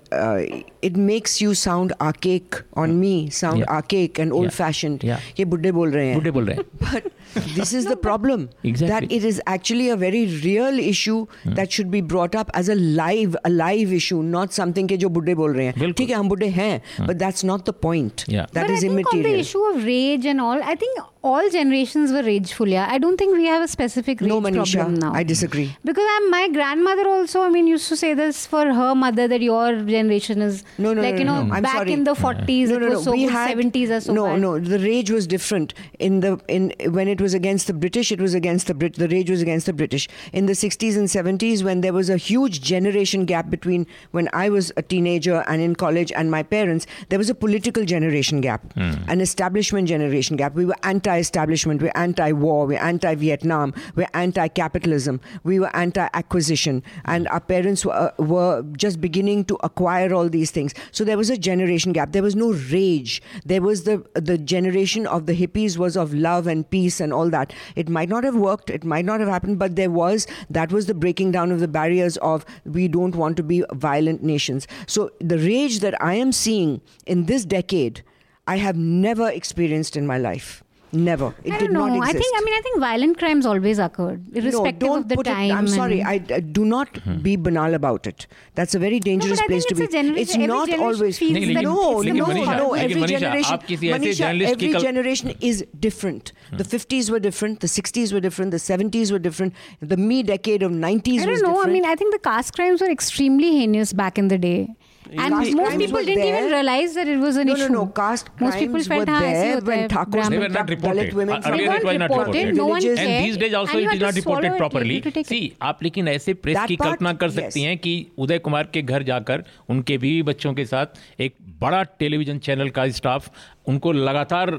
it 0.84 0.96
makes 0.96 1.42
you 1.42 1.54
sound 1.54 1.92
आकेक 2.00 2.54
on 2.78 2.90
me 2.90 3.28
sound. 3.32 3.64
Archaic 3.64 4.20
and 4.20 4.32
old 4.32 4.52
Yeah. 4.96 5.18
ये 5.38 5.44
बुड्ढे 5.44 5.72
बोल 5.72 5.90
रहे 5.90 6.06
हैं 6.06 6.14
बुढ़े 6.14 6.30
बोल 6.30 6.46
रहे 6.46 6.56
हैं 6.56 6.64
But 6.92 7.12
this 7.34 7.72
is 7.72 7.84
no, 7.84 7.90
the 7.90 7.96
problem 7.96 8.48
exactly. 8.62 9.08
that 9.08 9.12
it 9.14 9.24
is 9.24 9.40
actually 9.46 9.88
a 9.90 9.96
very 9.96 10.26
real 10.44 10.78
issue 10.78 11.26
hmm. 11.42 11.54
that 11.54 11.72
should 11.72 11.90
be 11.90 12.00
brought 12.00 12.34
up 12.34 12.50
as 12.54 12.68
a 12.68 12.74
live 12.74 13.36
a 13.44 13.50
live 13.50 13.92
issue 13.92 14.22
not 14.22 14.52
something 14.52 14.88
ke 14.88 14.98
jo 14.98 15.08
budde 15.08 15.34
bol 15.36 15.48
rahe 15.48 15.74
hain. 15.82 15.94
Theek 15.94 16.82
hmm. 16.96 17.06
but 17.06 17.18
that's 17.18 17.44
not 17.44 17.64
the 17.64 17.72
point. 17.72 18.24
Yeah. 18.28 18.46
that 18.52 18.66
but 18.66 18.70
is 18.70 18.84
I 18.84 18.88
think 18.88 18.92
immaterial 18.92 19.26
on 19.26 19.32
the 19.32 19.38
issue 19.40 19.64
of 19.64 19.84
rage 19.84 20.26
and 20.26 20.40
all 20.40 20.62
i 20.62 20.74
think 20.74 20.98
all 21.26 21.50
generations 21.50 22.12
were 22.12 22.22
rageful. 22.22 22.68
Yeah, 22.68 22.86
I 22.88 22.98
don't 22.98 23.16
think 23.16 23.36
we 23.36 23.46
have 23.46 23.62
a 23.62 23.68
specific 23.68 24.20
rage 24.20 24.28
No, 24.28 24.40
Manisha, 24.40 24.76
problem 24.76 24.94
now. 25.04 25.12
I 25.12 25.22
disagree. 25.24 25.76
Because 25.84 26.06
I'm, 26.16 26.30
my 26.30 26.48
grandmother 26.52 27.08
also, 27.08 27.42
I 27.42 27.48
mean, 27.48 27.66
used 27.66 27.88
to 27.88 27.96
say 27.96 28.14
this 28.14 28.46
for 28.46 28.64
her 28.80 28.94
mother 28.94 29.26
that 29.26 29.42
your 29.42 29.72
generation 29.82 30.40
is 30.40 30.62
No, 30.78 30.94
no, 30.94 31.02
like 31.02 31.14
no, 31.14 31.18
you 31.18 31.24
know 31.24 31.42
no, 31.42 31.54
I'm 31.54 31.62
back 31.64 31.78
sorry. 31.78 31.92
in 31.94 32.04
the 32.04 32.14
40s 32.14 32.68
No, 32.68 32.76
it 32.76 32.80
no, 32.80 32.88
was 32.90 32.98
no. 32.98 33.02
so 33.02 33.12
we 33.12 33.24
good, 33.24 33.32
had 33.32 33.58
70s 33.58 33.90
are 33.96 34.00
so 34.00 34.14
no, 34.14 34.26
bad. 34.26 34.40
no. 34.40 34.58
The 34.58 34.78
rage 34.78 35.10
was 35.10 35.26
different. 35.26 35.74
In 35.98 36.20
the 36.20 36.38
in 36.48 36.72
when 36.98 37.08
it 37.08 37.20
was 37.20 37.34
against 37.34 37.66
the 37.66 37.74
British, 37.86 38.12
it 38.12 38.20
was 38.20 38.34
against 38.42 38.68
the 38.68 38.74
Brit. 38.74 38.94
The 38.94 39.08
rage 39.08 39.30
was 39.30 39.42
against 39.42 39.66
the 39.66 39.72
British. 39.72 40.08
In 40.32 40.46
the 40.46 40.52
60s 40.52 40.96
and 40.96 41.08
70s, 41.08 41.64
when 41.64 41.80
there 41.80 41.92
was 41.92 42.08
a 42.08 42.16
huge 42.16 42.60
generation 42.60 43.24
gap 43.24 43.50
between 43.50 43.86
when 44.12 44.28
I 44.32 44.48
was 44.48 44.72
a 44.76 44.82
teenager 44.82 45.42
and 45.48 45.60
in 45.60 45.74
college 45.74 46.12
and 46.12 46.30
my 46.30 46.42
parents, 46.42 46.86
there 47.08 47.18
was 47.18 47.30
a 47.30 47.34
political 47.34 47.84
generation 47.84 48.40
gap, 48.40 48.72
hmm. 48.74 48.94
an 49.08 49.20
establishment 49.20 49.88
generation 49.88 50.36
gap. 50.36 50.54
We 50.54 50.64
were 50.72 50.80
anti-establishment. 51.16 51.82
We're 51.82 51.92
anti-war. 51.94 52.66
We're 52.66 52.80
anti-Vietnam. 52.80 53.74
We're 53.94 54.08
anti-capitalism. 54.14 55.20
We 55.44 55.58
were 55.60 55.74
anti-acquisition, 55.74 56.82
and 57.04 57.28
our 57.28 57.40
parents 57.40 57.84
were, 57.84 57.92
uh, 57.92 58.10
were 58.18 58.62
just 58.76 59.00
beginning 59.00 59.44
to 59.46 59.58
acquire 59.62 60.12
all 60.12 60.28
these 60.28 60.50
things. 60.50 60.74
So 60.92 61.04
there 61.04 61.16
was 61.16 61.30
a 61.30 61.36
generation 61.36 61.92
gap. 61.92 62.12
There 62.12 62.22
was 62.22 62.36
no 62.36 62.52
rage. 62.52 63.22
There 63.44 63.62
was 63.62 63.84
the 63.84 64.04
the 64.14 64.38
generation 64.38 65.06
of 65.06 65.26
the 65.26 65.34
hippies 65.34 65.78
was 65.78 65.96
of 65.96 66.12
love 66.14 66.46
and 66.46 66.68
peace 66.68 67.00
and 67.00 67.12
all 67.12 67.30
that. 67.30 67.52
It 67.74 67.88
might 67.88 68.08
not 68.08 68.24
have 68.24 68.36
worked. 68.36 68.70
It 68.70 68.84
might 68.84 69.04
not 69.04 69.20
have 69.20 69.28
happened, 69.28 69.58
but 69.58 69.76
there 69.76 69.90
was 69.90 70.26
that 70.50 70.72
was 70.72 70.86
the 70.86 70.94
breaking 70.94 71.32
down 71.32 71.52
of 71.52 71.60
the 71.60 71.68
barriers 71.68 72.18
of 72.18 72.44
we 72.64 72.88
don't 72.88 73.16
want 73.16 73.36
to 73.36 73.42
be 73.42 73.64
violent 73.72 74.22
nations. 74.22 74.66
So 74.86 75.10
the 75.20 75.38
rage 75.38 75.80
that 75.80 76.00
I 76.02 76.14
am 76.14 76.32
seeing 76.32 76.80
in 77.06 77.26
this 77.26 77.44
decade, 77.44 78.02
I 78.46 78.56
have 78.58 78.76
never 78.76 79.28
experienced 79.28 79.96
in 79.96 80.06
my 80.06 80.18
life. 80.18 80.62
Never. 80.92 81.34
It 81.42 81.52
I 81.52 81.58
don't 81.58 81.68
did 81.68 81.72
know. 81.72 81.86
not 81.86 81.96
exist. 81.96 82.16
I 82.16 82.18
think. 82.18 82.36
I 82.36 82.44
mean, 82.44 82.54
I 82.54 82.60
think 82.60 82.80
violent 82.80 83.18
crimes 83.18 83.44
always 83.44 83.78
occurred, 83.78 84.24
irrespective 84.32 84.82
no, 84.82 84.94
don't 84.94 84.98
of 85.02 85.08
the 85.08 85.16
put 85.16 85.26
time. 85.26 85.50
It, 85.50 85.54
I'm 85.54 85.68
sorry. 85.68 86.02
I, 86.02 86.12
I, 86.12 86.40
do 86.40 86.64
not 86.64 86.96
hmm. 86.98 87.18
be 87.18 87.36
banal 87.36 87.74
about 87.74 88.06
it. 88.06 88.26
That's 88.54 88.74
a 88.74 88.78
very 88.78 89.00
dangerous 89.00 89.40
no, 89.40 89.46
place 89.46 89.64
to 89.66 89.74
be. 89.74 89.84
It's 89.84 90.36
not 90.36 90.72
always. 90.78 91.20
No, 91.20 92.02
no, 92.02 92.26
no, 92.26 92.44
no. 92.56 92.74
Every 92.74 93.02
generation, 93.02 93.58
Manisha, 93.58 94.42
every 94.42 94.72
generation 94.72 95.34
is 95.40 95.66
different. 95.78 96.32
The 96.52 96.64
50s 96.64 97.10
were 97.10 97.20
different. 97.20 97.60
The 97.60 97.66
60s 97.66 98.12
were 98.12 98.20
different. 98.20 98.52
The 98.52 98.58
70s 98.58 99.10
were 99.10 99.18
different. 99.18 99.54
The 99.80 99.96
me 99.96 100.22
decade 100.22 100.62
of 100.62 100.70
90s. 100.70 101.20
I 101.20 101.26
don't 101.26 101.42
know. 101.42 101.62
I 101.62 101.66
mean, 101.66 101.84
I 101.84 101.96
think 101.96 102.12
the 102.12 102.20
caste 102.20 102.54
crimes 102.54 102.80
were 102.80 102.90
extremely 102.90 103.50
heinous 103.58 103.92
back 103.92 104.18
in 104.18 104.28
the 104.28 104.38
day. 104.38 104.76
And 105.10 105.34
Caste 105.34 105.54
most 105.56 105.78
people 105.78 105.98
didn't 106.00 106.06
didn't 106.06 106.28
even 106.28 106.50
realize 106.52 106.94
that 106.94 107.08
it 107.08 107.18
was 107.18 107.36
an 107.36 107.46
no, 107.46 107.54
issue. 107.54 107.68
no, 107.68 107.80
no. 107.80 107.86
Caste 107.98 108.30
Most 108.40 108.58
people 108.58 108.82
felt 108.82 109.06
were 109.06 109.12
हाँ, 109.12 109.20
there 109.20 109.60
when 109.60 109.88
Thakur 109.88 110.22
They 110.28 110.38
were 110.38 110.42
were 110.44 110.48
not 110.48 110.66
Dalit 110.66 110.70
reported. 110.70 111.14
women. 111.14 111.34
Uh, 111.36 111.50
They 111.56 111.64
it 111.64 111.68
was 111.68 111.84
not 111.84 112.10
reported, 112.10 112.34
reported. 112.34 112.56
no 112.56 112.66
one 112.66 112.80
cared. 112.82 112.98
And 112.98 113.24
these 113.26 113.36
days 113.36 113.54
also 113.54 113.78
it 113.78 113.92
is 113.94 114.00
not 114.00 114.14
reported 114.20 114.56
properly. 114.62 114.98
See, 115.32 115.42
आप 115.70 115.82
लेकिन 115.82 116.08
ऐसे 116.08 116.34
press 116.46 116.58
की 116.68 116.76
कल्पना 116.76 117.12
कर 117.24 117.30
सकती 117.38 117.62
हैं 117.62 117.76
कि 117.86 117.94
उदय 118.26 118.38
कुमार 118.48 118.70
के 118.74 118.82
घर 118.82 119.02
जाकर 119.12 119.44
उनके 119.76 119.98
बीवी 119.98 120.22
बच्चों 120.32 120.54
के 120.54 120.64
साथ 120.74 121.20
एक 121.28 121.34
बड़ा 121.60 121.82
टेलीविज़न 122.00 122.38
चैनल 122.46 122.70
का 122.78 122.88
स्टाफ 123.00 123.30
उनको 123.68 123.92
लगातार 123.92 124.50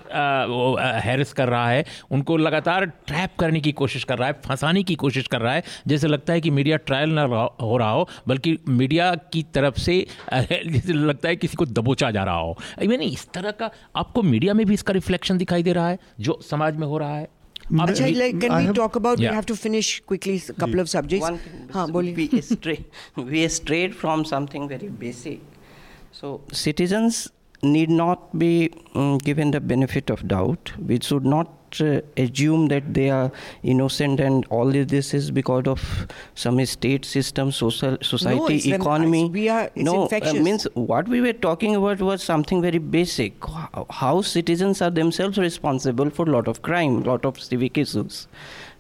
हैरेस 1.04 1.34
कर 1.34 1.48
रहा 1.48 1.70
है 1.70 1.86
उनको 2.12 2.38
लगातार 2.38 2.86
ट्रैप 2.86 3.36
करने 3.40 3.60
की 3.60 3.72
कोशिश 3.72 4.04
कर 4.04 4.18
रहा 4.18 4.28
है 4.28 4.34
फंसाने 4.46 4.84
की 4.84 4.96
कोशिश 4.96 5.28
कर 5.28 5.42
रहा 5.42 5.54
है 5.54 5.64
जैसे 5.88 6.08
लगता 6.08 6.34
है 6.34 6.42
कि 6.42 6.50
मीडिया 6.50 6.78
ट्रायल 6.78 7.10
ना 7.10 7.24
हो 7.62 7.78
रहा 7.78 7.92
हो 7.92 8.08
बल्कि 8.28 8.58
मीडिया 8.70 9.14
की 9.34 9.44
तरफ़ 9.54 9.80
से 9.80 10.06
जैसे 10.34 10.94
लगता 10.94 11.30
है 11.30 11.36
किसी 11.36 11.56
को 11.56 11.66
दबोचा 11.66 12.12
जा 12.12 12.24
रहा 12.24 12.36
हो 12.36 12.58
इवन 12.82 13.02
इस 13.02 13.28
तरह 13.34 13.52
का 13.52 13.72
आपको 13.96 14.22
मीडिया 14.24 14.54
में 14.54 14.66
भी 14.66 14.74
इसका 14.74 14.94
रिफ्लेक्शन 14.94 15.38
दिखाई 15.38 15.64
दे 15.64 15.74
रहा 15.74 15.90
है 15.90 16.00
जो 16.20 16.40
समाज 16.50 16.76
में 16.76 16.88
हो 16.88 16.98
रहा 16.98 17.18
है 17.18 17.28
talk 18.74 18.96
about? 18.96 19.20
Yeah. 19.20 19.32
We 19.32 19.36
have 19.36 19.46
to 19.48 19.56
finish 19.56 20.00
quickly 20.02 20.42
a 20.50 20.54
couple 20.54 20.80
of 20.80 20.90
subjects. 20.90 21.26
One 21.26 21.38
thing, 21.38 21.70
हाँ, 21.74 21.88
बोलिए. 21.92 22.16
we 22.16 22.42
stray, 22.42 22.86
we 23.32 23.48
strayed 23.50 23.94
from 23.94 24.24
something 24.24 24.70
very 24.70 24.88
basic. 24.88 25.40
So 26.14 26.42
citizens 26.52 27.28
need 27.64 27.90
not 27.90 28.38
be 28.38 28.70
mm, 28.94 29.22
given 29.24 29.52
the 29.52 29.60
benefit 29.60 30.10
of 30.10 30.28
doubt. 30.28 30.72
We 30.80 31.00
should 31.02 31.26
not 31.26 31.54
uh, 31.82 32.02
assume 32.16 32.68
that 32.68 32.94
they 32.94 33.10
are 33.10 33.32
innocent 33.64 34.20
and 34.20 34.46
all 34.50 34.72
this 34.72 35.14
is 35.14 35.32
because 35.32 35.66
of 35.68 36.08
some 36.36 36.64
state 36.66 37.04
system, 37.04 37.52
social 37.52 37.98
society, 38.02 38.60
them- 38.72 38.82
economy. 38.82 39.30
we 39.30 39.50
are- 39.50 39.70
it's 39.76 39.84
no, 39.84 40.06
uh, 40.06 40.34
means 40.36 40.68
what 40.76 41.08
we 41.08 41.20
were 41.20 41.34
talking 41.34 41.76
about 41.76 42.00
was 42.00 42.24
something 42.24 42.62
very 42.62 42.78
basic. 42.78 43.44
How, 43.46 43.86
how 43.90 44.22
citizens 44.22 44.82
are 44.82 44.92
themselves 44.92 45.38
responsible 45.38 46.10
for 46.10 46.28
a 46.28 46.32
lot 46.32 46.48
of 46.48 46.62
crime, 46.62 47.02
a 47.02 47.06
lot 47.06 47.26
of 47.26 47.42
civic 47.42 47.78
issues. 47.78 48.28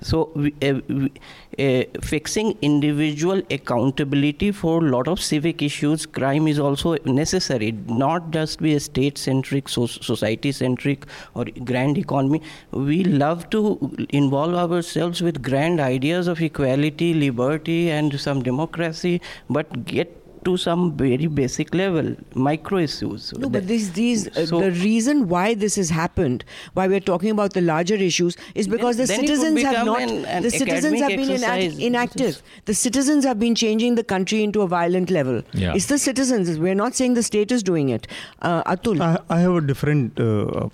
So, 0.01 0.31
we, 0.35 0.53
uh, 0.61 0.79
we, 0.87 1.11
uh, 1.59 1.83
fixing 2.01 2.57
individual 2.61 3.41
accountability 3.49 4.51
for 4.51 4.85
a 4.85 4.89
lot 4.89 5.07
of 5.07 5.19
civic 5.19 5.61
issues, 5.61 6.05
crime 6.05 6.47
is 6.47 6.59
also 6.59 6.97
necessary. 7.05 7.71
Not 7.87 8.31
just 8.31 8.59
be 8.59 8.75
a 8.75 8.79
state-centric, 8.79 9.69
so, 9.69 9.87
society-centric, 9.87 11.05
or 11.33 11.45
grand 11.63 11.97
economy. 11.97 12.41
We 12.71 13.03
love 13.03 13.49
to 13.51 13.95
involve 14.09 14.71
ourselves 14.71 15.21
with 15.21 15.41
grand 15.41 15.79
ideas 15.79 16.27
of 16.27 16.41
equality, 16.41 17.13
liberty, 17.13 17.89
and 17.89 18.19
some 18.19 18.43
democracy, 18.43 19.21
but 19.49 19.85
get 19.85 20.16
to 20.45 20.55
some 20.57 20.95
very 20.97 21.27
basic 21.27 21.73
level, 21.73 22.15
micro 22.33 22.77
issues. 22.79 23.33
No, 23.37 23.49
but 23.49 23.67
these 23.67 23.91
these 23.93 24.27
uh, 24.29 24.45
So- 24.45 24.59
the 24.61 24.71
reason 24.71 25.27
why 25.27 25.53
this 25.53 25.75
has 25.75 25.89
happened, 25.89 26.43
why 26.73 26.87
we're 26.87 26.99
talking 27.09 27.31
about 27.31 27.53
the 27.53 27.61
larger 27.61 27.95
issues, 27.95 28.37
is 28.55 28.67
because 28.67 28.97
the 28.97 29.05
then 29.05 29.23
it 29.23 29.27
citizens 29.27 29.61
have 29.63 29.85
not. 29.85 30.01
an- 30.01 30.25
an 30.25 30.43
the 30.43 30.51
citizens 30.51 30.99
have 31.01 31.09
been 31.09 31.29
inact- 31.37 31.79
inactive. 31.89 32.41
The 32.65 32.73
citizens 32.73 33.25
have 33.25 33.39
been 33.39 33.55
changing 33.55 33.95
the 33.95 34.03
country 34.03 34.43
into 34.43 34.61
a 34.61 34.67
violent 34.67 35.09
level. 35.09 35.41
Yeah. 35.53 35.73
It's 35.75 35.87
the 35.87 35.97
citizens. 35.97 36.57
We're 36.59 36.75
not 36.75 36.95
saying 36.95 37.13
the 37.15 37.23
state 37.23 37.51
is 37.51 37.63
doing 37.63 37.89
it. 37.89 38.07
Uh, 38.41 38.63
Atul. 38.75 39.01
I, 39.01 39.17
I 39.29 39.39
have 39.39 39.55
a 39.55 39.61
different 39.61 40.19
uh, 40.19 40.69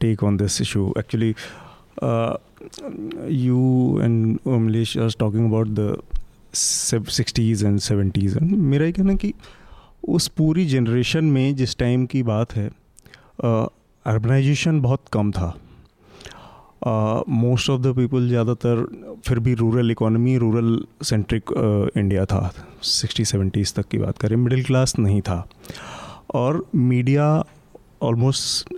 take 0.00 0.22
on 0.22 0.36
this 0.38 0.60
issue. 0.60 0.92
Actually, 0.98 1.34
uh, 2.02 2.36
you 3.28 3.98
and 4.00 4.42
Urmilesh 4.44 4.96
are 5.00 5.10
talking 5.10 5.46
about 5.46 5.74
the 5.74 5.98
sixties 6.54 7.66
and 7.66 7.78
seventies 7.80 8.38
and 8.38 8.50
मेरा 8.52 8.86
ये 8.86 8.92
कहना 8.92 9.14
कि 9.14 9.32
उस 10.08 10.28
पूरी 10.28 10.66
generation 10.66 11.24
में 11.26 11.54
जिस 11.56 11.76
time 11.78 12.06
की 12.06 12.22
बात 12.22 12.54
है 12.56 12.68
अर्बनाइजेशन 14.06 14.80
बहुत 14.80 15.02
कम 15.12 15.30
था। 15.32 15.54
मोस्ट 17.30 17.70
ऑफ़ 17.70 17.80
द 17.82 17.94
पीपल 17.96 18.28
ज़्यादातर 18.28 18.84
फिर 19.26 19.38
भी 19.38 19.54
rural 19.54 19.90
economy 19.90 20.36
rural 20.38 20.78
centric 21.02 21.50
India 21.96 22.24
था। 22.24 22.52
सिक्सटी 22.82 23.24
सेवेंटीज़ 23.24 23.72
तक 23.74 23.88
की 23.88 23.98
बात 23.98 24.18
करें 24.18 24.36
मिडिल 24.36 24.64
क्लास 24.64 24.98
नहीं 24.98 25.20
था। 25.20 25.46
और 26.34 26.64
मीडिया 26.74 27.44
ऑलमोस्ट 28.02 28.74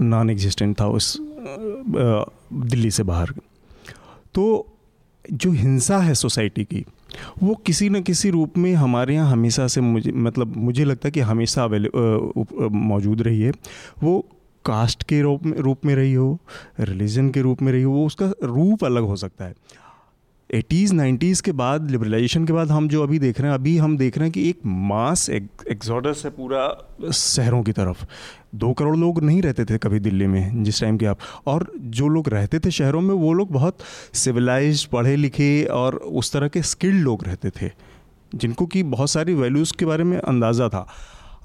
नॉन 0.00 0.30
एग्जिस्टेंट 0.30 0.80
था 0.80 0.86
उस 0.88 1.16
दिल्ली 1.20 2.90
से 2.90 3.02
बाहर। 3.02 3.32
तो 4.34 4.66
जो 5.24 5.50
हिंसा 5.52 5.98
है 5.98 6.14
सोसाइटी 6.14 6.64
की 6.64 6.84
वो 7.42 7.54
किसी 7.54 7.88
न 7.88 8.02
किसी 8.02 8.30
रूप 8.30 8.58
में 8.58 8.74
हमारे 8.74 9.14
यहाँ 9.14 9.32
हमेशा 9.32 9.66
से 9.66 9.80
मुझे 9.80 10.12
मतलब 10.12 10.56
मुझे 10.56 10.84
लगता 10.84 11.08
है 11.08 11.12
कि 11.12 11.20
हमेशा 11.20 11.64
अवेले 11.64 11.90
मौजूद 12.68 13.22
रही 13.22 13.40
है। 13.40 13.52
वो 14.02 14.24
कास्ट 14.64 15.02
के 15.02 15.20
रूप 15.22 15.46
में 15.46 15.58
रूप 15.58 15.84
में 15.84 15.94
रही 15.94 16.12
हो, 16.12 16.38
रिलीजन 16.80 17.30
के 17.30 17.40
रूप 17.40 17.62
में 17.62 17.72
रही 17.72 17.82
हो, 17.82 17.92
वो 17.92 18.06
उसका 18.06 18.32
रूप 18.44 18.84
अलग 18.84 19.02
हो 19.02 19.16
सकता 19.16 19.44
है। 19.44 19.54
एटीज़ 20.54 20.92
नाइन्टीज़ 20.94 21.42
के 21.42 21.52
बाद 21.52 21.90
लिबरलाइजेशन 21.90 22.44
के 22.46 22.52
बाद 22.52 22.70
हम 22.70 22.88
जो 22.88 23.02
अभी 23.02 23.18
देख 23.18 23.40
रहे 23.40 23.50
हैं, 23.50 23.54
अभी 23.54 23.76
हम 23.78 23.96
देख 23.98 24.18
रहे 24.18 24.26
हैं 24.26 24.32
कि 24.32 24.48
एक 24.48 24.58
मास 24.66 25.28
एग्जॉडस 25.30 26.22
है 26.24 26.30
पूरा 26.30 27.10
शहरों 27.12 27.62
की 27.62 27.72
तरफ़। 27.72 28.04
दो 28.54 28.72
करोड़ 28.72 28.96
लोग 28.96 29.22
नहीं 29.22 29.40
रहते 29.42 29.64
थे 29.64 29.78
कभी 29.78 29.98
दिल्ली 30.00 30.26
में, 30.26 30.62
जिस 30.64 30.80
टाइम 30.80 30.98
के 30.98 31.06
आप। 31.06 31.18
और 31.46 31.66
जो 31.76 32.08
लोग 32.08 32.28
रहते 32.28 32.58
थे 32.58 32.70
शहरों 32.70 33.00
में, 33.00 33.14
वो 33.14 33.32
लोग 33.32 33.50
बहुत 33.52 33.78
सिविलाइज 34.14 34.84
पढ़े 34.84 35.14
लिखे 35.16 35.64
और 35.64 35.94
उस 35.94 36.32
तरह 36.32 36.48
के 36.48 36.62
स्किल्ड 36.62 37.02
लोग 37.02 37.24
रहते 37.24 37.50
थे, 37.50 37.70
जिनको 38.32 38.66
कि 38.66 38.82
बहुत 38.82 39.10
सारी 39.10 39.34
वैल्यूज़ 39.34 39.72
के 39.78 39.84
बारे 39.84 40.04
में 40.04 40.16
अंदाज़ा 40.18 40.68
था। 40.68 40.86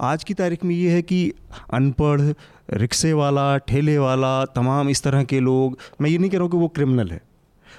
आज 0.02 0.24
की 0.24 0.34
तारीख 0.34 0.66
में 0.66 0.76
ये 0.76 0.92
है 0.92 1.02
कि 1.02 1.32
अनपढ़, 1.74 2.22
रिक्शे 2.74 3.14
वाला, 3.14 3.58
ठेले 3.58 3.98
वाला, 3.98 4.46
तमाम 4.46 4.90
इस 4.90 5.04
तरह 5.04 5.24
के 5.24 5.40
लोग, 5.40 5.78
मैं 6.02 6.10
ये 6.10 6.18
नहीं 6.18 6.30
कह 6.30 6.38
रहा 6.38 6.44
हूँ 6.44 6.52
कि 6.52 6.58
वो 6.58 6.68
क्रिमिनल 6.68 7.10
है। 7.12 7.22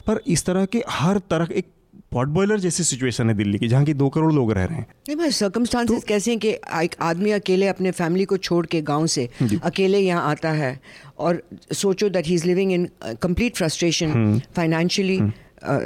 पर 0.07 0.21
इस 0.27 0.45
तरह 0.45 0.65
के 0.65 0.83
हर 0.89 1.19
तरह 1.19 1.49
एक 1.53 1.67
पॉट 2.13 2.29
बॉयलर 2.29 2.61
जैसी 2.61 2.85
सिचुएशन 2.85 3.29
है 3.29 3.35
दिल्ली 3.37 3.59
की 3.59 3.69
जहाँ 3.69 3.85
की 3.85 3.95
दो 3.95 4.09
करोड़ 4.09 4.33
लोग 4.33 4.53
रह 4.53 4.65
रहे 4.65 4.77
हैं। 4.77 4.87
नहीं 5.09 5.17
भाई 5.17 5.31
सर्कमस्टांसेस 5.31 6.01
तो, 6.01 6.07
कैसे 6.09 6.31
हैं 6.31 6.41
कि 6.41 6.49
एक 6.49 6.95
आदमी 7.01 7.31
अकेले 7.31 7.67
अपने 7.67 7.91
फैमिली 7.91 8.25
को 8.25 8.37
छोड़ 8.37 8.67
के 8.67 8.83
गाँव 8.83 9.07
से 9.07 9.29
अकेले 9.63 9.99
यहाँ 9.99 10.31
आता 10.31 10.51
है 10.51 10.81
और 11.19 11.43
सोचो 11.73 12.09
that 12.09 12.27
he 12.27 12.35
is 12.35 12.47
living 12.47 12.73
in 12.73 12.89
complete 13.23 13.57
frustration 13.57 14.41
financially 14.57 15.21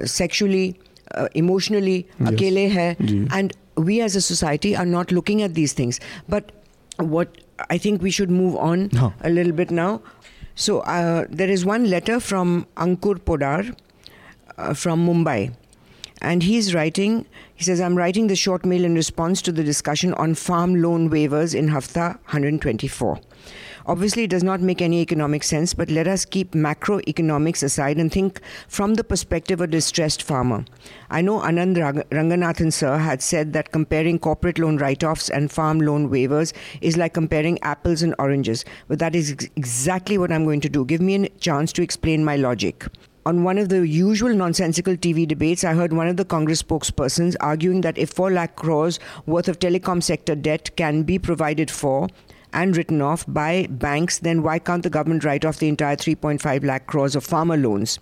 sexually 0.08 0.74
emotionally 1.36 2.04
अकेले 2.20 2.66
है। 2.68 2.96
And 3.36 3.52
we 3.80 4.00
as 4.00 4.16
a 4.16 4.20
society 4.20 4.74
are 4.74 4.86
not 4.86 5.12
looking 5.12 5.40
at 5.40 5.50
these 5.50 5.78
things 5.78 6.00
but 6.30 6.44
what 7.02 7.26
I 7.72 7.78
think 7.78 8.02
we 8.02 8.10
should 8.10 8.30
move 8.30 8.56
on 8.56 8.88
bit 9.56 9.70
now. 9.70 10.00
So 10.56 10.74
uh, 10.80 11.24
there 11.30 11.50
is 11.50 11.64
one 11.66 11.86
letter 11.90 12.20
from 12.20 12.66
Ankur 12.76 13.14
Podar. 13.30 13.74
Uh, 14.58 14.74
from 14.74 15.06
Mumbai. 15.06 15.54
And 16.20 16.42
he's 16.42 16.74
writing, 16.74 17.26
he 17.54 17.64
says, 17.64 17.80
I'm 17.80 17.96
writing 17.96 18.28
the 18.28 18.36
short 18.36 18.64
mail 18.64 18.84
in 18.84 18.94
response 18.94 19.42
to 19.42 19.52
the 19.52 19.64
discussion 19.64 20.14
on 20.14 20.34
farm 20.34 20.80
loan 20.80 21.10
waivers 21.10 21.54
in 21.54 21.68
Hafta 21.68 22.18
124. 22.26 23.20
Obviously, 23.86 24.24
it 24.24 24.30
does 24.30 24.42
not 24.42 24.62
make 24.62 24.80
any 24.80 25.02
economic 25.02 25.42
sense, 25.42 25.74
but 25.74 25.90
let 25.90 26.08
us 26.08 26.24
keep 26.24 26.52
macroeconomics 26.52 27.62
aside 27.62 27.98
and 27.98 28.10
think 28.10 28.40
from 28.66 28.94
the 28.94 29.04
perspective 29.04 29.60
of 29.60 29.64
a 29.64 29.70
distressed 29.70 30.22
farmer. 30.22 30.64
I 31.10 31.20
know 31.20 31.40
Anand 31.40 31.76
Ranganathan 32.08 32.72
sir 32.72 32.96
had 32.96 33.20
said 33.20 33.52
that 33.52 33.72
comparing 33.72 34.18
corporate 34.18 34.58
loan 34.58 34.78
write 34.78 35.04
offs 35.04 35.28
and 35.28 35.52
farm 35.52 35.80
loan 35.80 36.08
waivers 36.08 36.54
is 36.80 36.96
like 36.96 37.12
comparing 37.12 37.62
apples 37.62 38.00
and 38.00 38.14
oranges, 38.18 38.64
but 38.88 38.98
that 39.00 39.14
is 39.14 39.32
ex- 39.32 39.48
exactly 39.56 40.16
what 40.16 40.32
I'm 40.32 40.44
going 40.44 40.62
to 40.62 40.70
do. 40.70 40.86
Give 40.86 41.02
me 41.02 41.16
a 41.16 41.28
chance 41.28 41.70
to 41.74 41.82
explain 41.82 42.24
my 42.24 42.36
logic 42.36 42.86
on 43.26 43.42
one 43.42 43.58
of 43.58 43.70
the 43.70 43.86
usual 43.86 44.34
nonsensical 44.34 44.96
TV 44.96 45.26
debates, 45.26 45.64
I 45.64 45.72
heard 45.74 45.92
one 45.92 46.08
of 46.08 46.16
the 46.16 46.24
Congress 46.24 46.62
spokespersons 46.62 47.36
arguing 47.40 47.80
that 47.80 47.96
if 47.96 48.10
4 48.10 48.30
lakh 48.30 48.56
crores 48.56 48.98
worth 49.26 49.48
of 49.48 49.58
telecom 49.58 50.02
sector 50.02 50.34
debt 50.34 50.70
can 50.76 51.02
be 51.04 51.18
provided 51.18 51.70
for 51.70 52.08
and 52.52 52.76
written 52.76 53.02
off 53.02 53.24
by 53.26 53.66
banks, 53.68 54.20
then 54.20 54.42
why 54.42 54.60
can't 54.60 54.84
the 54.84 54.90
government 54.90 55.24
write 55.24 55.44
off 55.44 55.58
the 55.58 55.68
entire 55.68 55.96
3.5 55.96 56.64
lakh 56.64 56.86
crores 56.86 57.16
of 57.16 57.24
farmer 57.24 57.56
loans? 57.56 57.98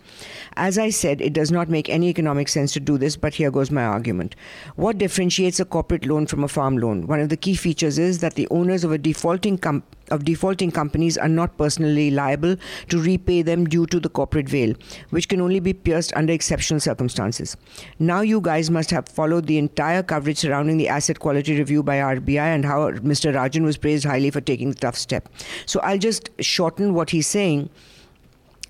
As 0.57 0.77
I 0.77 0.91
said, 0.91 1.23
it 1.23 1.33
does 1.33 1.51
not 1.51 1.71
make 1.71 1.89
any 1.89 2.09
economic 2.09 2.49
sense 2.49 2.73
to 2.73 2.81
do 2.81 2.99
this, 2.99 3.17
but 3.17 3.35
here 3.35 3.51
goes 3.51 3.71
my 3.71 3.85
argument. 3.85 4.37
What 4.77 4.99
differentiates 4.99 5.59
a 5.59 5.65
corporate 5.65 6.05
loan 6.05 6.27
from 6.27 6.45
a 6.45 6.49
farm 6.49 6.77
loan? 6.77 7.07
One 7.07 7.21
of 7.21 7.31
the 7.31 7.37
key 7.37 7.55
features 7.55 7.99
is 7.99 8.19
that 8.21 8.35
the 8.35 8.49
owners 8.51 8.85
of 8.85 8.93
a 8.93 8.99
defaulting 8.99 9.57
company 9.57 9.89
of 10.13 10.25
defaulting 10.25 10.71
companies 10.71 11.19
are 11.19 11.29
not 11.29 11.57
personally 11.59 12.11
liable 12.11 12.57
to 12.89 13.01
repay 13.01 13.43
them 13.43 13.65
due 13.65 13.87
to 13.87 13.99
the 13.99 14.09
corporate 14.09 14.49
veil, 14.49 14.75
which 15.11 15.29
can 15.29 15.41
only 15.41 15.61
be 15.61 15.73
pierced 15.73 16.13
under 16.15 16.33
exceptional 16.33 16.81
circumstances. 16.81 17.57
Now, 17.99 18.21
you 18.21 18.41
guys 18.41 18.71
must 18.71 18.91
have 18.91 19.09
followed 19.09 19.47
the 19.47 19.59
entire 19.59 20.03
coverage 20.03 20.39
surrounding 20.39 20.77
the 20.77 20.89
asset 20.89 21.19
quality 21.19 21.59
review 21.59 21.83
by 21.83 21.97
RBI 21.97 22.55
and 22.55 22.65
how 22.65 22.91
Mr. 22.91 23.35
Rajan 23.35 23.65
was 23.65 23.77
praised 23.77 24.05
highly 24.05 24.31
for 24.31 24.41
taking 24.41 24.71
the 24.71 24.77
tough 24.77 24.97
step. 24.97 25.29
So, 25.67 25.81
I'll 25.81 25.99
just 25.99 26.31
shorten 26.41 26.95
what 26.95 27.11
he's 27.11 27.27
saying 27.27 27.71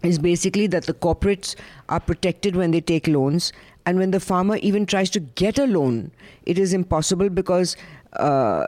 is 0.03 0.19
basically 0.19 0.67
that 0.67 0.87
the 0.87 0.95
corporates 0.95 1.55
are 1.89 2.01
protected 2.01 2.57
when 2.57 2.71
they 2.71 2.81
take 2.81 3.07
loans 3.07 3.53
and 3.87 3.99
when 3.99 4.11
the 4.11 4.21
farmer 4.21 4.57
even 4.57 4.87
tries 4.87 5.11
to 5.11 5.21
get 5.21 5.59
a 5.59 5.67
loan 5.67 6.11
it 6.45 6.59
is 6.59 6.73
impossible 6.73 7.29
because 7.29 7.77
uh, 8.15 8.67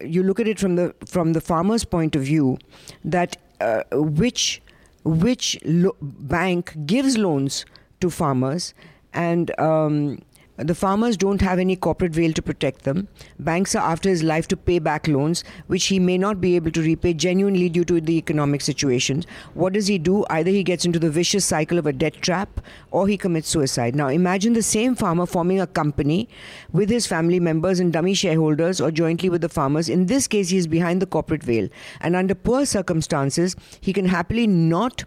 you 0.00 0.22
look 0.22 0.40
at 0.40 0.48
it 0.48 0.58
from 0.58 0.76
the 0.76 0.94
from 1.06 1.32
the 1.32 1.40
farmer's 1.40 1.84
point 1.84 2.16
of 2.16 2.22
view, 2.22 2.58
that 3.04 3.36
uh, 3.60 3.82
which 3.92 4.62
which 5.04 5.58
lo- 5.64 5.96
bank 6.00 6.74
gives 6.86 7.16
loans 7.16 7.64
to 8.00 8.10
farmers, 8.10 8.74
and 9.12 9.58
um, 9.58 10.20
the 10.62 10.74
farmers 10.74 11.16
don't 11.16 11.40
have 11.40 11.58
any 11.58 11.76
corporate 11.76 12.12
veil 12.12 12.32
to 12.32 12.42
protect 12.42 12.82
them. 12.82 13.08
Banks 13.38 13.74
are 13.74 13.90
after 13.90 14.08
his 14.08 14.22
life 14.22 14.46
to 14.48 14.56
pay 14.56 14.78
back 14.78 15.08
loans, 15.08 15.42
which 15.66 15.86
he 15.86 15.98
may 15.98 16.18
not 16.18 16.40
be 16.40 16.56
able 16.56 16.70
to 16.72 16.82
repay 16.82 17.14
genuinely 17.14 17.68
due 17.68 17.84
to 17.84 18.00
the 18.00 18.16
economic 18.16 18.60
situations. 18.60 19.26
What 19.54 19.72
does 19.72 19.86
he 19.86 19.98
do? 19.98 20.24
Either 20.28 20.50
he 20.50 20.62
gets 20.62 20.84
into 20.84 20.98
the 20.98 21.10
vicious 21.10 21.44
cycle 21.44 21.78
of 21.78 21.86
a 21.86 21.92
debt 21.92 22.14
trap 22.20 22.60
or 22.90 23.08
he 23.08 23.16
commits 23.16 23.48
suicide. 23.48 23.94
Now, 23.94 24.08
imagine 24.08 24.52
the 24.52 24.62
same 24.62 24.94
farmer 24.94 25.26
forming 25.26 25.60
a 25.60 25.66
company 25.66 26.28
with 26.72 26.90
his 26.90 27.06
family 27.06 27.40
members 27.40 27.80
and 27.80 27.92
dummy 27.92 28.14
shareholders 28.14 28.80
or 28.80 28.90
jointly 28.90 29.30
with 29.30 29.40
the 29.40 29.48
farmers. 29.48 29.88
In 29.88 30.06
this 30.06 30.26
case, 30.26 30.50
he 30.50 30.58
is 30.58 30.66
behind 30.66 31.00
the 31.00 31.06
corporate 31.06 31.42
veil. 31.42 31.68
And 32.00 32.14
under 32.14 32.34
poor 32.34 32.66
circumstances, 32.66 33.56
he 33.80 33.92
can 33.92 34.06
happily 34.06 34.46
not 34.46 35.04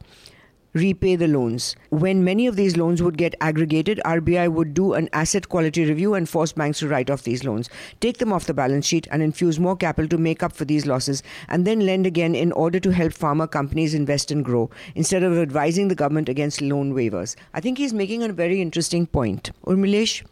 repay 0.75 1.17
the 1.17 1.27
loans. 1.27 1.77
When 1.91 2.25
many 2.25 2.47
of 2.47 2.57
these 2.57 2.77
loans 2.77 3.03
would 3.03 3.17
get 3.17 3.35
aggregated, 3.41 4.01
RBI 4.05 4.53
would 4.53 4.75
do 4.75 4.95
an 4.95 5.09
asset 5.13 5.49
quality 5.49 5.85
review 5.85 6.15
and 6.15 6.29
force 6.29 6.53
banks 6.53 6.79
to 6.81 6.89
write 6.89 7.11
off 7.11 7.23
these 7.23 7.45
loans, 7.45 7.69
take 8.01 8.19
them 8.19 8.33
off 8.33 8.47
the 8.47 8.55
balance 8.55 8.87
sheet, 8.87 9.09
and 9.11 9.23
infuse 9.23 9.59
more 9.59 9.77
capital 9.77 10.09
to 10.09 10.19
make 10.19 10.43
up 10.43 10.53
for 10.53 10.65
these 10.65 10.87
losses, 10.87 11.23
and 11.49 11.67
then 11.67 11.87
lend 11.87 12.07
again 12.07 12.35
in 12.35 12.53
order 12.53 12.79
to 12.81 12.91
help 12.91 13.13
farmer 13.13 13.47
companies 13.47 13.95
invest 13.95 14.31
and 14.31 14.45
grow, 14.45 14.71
instead 14.95 15.23
of 15.23 15.39
advising 15.39 15.89
the 15.89 15.95
government 15.95 16.29
against 16.29 16.61
loan 16.61 16.95
waivers. 16.95 17.35
I 17.55 17.61
think 17.61 17.79
he's 17.79 17.93
making 17.93 18.23
a 18.23 18.33
very 18.33 18.61
interesting 18.61 19.07
point. 19.07 19.51
Urmilesh? 19.67 20.23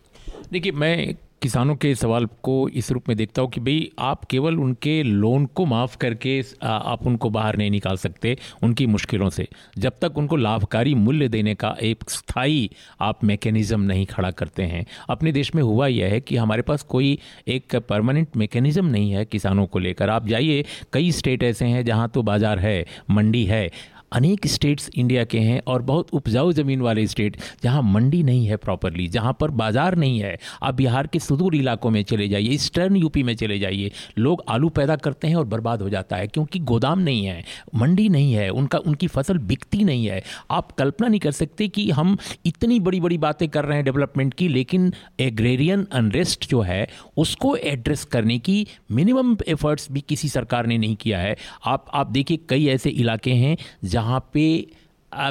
देखिए 0.53 0.73
मैं 0.73 1.15
किसानों 1.42 1.76
के 1.76 1.94
सवाल 1.96 2.26
को 2.44 2.54
इस 2.70 2.92
रूप 2.92 3.08
में 3.10 3.16
देखता 3.18 3.42
हूँ 3.42 3.50
कि 3.52 3.60
भाई, 3.60 3.90
आप 4.00 4.26
केवल 4.26 4.58
उनके 4.60 5.02
लोन 5.04 5.46
को 5.46 5.66
माफ़ 5.66 5.96
करके 5.98 6.40
आप 6.64 7.06
उनको 7.08 7.30
बाहर 7.30 7.56
नहीं 7.58 7.72
निकाल 7.72 7.98
सकते 7.98 8.38
उनकी 8.64 8.86
मुश्किलों 8.88 9.30
से। 9.30 9.48
जब 9.78 9.94
तक 10.02 10.18
उनको 10.18 10.36
लाभकारी 10.36 10.94
मूल्य 10.96 11.28
देने 11.28 11.56
का 11.56 11.76
एक 11.82 12.10
स्थायी 12.10 12.70
आप 13.02 13.24
मैकेनिज़्म 13.24 13.82
नहीं 13.82 14.06
खड़ा 14.06 14.32
करते 14.32 14.64
हैं। 14.64 14.86
अपने 15.10 15.32
देश 15.32 15.54
में 15.56 15.64
हुआ 15.64 15.88
यह 15.88 16.12
है 16.12 16.20
कि 16.20 16.38
हमारे 16.38 16.62
पास 16.62 16.84
कोई 16.84 17.18
एक 17.48 17.76
परमानेंट 17.90 18.38
मैकेनिज़्म 18.38 18.86
नहीं 18.86 19.12
है 19.12 19.26
किसानों 19.26 19.66
को 19.66 19.80
लेकर। 19.80 20.10
आप 20.10 20.28
जाइए, 20.28 20.64
कई 20.94 21.12
स्टेट 21.12 21.44
ऐसे 21.44 21.66
हैं 21.66 21.84
जहाँ 21.86 22.08
तो 22.10 22.24
बाज़ार 22.24 22.60
है, 22.60 22.86
मंडी 23.12 23.44
है 23.46 23.70
अनेक 24.12 24.48
स्टेट्स 24.48 24.90
इंडिया 24.96 25.24
के 25.24 25.40
हैं 25.40 25.62
और 25.68 25.82
बहुत 25.82 26.10
उपजाऊ 26.14 26.52
ज़मीन 26.52 26.82
वाले 26.82 27.06
स्टेट 27.08 27.38
जहाँ 27.64 27.82
मंडी 27.84 28.22
नहीं 28.24 28.46
है 28.48 28.56
प्रॉपरली, 28.58 29.08
जहाँ 29.08 29.36
पर 29.40 29.52
बाज़ार 29.52 29.96
नहीं 29.96 30.20
है। 30.20 30.38
आप 30.64 30.76
बिहार 30.76 31.08
के 31.08 31.20
सुदूर 31.20 31.56
इलाकों 31.56 31.90
में 31.90 32.02
चले 32.04 32.28
जाइए, 32.28 32.50
ईस्टर्न 32.50 32.96
यूपी 32.96 33.24
में 33.24 33.36
चले 33.36 33.60
जाइए, 33.60 33.92
लोग 34.18 34.44
आलू 34.50 34.70
पैदा 34.72 34.96
करते 34.98 35.28
हैं 35.28 35.36
और 35.36 35.46
बर्बाद 35.46 35.82
हो 35.82 35.90
जाता 35.90 36.16
है 36.16 36.28
क्योंकि 36.28 36.60
गोदाम 36.62 37.00
नहीं 37.00 37.26
है, 37.26 37.44
मंडी 37.76 38.08
नहीं 38.10 38.34
है, 38.34 38.50
उनका, 38.50 38.78
उनकी 38.78 39.08
फ़सल 39.08 39.38
बिकती 39.38 39.84
नहीं 39.84 40.06
है। 40.06 40.22
आप 40.52 40.72
कल्पना 40.72 41.08
नहीं 41.08 41.20
कर 41.20 41.32
सकते 41.32 41.68
कि 41.68 41.90
हम 41.92 42.18
इतनी 42.46 42.80
बड़ी 42.80 43.00
बड़ी 43.00 43.18
बातें 43.18 43.48
कर 43.50 43.66
रहे 43.66 43.78
हैं 43.78 43.86
डेवलपमेंट 43.86 44.34
की, 44.34 44.48
लेकिन 44.48 44.92
एग्रेरियन 45.20 45.88
अनरेस्ट 45.92 46.50
जो 46.50 46.62
है, 46.62 46.88
उसको 47.18 47.56
एड्रेस 47.56 48.04
करने 48.06 48.38
की 48.40 48.66
मिनिमम 48.92 49.36
एफर्ट्स 49.48 49.92
भी 49.92 50.02
किसी 50.02 50.30
सरकार 50.30 50.68
ने 50.68 50.78
नहीं 50.78 50.96
किया 50.96 51.20
है। 51.20 51.36
आप 51.66 51.86
आप 51.94 52.12
देखिए 52.12 52.40
कई 52.50 52.68
ऐसे 52.68 52.90
इलाके 52.92 53.32
हैं 53.34 53.56
जहाँ 53.84 54.00
जहाँ 54.02 54.20
पे 54.34 54.46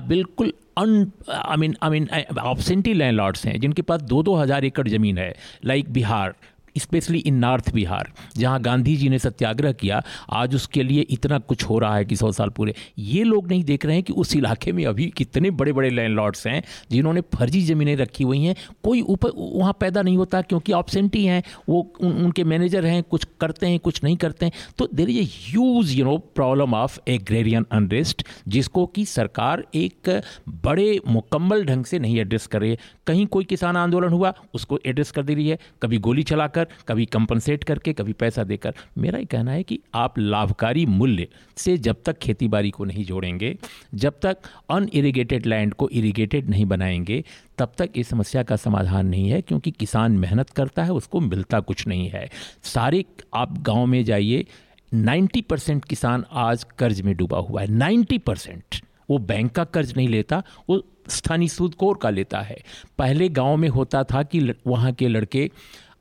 बिल्कुल 0.08 0.52
अन 0.78 0.90
I 1.30 1.56
mean 1.56 1.74
I 1.82 1.90
mean 1.90 2.08
absentee 2.40 2.92
land 2.94 3.16
हैं, 3.46 3.58
जिनके 3.60 3.82
पास 3.82 4.02
दो 4.02 4.22
दो 4.22 4.34
हज़ार 4.36 4.64
एकड़ 4.64 4.86
ज़मीन 4.88 5.18
है 5.18 5.34
like 5.64 5.92
Bihar 5.92 6.34
especially 6.78 7.18
in 7.18 7.34
north 7.34 7.72
Bihar 7.74 8.12
जहाँ 8.36 8.60
गांधी 8.62 8.96
जी 8.96 9.08
ने 9.08 9.18
सत्याग्रह 9.18 9.72
किया 9.72 10.02
आज 10.32 10.54
उसके 10.54 10.82
लिए 10.82 11.00
इतना 11.10 11.38
कुछ 11.40 11.64
हो 11.64 11.78
रहा 11.78 11.96
है 11.96 12.04
कि 12.04 12.16
सौ 12.16 12.30
साल 12.32 12.50
पूरे। 12.50 12.74
ये 12.98 13.22
लोग 13.24 13.48
नहीं 13.48 13.64
देख 13.64 13.84
रहे 13.86 13.94
हैं 13.94 14.02
कि 14.04 14.12
उस 14.12 14.34
इलाके 14.36 14.72
में 14.72 14.84
अभी 14.86 15.06
कितने 15.16 15.50
बड़े 15.52 15.72
बड़े 15.72 15.90
लैंडलॉर्ड्स 15.90 16.46
हैं 16.46 16.62
जिन्होंने 16.90 17.20
फर्जी 17.34 17.60
ज़मीनें 17.62 17.94
रखी 17.96 18.24
हुई 18.24 18.42
हैं। 18.42 18.54
कोई 18.84 19.00
ऊपर 19.02 19.30
वहाँ 19.36 19.76
पैदा 19.80 20.02
नहीं 20.02 20.16
होता 20.16 20.40
क्योंकि 20.42 20.72
ऑप्सेंटी 20.72 21.24
हैं 21.24 21.42
वो 21.68 21.80
उन, 22.00 22.12
उनके 22.12 22.44
मैनेजर 22.44 22.86
हैं 22.86 23.02
कुछ 23.02 23.26
करते 23.40 23.66
हैं 23.66 23.78
कुछ 23.78 24.02
नहीं 24.04 24.16
करते 24.16 24.46
हैं। 24.46 24.52
तो 24.78 24.88
there 24.94 25.10
is 25.10 25.18
a 25.18 25.24
huge 25.24 25.92
you 25.92 26.04
know 26.04 26.16
problem 26.34 26.74
of 26.74 26.98
agrarian 27.08 27.66
unrest 27.72 28.26
जिसको 28.48 28.86
कि 28.86 29.04
सरकार 29.04 29.64
एक 29.74 30.22
बड़े 30.64 31.00
मुकम्मल 31.08 31.64
ढंग 31.64 31.84
से 31.84 31.98
नहीं 31.98 32.18
एड्रेस 32.20 32.46
कर 32.46 32.60
रही 32.60 32.70
है। 32.70 32.78
कहीं 33.06 33.26
कोई 33.26 33.44
किसान 33.44 33.76
आंदोलन 33.76 34.12
हुआ 34.12 34.32
उसको 34.54 34.78
एड्रेस 34.86 35.10
कर 35.10 35.22
दे 35.22 35.34
रही 35.34 35.48
है। 35.48 35.58
कभी 35.82 35.98
गोली 35.98 36.22
चलाकर 36.22 36.59
कभी 36.88 37.06
कंपनसेट 37.06 37.64
करके, 37.64 37.92
कभी 37.92 38.12
पैसा 38.12 38.44
देकर। 38.44 38.74
मेरा 38.98 39.18
ये 39.18 39.24
कहना 39.24 39.52
है 39.52 39.62
कि 39.62 39.80
आप 39.94 40.18
लाभकारी 40.18 40.86
मूल्य 40.86 41.28
से 41.56 41.78
जब 41.78 41.96
तक 42.04 42.18
खेती 42.18 42.70
को 42.70 42.84
नहीं 42.84 43.04
जोड़ेंगे, 43.04 43.58
जब 43.94 44.14
तक 44.22 44.36
अनइरीगेटेड 44.70 45.46
लैंड 45.46 45.74
को 45.74 45.88
इरीगेटेड 45.88 46.50
नहीं 46.50 46.66
बनाएँगे, 46.66 47.24
तब 47.58 47.72
तक 47.78 47.90
इस 47.96 48.08
समस्या 48.08 48.42
का 48.42 48.56
समाधान 48.56 49.06
नहीं 49.06 49.30
है, 49.30 49.40
क्योंकि 49.40 49.70
किसान 49.70 50.12
मेहनत 50.12 50.50
करता 50.50 50.84
है, 50.84 50.92
उसको 50.92 51.20
मिलता 51.20 51.60
कुछ 51.60 51.86
नहीं 51.86 52.08
है। 52.08 52.30
सारे 52.62 53.04
आप 53.34 53.58
गाँव 53.58 53.86
में 53.86 54.04
जाइए 54.04 54.46
90 54.94 55.40
परसेंट 55.40 55.84
किसान 55.84 56.24
आज 56.32 56.66
कर्ज 56.78 57.00
में 57.00 57.16
डूबा 57.16 57.38
हुआ 57.38 57.60
है। 57.60 57.66
90 57.66 58.18
परसेंट 58.18 58.62
वो 59.10 59.18
बैंक 59.18 59.52
का 59.52 59.64
कर्ज 59.64 59.94
नहीं 59.96 60.08
लेता, 60.08 60.42
वो 60.68 60.86
स्थानीय 61.08 61.48
सूद 61.48 61.74
कोर 61.74 61.98
का 62.02 62.10
लेता 62.10 62.40
है। 62.40 62.56
पहले 62.98 63.28
गाँव 63.28 63.56
में 63.56 63.68
होता 63.68 64.04
था 64.04 64.22
कि 64.22 64.54
वहाँ 64.66 64.92
के 64.92 65.08
लड़के 65.08 65.50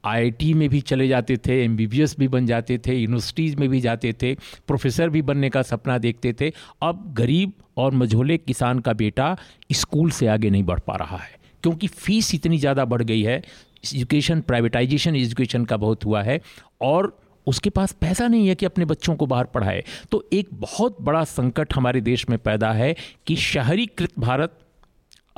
आईआईटी 0.03 0.53
में 0.53 0.67
भी 0.69 0.81
चले 0.81 1.07
जाते 1.07 1.37
थे 1.37 1.61
एमबीबीएस 1.63 2.15
भी 2.19 2.27
बन 2.27 2.45
जाते 2.45 2.77
थे 2.77 2.95
यूनिवर्सिटीज़ 2.95 3.55
में 3.57 3.67
भी 3.69 3.79
जाते 3.81 4.13
थे 4.21 4.33
प्रोफेसर 4.67 5.09
भी 5.09 5.21
बनने 5.21 5.49
का 5.49 5.61
सपना 5.63 5.97
देखते 5.97 6.33
थे। 6.33 6.51
अब 6.83 7.03
गरीब 7.17 7.53
और 7.77 7.93
मझोले 7.93 8.37
किसान 8.37 8.79
का 8.79 8.93
बेटा 8.95 9.35
स्कूल 9.71 10.11
से 10.11 10.27
आगे 10.27 10.49
नहीं 10.49 10.63
बढ़ 10.63 10.79
पा 10.79 10.95
रहा 10.95 11.17
है, 11.17 11.37
क्योंकि 11.63 11.87
फ़ीस 11.87 12.33
इतनी 12.35 12.57
ज़्यादा 12.57 12.85
बढ़ 12.85 13.01
गई 13.03 13.21
है। 13.21 13.41
एजुकेशन 13.85 14.41
प्राइवेटाइजेशन 14.41 15.15
एजुकेशन 15.15 15.65
का 15.65 15.77
बहुत 15.77 16.05
हुआ 16.05 16.21
है 16.23 16.39
और 16.81 17.17
उसके 17.47 17.69
पास 17.69 17.91
पैसा 18.01 18.27
नहीं 18.27 18.47
है 18.47 18.55
कि 18.55 18.65
अपने 18.65 18.85
बच्चों 18.85 19.15
को 19.15 19.25
बाहर 19.25 19.45
पढ़ाए। 19.45 19.83
तो 20.11 20.23
एक 20.33 20.49
बहुत 20.53 20.97
बड़ा 21.01 21.23
संकट 21.25 21.73
हमारे 21.73 22.01
देश 22.01 22.27
में 22.29 22.37
पैदा 22.39 22.71
है 22.71 22.95
कि 23.27 23.35
शहरीकृत 23.35 24.19
भारत 24.19 24.57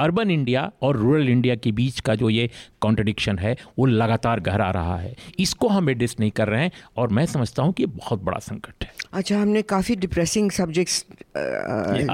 अर्बन 0.01 0.31
इंडिया 0.31 0.71
और 0.81 0.97
रूरल 0.97 1.29
इंडिया 1.29 1.55
के 1.55 1.71
बीच 1.71 1.99
का 1.99 2.15
जो 2.15 2.29
ये 2.29 2.49
कॉन्ट्रडिक्शन 2.81 3.39
है 3.39 3.55
वो 3.79 3.85
लगातार 3.85 4.39
गहरा 4.39 4.69
रहा 4.71 4.97
है। 4.97 5.15
इसको 5.39 5.67
हम 5.67 5.89
एड्रेस 5.89 6.15
नहीं 6.19 6.31
कर 6.31 6.47
रहे 6.47 6.63
हैं 6.63 6.71
और 6.97 7.09
मैं 7.09 7.25
समझता 7.25 7.63
हूँ 7.63 7.73
कि 7.73 7.83
ये 7.83 7.87
बहुत 7.95 8.23
बड़ा 8.23 8.39
संकट 8.39 8.83
है। 8.83 8.91
अच्छा 9.13 9.39
हमने 9.41 9.61
काफ़ी 9.71 9.95
डिप्रेसिंग 9.95 10.51
सब्जेक्ट्स 10.51 11.05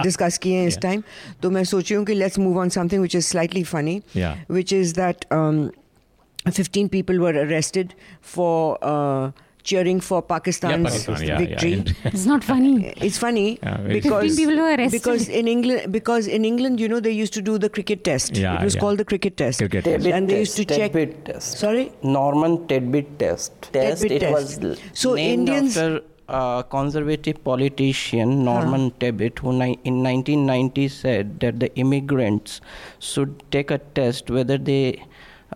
डिस्कस 0.03 0.37
किए 0.37 0.59
हैं 0.59 0.67
इस 0.67 0.77
टाइम 0.81 1.03
तो 1.43 1.49
मैं 1.49 1.63
सोच 1.63 1.89
रही 1.89 1.97
हूँ 1.97 2.05
कि 2.05 2.13
let's 2.13 2.39
move 2.39 2.59
on 2.59 2.69
something 2.77 3.01
which 3.01 3.15
is 3.15 3.25
slightly 3.25 3.63
funny 3.63 4.01
which 4.51 4.73
is 4.73 4.95
that 5.01 5.25
15 6.47 6.89
people 6.91 7.17
were 7.21 7.31
arrested 7.39 7.93
for 8.33 8.51
uh, 8.89 9.31
cheering 9.71 9.99
for 10.07 10.19
Pakistan's 10.31 10.73
yeah, 10.73 10.89
Pakistan, 10.89 11.27
yeah, 11.29 11.37
victory. 11.43 11.71
Yeah. 11.75 12.11
It's 12.13 12.25
not 12.31 12.43
funny. 12.49 12.73
It's 13.09 13.17
funny 13.23 13.45
Yeah, 13.61 13.77
because 13.97 14.35
people 14.41 14.57
were 14.65 14.73
arrested. 14.75 14.97
because 14.99 15.27
in 15.41 15.47
England 15.53 15.91
because 15.97 16.27
in 16.39 16.45
England 16.51 16.79
you 16.85 16.89
know 16.93 16.99
they 17.07 17.15
used 17.21 17.33
to 17.39 17.45
do 17.51 17.57
the 17.67 17.69
cricket 17.77 18.03
test. 18.09 18.37
Yeah, 18.43 18.59
it 18.59 18.63
was 18.71 18.75
yeah. 18.75 18.81
called 18.85 19.03
the 19.05 19.07
cricket 19.13 19.37
test. 19.45 19.63
Cricket 19.65 19.85
Tebbit 19.91 20.13
and 20.19 20.29
they 20.35 20.39
used 20.45 20.57
to 20.63 20.65
check. 20.75 20.91
Tebbit 20.91 21.15
test. 21.31 21.63
Sorry. 21.65 21.87
Norman 22.17 22.59
Tebbit 22.73 23.17
test. 23.23 23.71
Test. 23.79 24.03
Tebbit 24.03 24.11
it 24.19 24.27
test. 24.27 24.61
was 24.67 24.79
So 25.05 25.15
named 25.15 25.49
Indians- 25.49 25.77
after 25.77 26.01
a 26.29 26.63
conservative 26.69 27.37
politician 27.43 28.31
Norman 28.45 28.89
Tebbit, 29.01 29.39
who 29.39 29.51
ni- 29.59 29.79
in 29.91 30.01
1990 30.03 30.87
said 30.95 31.39
that 31.43 31.59
the 31.61 31.69
immigrants 31.83 32.59
should 32.99 33.35
take 33.55 33.71
a 33.71 33.77
test 33.99 34.29
whether 34.37 34.57
they 34.71 34.81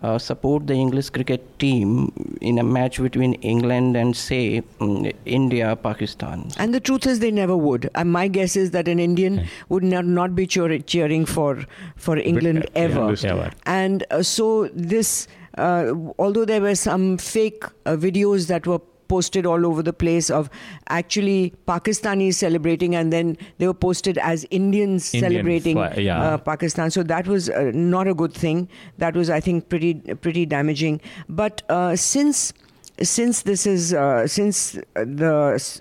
uh, 0.02 0.18
support 0.18 0.66
the 0.66 0.74
English 0.74 1.10
cricket 1.10 1.58
team 1.58 2.12
in 2.40 2.58
a 2.58 2.62
match 2.62 3.00
between 3.00 3.34
England 3.34 3.96
and 3.96 4.16
say 4.16 4.62
mm, 4.80 5.12
India, 5.24 5.76
Pakistan. 5.76 6.48
And 6.58 6.74
the 6.74 6.80
truth 6.80 7.06
is, 7.06 7.20
they 7.20 7.30
never 7.30 7.56
would. 7.56 7.88
And 7.94 8.12
my 8.12 8.28
guess 8.28 8.56
is 8.56 8.72
that 8.72 8.88
an 8.88 8.98
Indian 8.98 9.48
would 9.68 9.84
not, 9.84 10.04
not 10.04 10.34
be 10.34 10.46
cheer- 10.46 10.78
cheering 10.80 11.24
for 11.24 11.64
for 11.96 12.16
England 12.18 12.64
yeah, 12.64 12.82
ever. 12.86 13.14
ever. 13.24 13.50
And 13.66 14.04
uh, 14.10 14.22
so 14.22 14.68
this, 14.74 15.28
uh, 15.58 15.92
although 16.18 16.44
there 16.44 16.60
were 16.60 16.74
some 16.74 17.18
fake 17.18 17.64
uh, 17.86 17.96
videos 17.96 18.48
that 18.48 18.66
were 18.66 18.80
posted 19.12 19.46
all 19.52 19.66
over 19.70 19.82
the 19.88 19.92
place 19.92 20.30
of 20.30 20.50
actually 20.98 21.52
Pakistanis 21.68 22.40
celebrating, 22.42 22.94
and 22.94 23.12
then 23.12 23.36
they 23.58 23.66
were 23.66 23.78
posted 23.84 24.18
as 24.32 24.46
Indians 24.58 25.12
Indian 25.14 25.32
celebrating 25.32 25.76
flag, 25.76 25.98
yeah. 25.98 26.22
uh, 26.22 26.38
Pakistan. 26.50 26.90
So 26.90 27.02
that 27.14 27.30
was 27.36 27.50
uh, 27.50 27.70
not 27.74 28.08
a 28.08 28.14
good 28.24 28.34
thing. 28.34 28.68
That 28.98 29.22
was, 29.22 29.30
I 29.38 29.40
think, 29.40 29.68
pretty 29.68 29.94
pretty 30.26 30.46
damaging. 30.46 31.00
But 31.28 31.62
uh, 31.68 31.96
since 31.96 32.52
since 33.00 33.42
this 33.42 33.66
is 33.66 33.92
uh, 33.94 34.26
since 34.26 34.72
the 34.94 35.34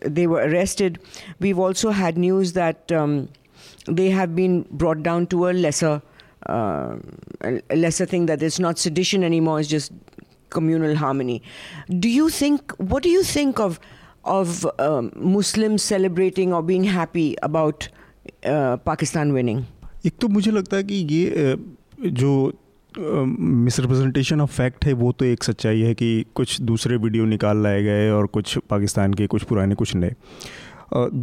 they 0.04 0.28
were 0.28 0.42
arrested, 0.50 1.00
we've 1.40 1.60
also 1.60 1.92
had 1.92 2.18
news 2.18 2.54
that 2.54 2.92
um, 2.92 3.30
they 3.86 4.10
have 4.10 4.36
been 4.36 4.66
brought 4.72 5.04
down 5.04 5.28
to 5.28 5.50
a 5.50 5.52
lesser 5.52 6.02
uh, 6.48 6.96
a 7.70 7.76
lesser 7.76 8.06
thing 8.06 8.26
that 8.26 8.42
it's 8.42 8.60
not 8.60 8.80
sedition 8.80 9.24
anymore. 9.24 9.60
It's 9.60 9.70
just 9.70 9.92
communal 10.56 10.96
harmony. 11.04 11.38
Do 12.06 12.14
you 12.14 12.30
think? 12.38 12.76
What 12.94 13.08
do 13.08 13.14
you 13.18 13.24
think 13.34 13.60
of 13.66 13.80
of 14.36 14.66
um, 14.80 15.12
Muslims 15.36 15.84
celebrating 15.92 16.54
or 16.54 16.64
being 16.64 16.84
happy 16.96 17.28
about 17.50 17.88
uh, 18.46 18.78
Pakistan 18.90 19.34
winning? 19.40 19.64
एक 20.06 20.14
तो 20.22 20.28
मुझे 20.36 20.52
लगता 20.52 20.78
है 20.78 20.84
कि 20.84 20.96
ये 21.14 21.52
अ, 21.52 21.56
जो 22.22 22.34
misrepresentation 23.26 24.42
of 24.42 24.52
fact 24.52 24.86
है 24.86 24.94
वो 25.02 25.12
तो 25.20 25.26
एक 25.26 25.44
सच्चाई 25.44 25.82
है 25.82 25.94
कि 25.96 26.08
कुछ 26.36 26.60
दूसरे 26.72 26.98
वीडियो 27.04 27.26
निकाल 27.26 27.64
लाए 27.64 27.84
गए 27.84 28.10
और 28.12 28.26
कुछ 28.38 28.58
पाकिस्तान 28.70 29.14
के 29.14 29.28
कुछ 29.34 29.44
पुराने 29.52 29.76
कुछ 29.82 29.96
नए 29.96 30.16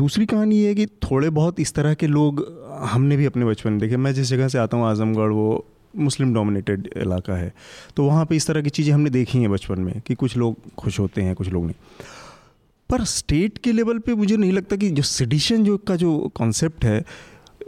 दूसरी 0.03 0.27
कहानी 0.27 0.57
ये 0.59 0.69
है 0.69 0.75
कि 0.75 0.87
थोड़े 1.11 1.31
बहुत 1.39 1.61
इस 1.61 1.75
तरह 1.75 1.95
के 2.03 2.07
लोग 2.07 2.45
हमने 2.93 3.17
भी 3.17 3.27
अपने 3.27 3.45
बचपन 3.45 3.71
में 3.71 3.79
देखे 3.81 3.97
मैं 3.97 4.13
जिस 4.15 4.29
जगह 4.29 4.49
से 4.49 4.59
आता 4.59 4.77
हूँ 4.77 4.87
आजमगढ़ 4.87 5.33
वो 5.41 5.49
मुस्लिम 5.99 6.35
डोमिनेटेड 6.35 6.89
इलाका 6.97 7.37
है। 7.37 7.53
तो 7.97 8.05
वहाँ 8.05 8.25
पे 8.27 8.37
इस 8.37 8.47
तरह 8.47 8.63
की 8.63 8.71
चीज़ें 8.71 8.93
हमने 8.95 9.11
देखी 9.11 9.39
हैं 9.39 9.51
बचपन 9.51 9.81
में 9.81 10.01
कि 10.07 10.15
कुछ 10.15 10.37
लोग 10.37 10.75
खुश 10.79 11.01
होते 11.01 11.23
हैं, 11.23 11.35
कुछ 11.35 11.49
लोग 11.49 11.65
नहीं। 11.65 12.05
पर 12.91 13.05
स्टेट 13.07 13.59
के 13.59 13.73
लेवल 13.73 13.99
पे 13.99 14.15
मुझे 14.15 14.37
नहीं 14.37 14.53
लगता 14.53 14.77
कि 14.77 14.91
जो 14.91 15.03
सिडिशन 15.05 15.65
जो 15.65 15.77
का 15.79 15.97
जो 15.97 16.19
कॉन्सेप्ट 16.35 16.85
है, 16.85 17.05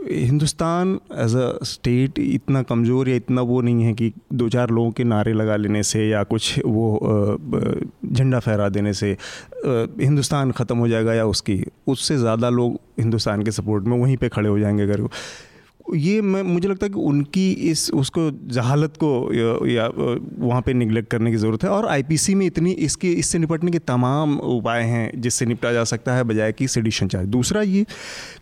हिंदुस्तान 0.02 0.98
एज 1.14 1.34
अ 1.36 1.64
स्टेट 1.64 2.18
इतना 2.18 2.62
कमज़ोर 2.62 3.08
या 3.08 3.16
इतना 3.16 3.42
वो 3.42 3.60
नहीं 3.60 3.84
है 3.84 3.92
कि 3.94 4.12
दो 4.32 4.48
चार 4.48 4.70
लोगों 4.70 4.90
के 4.90 5.04
नारे 5.04 5.32
लगा 5.32 5.56
लेने 5.56 5.82
से 5.82 6.08
या 6.08 6.22
कुछ 6.24 6.58
वो 6.66 7.38
झंडा 8.06 8.38
फहरा 8.38 8.68
देने 8.68 8.92
से 8.94 9.10
हिंदुस्तान 9.64 10.52
ख़त्म 10.52 10.76
हो 10.78 10.88
जाएगा 10.88 11.14
या 11.14 11.26
उसकी, 11.26 11.62
उससे 11.86 12.16
ज़्यादा 12.16 12.48
लोग 12.50 12.80
हिंदुस्तान 13.00 13.42
के 13.42 13.50
सपोर्ट 13.50 13.84
में 13.84 13.98
वहीं 13.98 14.16
पे 14.16 14.28
खड़े 14.28 14.48
हो 14.48 14.58
जाएँगे 14.58 14.82
अगर 14.82 15.08
ये 15.94 16.20
मैं 16.22 16.42
मुझे 16.42 16.68
लगता 16.68 16.86
है 16.86 16.90
कि 16.90 16.98
उनकी 17.00 17.50
इस 17.70 17.90
उसको 17.90 18.30
जहालत 18.48 18.96
को 18.96 19.10
या, 19.34 19.72
या 19.72 19.86
वहाँ 20.38 20.62
पे 20.62 20.74
निगलेक्ट 20.74 21.10
करने 21.10 21.30
की 21.30 21.36
ज़रूरत 21.36 21.64
है। 21.64 21.70
और 21.70 21.86
आईपीसी 21.86 22.34
में 22.34 22.46
इतनी 22.46 22.72
इसके 22.80 23.12
इससे 23.12 23.38
निपटने 23.38 23.70
के 23.70 23.78
तमाम 23.78 24.38
उपाय 24.38 24.82
हैं 24.82 25.20
जिससे 25.20 25.46
निपटा 25.46 25.72
जा 25.72 25.84
सकता 25.84 26.14
है 26.14 26.24
बजाय 26.24 26.52
कि 26.52 26.68
सेडिशन 26.68 27.08
चार्ज 27.08 27.28
दूसरा 27.28 27.62
ये 27.62 27.84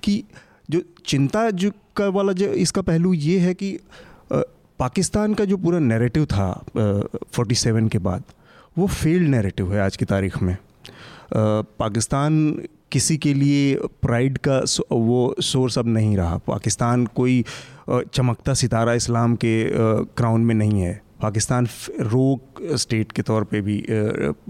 कि 0.02 0.22
जो 0.70 0.82
चिंता 1.06 1.50
जो 1.50 1.70
का 1.96 2.08
वाला 2.08 2.32
जो 2.32 2.46
इसका 2.46 2.82
पहलू 2.82 3.12
ये 3.12 3.38
है 3.38 3.54
कि 3.54 3.78
पाकिस्तान 4.32 5.34
का 5.34 5.44
जो 5.44 5.56
पूरा 5.56 5.78
नैरेटिव 5.78 6.24
था 6.26 6.50
फोर्टी 6.76 7.54
सेवन 7.54 7.88
के 7.88 7.98
बाद 8.00 8.22
वो 8.78 8.86
फेल्ड 8.86 9.28
नैरेटिव 9.28 9.72
है 9.74 9.80
आज 9.80 9.96
की 9.96 10.04
तारीख 10.04 10.42
में। 10.42 10.56
पाकिस्तान 11.32 12.34
किसी 12.92 13.16
के 13.16 13.32
लिए 13.34 13.74
प्राइड 14.02 14.38
का 14.46 14.58
वो 14.92 15.34
सोर्स 15.42 15.78
अब 15.78 15.86
नहीं 15.88 16.16
रहा। 16.16 16.36
पाकिस्तान 16.46 17.06
कोई 17.16 17.44
चमकता 17.90 18.54
सितारा 18.54 18.94
इस्लाम 18.94 19.34
के 19.36 19.52
क्राउन 20.16 20.40
में 20.40 20.54
नहीं 20.54 20.80
है। 20.80 21.00
पाकिस्तान 21.22 21.66
रोक 22.00 22.62
स्टेट 22.76 23.12
के 23.12 23.22
तौर 23.22 23.44
पे 23.44 23.60
भी 23.60 23.80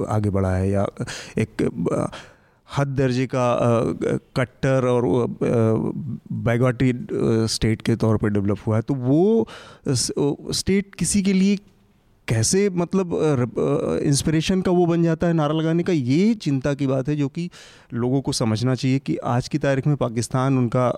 आगे 0.08 0.30
बढ़ा 0.30 0.54
है 0.56 0.70
या 0.70 0.86
एक 1.38 1.62
हद 2.68 2.88
दर्जे 2.96 3.26
का 3.26 3.46
कट्टर 4.36 4.86
और 4.86 5.04
बैगॉटी 6.40 6.92
स्टेट 7.48 7.82
के 7.82 7.96
तौर 7.96 8.16
पे 8.16 8.28
डेवलप 8.28 8.58
हुआ 8.66 8.76
है। 8.76 8.82
तो 8.82 8.94
वो 8.94 9.48
स्टेट 10.52 10.94
किसी 10.94 11.22
के 11.22 11.32
लिए 11.32 11.56
कैसे 12.28 12.68
मतलब 12.70 13.12
इंस्पिरेशन 14.06 14.62
का 14.62 14.70
वो 14.70 14.86
बन 14.86 15.02
जाता 15.02 15.26
है 15.26 15.32
नारा 15.32 15.54
लगाने 15.54 15.82
का 15.82 15.92
ये 15.92 16.34
चिंता 16.46 16.74
की 16.74 16.86
बात 16.86 17.08
है 17.08 17.16
जो 17.16 17.28
कि 17.28 17.48
लोगों 17.94 18.20
को 18.20 18.32
समझना 18.32 18.74
चाहिए 18.74 18.98
कि 19.06 19.16
आज 19.36 19.48
की 19.48 19.58
तारीख 19.58 19.86
में 19.86 19.96
पाकिस्तान 19.96 20.58
उनका 20.58 20.88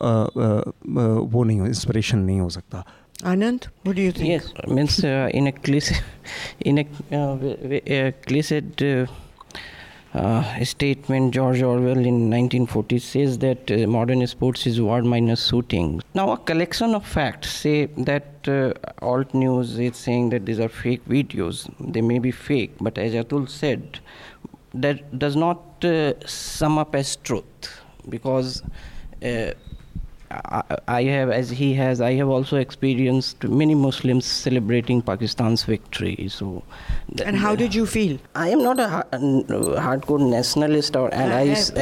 वो 1.34 1.44
नहीं 1.44 1.60
हो 1.60 1.66
इंस्पिरेशन 1.66 2.18
नहीं 2.18 2.40
हो 2.40 2.48
सकता 2.58 2.84
Anand 3.26 3.66
what 3.86 3.96
do 3.96 4.02
you 4.02 4.12
think? 4.18 4.28
Yes, 4.28 4.44
means 4.76 4.94
uh, 5.04 5.38
in 5.38 5.48
a 5.48 5.52
cliched, 5.52 5.98
in 6.60 6.78
a, 6.78 6.84
uh, 7.16 7.34
v- 7.36 7.56
v- 7.72 7.82
a 7.96 8.12
cliched 8.28 8.82
uh, 8.82 9.06
uh, 10.14 10.64
statement, 10.64 11.32
George 11.32 11.62
Orwell 11.62 11.98
in 11.98 12.30
1940 12.30 12.98
says 12.98 13.38
that 13.38 13.70
uh, 13.70 13.86
modern 13.86 14.26
sports 14.26 14.66
is 14.66 14.80
war 14.80 15.02
minus 15.02 15.46
shooting. 15.46 16.02
Now, 16.14 16.32
a 16.32 16.36
collection 16.36 16.94
of 16.94 17.06
facts 17.06 17.52
say 17.52 17.86
that 17.86 18.48
uh, 18.48 18.72
alt 19.02 19.32
news 19.34 19.78
is 19.78 19.96
saying 19.96 20.30
that 20.30 20.46
these 20.46 20.58
are 20.58 20.68
fake 20.68 21.04
videos. 21.06 21.72
They 21.78 22.00
may 22.00 22.18
be 22.18 22.32
fake, 22.32 22.72
but 22.80 22.98
as 22.98 23.14
Atul 23.14 23.48
said, 23.48 24.00
that 24.74 25.18
does 25.18 25.36
not 25.36 25.84
uh, 25.84 26.14
sum 26.26 26.78
up 26.78 26.94
as 26.94 27.16
truth 27.16 27.80
because. 28.08 28.62
Uh, 30.30 30.62
I, 30.88 30.98
I 30.98 31.02
have, 31.04 31.30
as 31.30 31.50
he 31.50 31.74
has, 31.74 32.00
I 32.00 32.12
have 32.14 32.28
also 32.28 32.56
experienced 32.56 33.42
many 33.44 33.74
Muslims 33.74 34.24
celebrating 34.24 35.02
Pakistan's 35.02 35.64
victory. 35.64 36.28
So, 36.28 36.62
th- 37.16 37.26
And 37.26 37.36
how 37.36 37.56
did 37.56 37.74
you 37.74 37.84
feel? 37.86 38.18
I 38.34 38.48
am 38.50 38.62
not 38.62 38.78
a 38.78 38.88
ha- 38.88 39.04
hardcore 39.12 40.20
nationalist, 40.20 40.94
or 40.96 41.12
and 41.12 41.32
I, 41.32 41.40
I. 41.76 41.80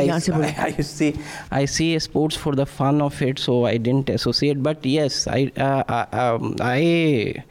I, 0.54 0.64
I 0.68 0.70
see, 0.82 1.14
I 1.50 1.64
see 1.66 1.98
sports 1.98 2.36
for 2.36 2.54
the 2.54 2.64
fun 2.66 3.02
of 3.02 3.20
it, 3.20 3.38
so 3.38 3.66
I 3.66 3.76
didn't 3.76 4.08
associate. 4.08 4.62
But 4.62 4.84
yes, 4.84 5.26
I, 5.26 5.52
uh, 5.56 5.82
I, 5.88 6.16
um, 6.18 6.56
I 6.60 7.44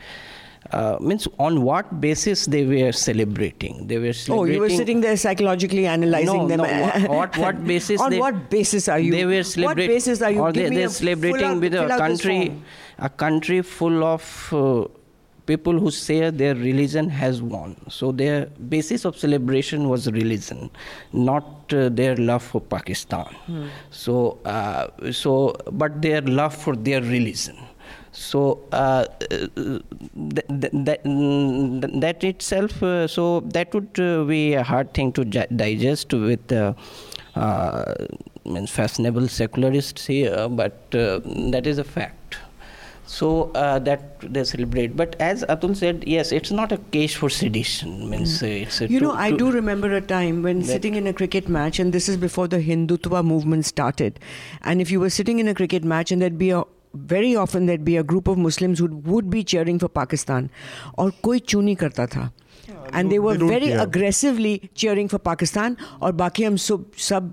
uh, 0.71 0.97
means 0.99 1.27
on 1.39 1.61
what 1.61 1.99
basis 2.01 2.45
they 2.45 2.65
were 2.65 2.91
celebrating? 2.91 3.87
They 3.87 3.97
were 3.97 4.07
Oh, 4.09 4.11
celebrating. 4.11 4.53
you 4.55 4.61
were 4.61 4.69
sitting 4.69 5.01
there 5.01 5.15
psychologically 5.17 5.85
analyzing 5.87 6.25
No, 6.25 6.47
them. 6.47 6.57
no, 6.59 7.07
what- 7.15 7.37
what 7.37 7.65
basis 7.65 8.01
On 8.01 8.09
they- 8.11 8.19
what 8.19 8.49
basis 8.49 8.87
are 8.89 8.99
you? 8.99 9.11
They 9.11 9.25
were 9.25 9.43
celebrating 9.43 9.89
What 9.89 9.95
basis 9.95 10.21
are 10.21 10.31
you? 10.31 10.41
Or 10.41 10.51
Give 10.51 10.69
they, 10.69 10.75
they're 10.75 10.89
celebrating 10.89 11.43
out- 11.51 11.59
with 11.61 11.73
a 11.73 11.77
fill 11.83 11.91
out 11.91 12.09
this 12.09 12.21
country, 12.21 12.61
a 12.99 13.09
country 13.09 13.61
full 13.61 14.03
of 14.03 14.53
uh, 14.53 14.85
people 15.45 15.79
who 15.79 15.89
say 15.89 16.29
their 16.29 16.55
religion 16.55 17.07
has 17.09 17.41
won. 17.41 17.75
So 17.89 18.11
their 18.11 18.47
basis 18.47 19.05
of 19.05 19.17
celebration 19.17 19.87
was 19.87 20.11
religion, 20.11 20.69
not 21.13 21.73
uh, 21.73 21.87
their 21.89 22.17
love 22.17 22.43
for 22.43 22.59
Pakistan. 22.59 23.25
Hmm. 23.45 23.67
So, 23.89 24.39
uh, 24.43 24.87
so, 25.13 25.55
but 25.71 26.01
their 26.01 26.21
love 26.21 26.53
for 26.53 26.75
their 26.75 27.01
religion. 27.01 27.55
So 28.17 28.59
uh, 28.71 29.05
th- 29.29 29.51
th- 29.53 30.71
that, 30.87 31.03
mm, 31.03 32.01
that 32.01 32.23
itself, 32.23 32.81
uh, 32.81 33.07
so 33.07 33.41
that 33.41 33.73
would 33.75 33.99
uh, 33.99 34.23
be 34.23 34.55
a 34.55 34.63
hard 34.63 34.93
thing 34.95 35.11
to 35.13 35.23
gi- 35.23 35.45
digest 35.55 36.11
with 36.13 36.51
uh, 36.51 36.73
uh, 37.35 37.93
fashionable 38.67 39.27
secularists 39.27 40.07
here, 40.07 40.49
but 40.49 40.95
uh, 40.95 41.19
that 41.51 41.67
is 41.67 41.77
a 41.77 41.83
fact. 41.83 42.37
So 43.05 43.51
uh, 43.55 43.79
that 43.79 44.19
they 44.19 44.43
celebrate. 44.43 44.97
But 44.97 45.15
as 45.19 45.43
Atul 45.43 45.77
said, 45.77 46.03
yes, 46.05 46.31
it's 46.31 46.51
not 46.51 46.71
a 46.73 46.77
case 46.77 47.13
for 47.13 47.29
sedition. 47.29 48.09
Means 48.09 48.41
uh, 48.43 48.47
it's 48.47 48.81
a. 48.81 48.89
You 48.89 48.99
know, 48.99 49.13
I 49.13 49.31
do 49.31 49.51
remember 49.51 49.93
a 49.93 50.01
time 50.01 50.41
when 50.43 50.63
sitting 50.63 50.95
in 50.95 51.07
a 51.07 51.13
cricket 51.13 51.47
match, 51.47 51.79
and 51.79 51.93
this 51.93 52.09
is 52.09 52.17
before 52.17 52.47
the 52.49 52.57
Hindutva 52.59 53.23
movement 53.23 53.65
started. 53.65 54.19
And 54.63 54.81
if 54.81 54.91
you 54.91 54.99
were 54.99 55.09
sitting 55.09 55.39
in 55.39 55.47
a 55.47 55.53
cricket 55.53 55.85
match, 55.85 56.11
and 56.11 56.21
there'd 56.21 56.37
be 56.37 56.49
a 56.49 56.63
very 57.11 57.33
often 57.35 57.67
that 57.67 57.79
be 57.79 57.95
a 57.95 58.01
group 58.03 58.29
of 58.29 58.37
Muslims 58.37 58.81
would 58.81 59.25
be 59.25 59.43
cheering 59.43 59.79
for 59.79 59.89
Pakistan 59.95 60.49
और 60.97 61.11
कोई 61.23 61.39
चू 61.39 61.61
नहीं 61.61 61.75
करता 61.75 62.07
था। 62.07 62.31
And 62.95 63.09
they 63.09 63.17
were 63.17 63.43
very 63.43 63.71
aggressively 63.71 64.59
cheering 64.77 65.09
for 65.09 65.19
Pakistan 65.25 65.77
और 66.01 66.11
बाकी 66.13 66.43
हम 66.43 66.55
सब 66.65 66.85
सब 67.09 67.31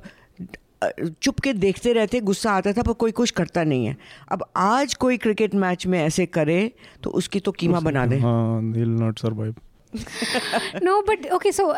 चुप 1.23 1.39
के 1.41 1.53
देखते 1.53 1.93
रहते 1.93 2.21
गुस्सा 2.21 2.51
आता 2.53 2.73
था 2.73 2.83
पर 2.83 2.93
कोई 2.93 3.13
कुछ 3.13 3.31
करता 3.31 3.63
नहीं 3.65 3.87
है। 3.87 3.97
अब 4.33 4.45
आज 4.57 4.95
कोई 4.95 5.17
क्रिकेट 5.17 5.55
मैच 5.55 5.87
में 5.87 5.99
ऐसे 6.01 6.27
करे 6.27 6.71
तो 7.03 7.11
उसकी 7.11 7.41
तो 7.41 7.53
कीमा 7.53 7.81
बना 7.81 8.05
दे। 8.07 8.19
Not 8.21 9.19
survive 9.19 9.55
no 10.83 11.01
but 11.03 11.27
okay 11.33 11.53
so 11.53 11.73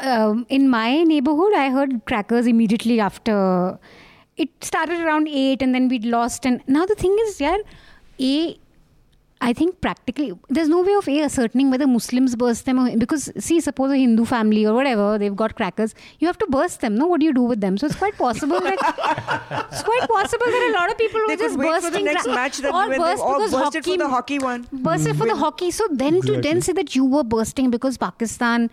in 0.51 0.68
my 0.68 1.05
neighbourhood 1.05 1.55
I 1.55 1.68
heard 1.68 1.99
crackers 2.07 2.47
immediately 2.47 2.99
It 4.37 4.51
started 4.61 5.01
around 5.01 5.28
eight, 5.28 5.62
and 5.62 5.74
then 5.74 5.89
we'd 5.89 6.05
lost. 6.05 6.45
And 6.45 6.62
now 6.66 6.87
the 6.87 6.95
thing 6.95 7.16
is, 7.26 7.41
yeah, 7.41 7.59
a. 8.20 8.59
I 9.39 9.53
think 9.53 9.82
practically 9.82 10.32
there's 10.49 10.68
no 10.68 10.80
way 10.80 10.95
of 10.95 11.07
a 11.07 11.20
ascertaining 11.20 11.70
whether 11.70 11.87
Muslims 11.87 12.34
burst 12.34 12.64
them 12.64 12.78
or 12.78 12.97
because 12.97 13.30
see 13.39 13.61
suppose 13.61 13.91
a 13.91 13.97
Hindu 13.97 14.24
family 14.24 14.64
or 14.64 14.72
whatever 14.72 15.18
they've 15.18 15.37
got 15.37 15.57
crackers 15.57 15.95
you 16.20 16.26
have 16.26 16.39
to 16.39 16.47
burst 16.47 16.80
them 16.80 16.97
no 16.97 17.07
what 17.07 17.20
do 17.20 17.26
you 17.26 17.34
do 17.34 17.43
with 17.43 17.61
them 17.61 17.76
so 17.76 17.87
it's 17.87 17.97
quite 17.97 18.16
possible 18.16 18.59
that 18.61 18.78
it's 19.70 19.82
quite 19.82 20.09
possible 20.09 20.47
that 20.47 20.70
a 20.70 20.74
lot 20.74 20.91
of 20.91 20.97
people 20.97 21.20
were 21.20 21.26
They 21.26 21.37
could 21.37 21.49
just 21.49 21.59
wait 21.59 21.82
for 21.82 21.91
the 21.91 21.99
bursting 21.99 22.05
next 22.07 22.22
cra- 22.22 22.34
match 22.34 22.57
that 22.59 22.72
or 22.72 22.80
when 22.80 22.91
they 22.93 22.97
burst 22.97 23.22
all 23.22 23.34
because 23.34 23.53
bursted 23.53 23.84
for 23.84 23.91
hockey 23.91 23.97
the 23.99 24.09
hockey 24.09 24.39
one. 24.39 24.66
bursted 24.72 25.16
for 25.18 25.26
the 25.26 25.32
mm-hmm. 25.32 25.41
hockey. 25.41 25.70
So 25.70 25.87
then 25.91 26.22
to 26.22 26.41
then 26.41 26.62
say 26.62 26.72
that 26.72 26.97
you 26.97 27.05
were 27.05 27.22
bursting 27.22 27.70
because 27.70 27.99
Pakistan 27.99 28.70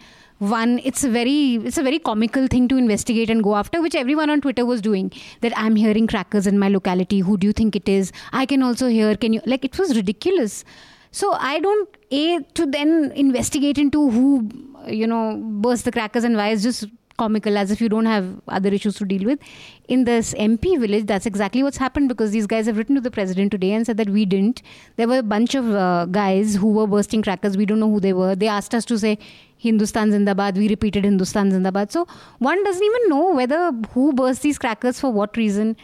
won, 0.50 0.80
it's 0.84 1.04
a 1.04 1.10
very 1.10 1.56
it's 1.56 1.78
a 1.78 1.84
very 1.84 2.00
comical 2.00 2.48
thing 2.48 2.68
to 2.70 2.78
investigate 2.78 3.30
and 3.30 3.44
go 3.44 3.56
after, 3.56 3.82
which 3.82 3.96
everyone 3.96 4.30
on 4.30 4.42
Twitter 4.42 4.66
was 4.66 4.82
doing. 4.82 5.12
That 5.42 5.54
I'm 5.56 5.76
hearing 5.76 6.08
crackers 6.08 6.48
in 6.48 6.60
my 6.60 6.70
locality. 6.70 7.20
Who 7.20 7.38
do 7.38 7.48
you 7.48 7.54
think 7.54 7.76
it 7.76 7.90
is? 7.90 8.12
I 8.32 8.46
can 8.46 8.64
also 8.64 8.88
hear. 8.88 9.16
Can 9.16 9.34
you 9.34 9.42
like 9.46 9.66
it 9.66 9.80
was 9.80 9.96
ridiculous. 9.96 10.64
So 11.12 11.34
I 11.34 11.60
don't 11.60 11.98
a 12.12 12.40
to 12.60 12.66
then 12.66 13.12
investigate 13.16 13.78
into 13.78 14.10
who 14.10 14.50
you 14.88 15.08
know 15.08 15.40
burst 15.66 15.86
the 15.86 15.92
crackers 15.92 16.24
and 16.24 16.36
why 16.36 16.50
is 16.50 16.64
just 16.64 16.88
comical 17.18 17.58
as 17.58 17.72
if 17.72 17.80
you 17.80 17.88
don't 17.90 18.06
have 18.06 18.26
other 18.48 18.70
issues 18.70 18.96
to 18.96 19.06
deal 19.06 19.24
with. 19.24 19.40
In 19.88 20.04
this 20.06 20.34
MP 20.34 20.80
village, 20.80 21.06
that's 21.06 21.26
exactly 21.26 21.62
what's 21.64 21.78
happened 21.78 22.10
because 22.10 22.32
these 22.32 22.48
guys 22.48 22.66
have 22.66 22.78
written 22.78 22.96
to 22.96 23.02
the 23.02 23.12
president 23.12 23.52
today 23.52 23.72
and 23.72 23.86
said 23.86 23.98
that 23.98 24.10
we 24.10 24.26
didn't. 24.26 24.62
There 24.96 25.08
were 25.08 25.20
a 25.20 25.24
bunch 25.24 25.56
of 25.56 25.70
uh, 25.72 26.06
guys 26.06 26.56
who 26.56 26.72
were 26.72 26.88
bursting 26.88 27.22
crackers. 27.22 27.56
We 27.58 27.66
don't 27.66 27.80
know 27.80 27.90
who 27.90 28.00
they 28.00 28.14
were. 28.14 28.36
They 28.36 28.48
asked 28.48 28.74
us 28.74 28.86
to 28.86 28.98
say 28.98 29.18
Hindustan 29.58 30.12
Zindabad. 30.12 30.58
We 30.58 30.68
repeated 30.70 31.04
Hindustan 31.04 31.52
Zindabad. 31.52 31.92
So 31.92 32.08
one 32.40 32.64
doesn't 32.64 32.84
even 32.84 33.10
know 33.10 33.32
whether 33.34 33.72
who 33.92 34.14
burst 34.14 34.42
these 34.42 34.58
crackers 34.58 35.00
for 35.00 35.12
what 35.12 35.38
reason. 35.38 35.76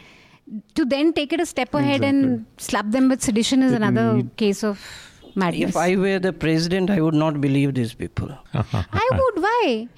To 0.74 0.84
then 0.84 1.12
take 1.12 1.32
it 1.32 1.38
a 1.40 1.46
step 1.46 1.72
ahead 1.74 2.02
and 2.02 2.44
slap 2.58 2.90
them 2.90 3.08
with 3.08 3.22
sedition 3.22 3.62
is 3.62 3.72
It 3.72 3.76
another 3.82 4.14
need- 4.14 4.36
case 4.36 4.64
of 4.64 4.80
madness. 5.34 5.70
If 5.70 5.76
I 5.76 5.96
were 5.96 6.18
the 6.18 6.32
president, 6.32 6.90
I 6.90 7.00
would 7.00 7.14
not 7.14 7.40
believe 7.40 7.74
these 7.74 7.94
people. 7.94 8.30
I 8.54 9.08
would. 9.12 9.42
Why? 9.42 9.88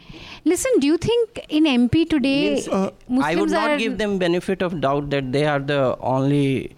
Listen, 0.45 0.73
do 0.81 0.87
you 0.87 0.97
think 0.99 1.45
in 1.49 1.65
MP 1.65 2.09
today 2.09 2.55
Means, 2.55 2.69
uh, 2.69 2.91
Muslims 3.09 3.25
I 3.25 3.41
would 3.41 3.51
not 3.51 3.71
are 3.71 3.79
give 3.79 3.99
them 3.99 4.19
benefit 4.19 4.63
of 4.63 4.81
doubt 4.81 5.11
that 5.11 5.33
they 5.33 5.45
are 5.47 5.61
the 5.61 5.97
only 6.01 6.75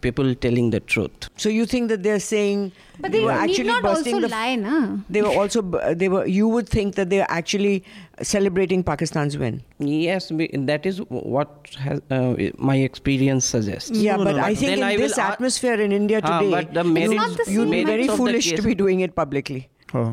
people 0.00 0.34
telling 0.34 0.70
the 0.70 0.80
truth. 0.80 1.28
So 1.36 1.48
you 1.48 1.64
think 1.66 1.88
that 1.88 2.02
they're 2.02 2.20
saying 2.20 2.72
But 3.00 3.12
they 3.12 3.20
were 3.24 3.32
need 3.32 3.50
actually 3.50 3.68
not 3.68 3.82
bursting 3.82 4.14
also 4.14 4.26
the 4.26 4.32
lie, 4.34 4.54
na? 4.56 4.98
they 5.08 5.22
were 5.22 5.34
also 5.42 5.62
they 6.02 6.08
were 6.08 6.26
you 6.26 6.48
would 6.48 6.68
think 6.68 6.94
that 6.96 7.10
they're 7.10 7.30
actually 7.30 7.84
celebrating 8.22 8.82
Pakistan's 8.82 9.38
win. 9.38 9.62
Yes, 9.78 10.30
that 10.70 10.86
is 10.86 11.00
what 11.08 11.70
has, 11.78 12.00
uh, 12.10 12.34
my 12.58 12.76
experience 12.76 13.44
suggests. 13.44 13.90
Yeah, 13.90 14.16
No, 14.16 14.24
but 14.24 14.36
no, 14.36 14.42
I 14.42 14.50
but 14.50 14.58
think 14.58 14.70
then 14.70 14.78
in 14.78 14.84
I 14.84 14.96
this 14.96 15.16
will 15.16 15.24
a- 15.24 15.26
atmosphere 15.28 15.80
in 15.88 15.92
India 15.92 16.20
Ah, 16.22 16.38
today, 16.40 16.50
but 16.50 16.74
the 16.74 16.84
you- 16.84 16.94
merits- 17.00 17.14
not 17.22 17.36
the 17.44 17.52
you'd 17.52 17.70
be 17.70 17.84
very 17.84 17.84
merits 17.84 18.08
of 18.08 18.16
the 18.18 18.24
foolish 18.24 18.52
to 18.52 18.62
be 18.62 18.74
doing 18.74 19.00
it 19.08 19.14
publicly. 19.24 19.60
हाँ 19.92 20.08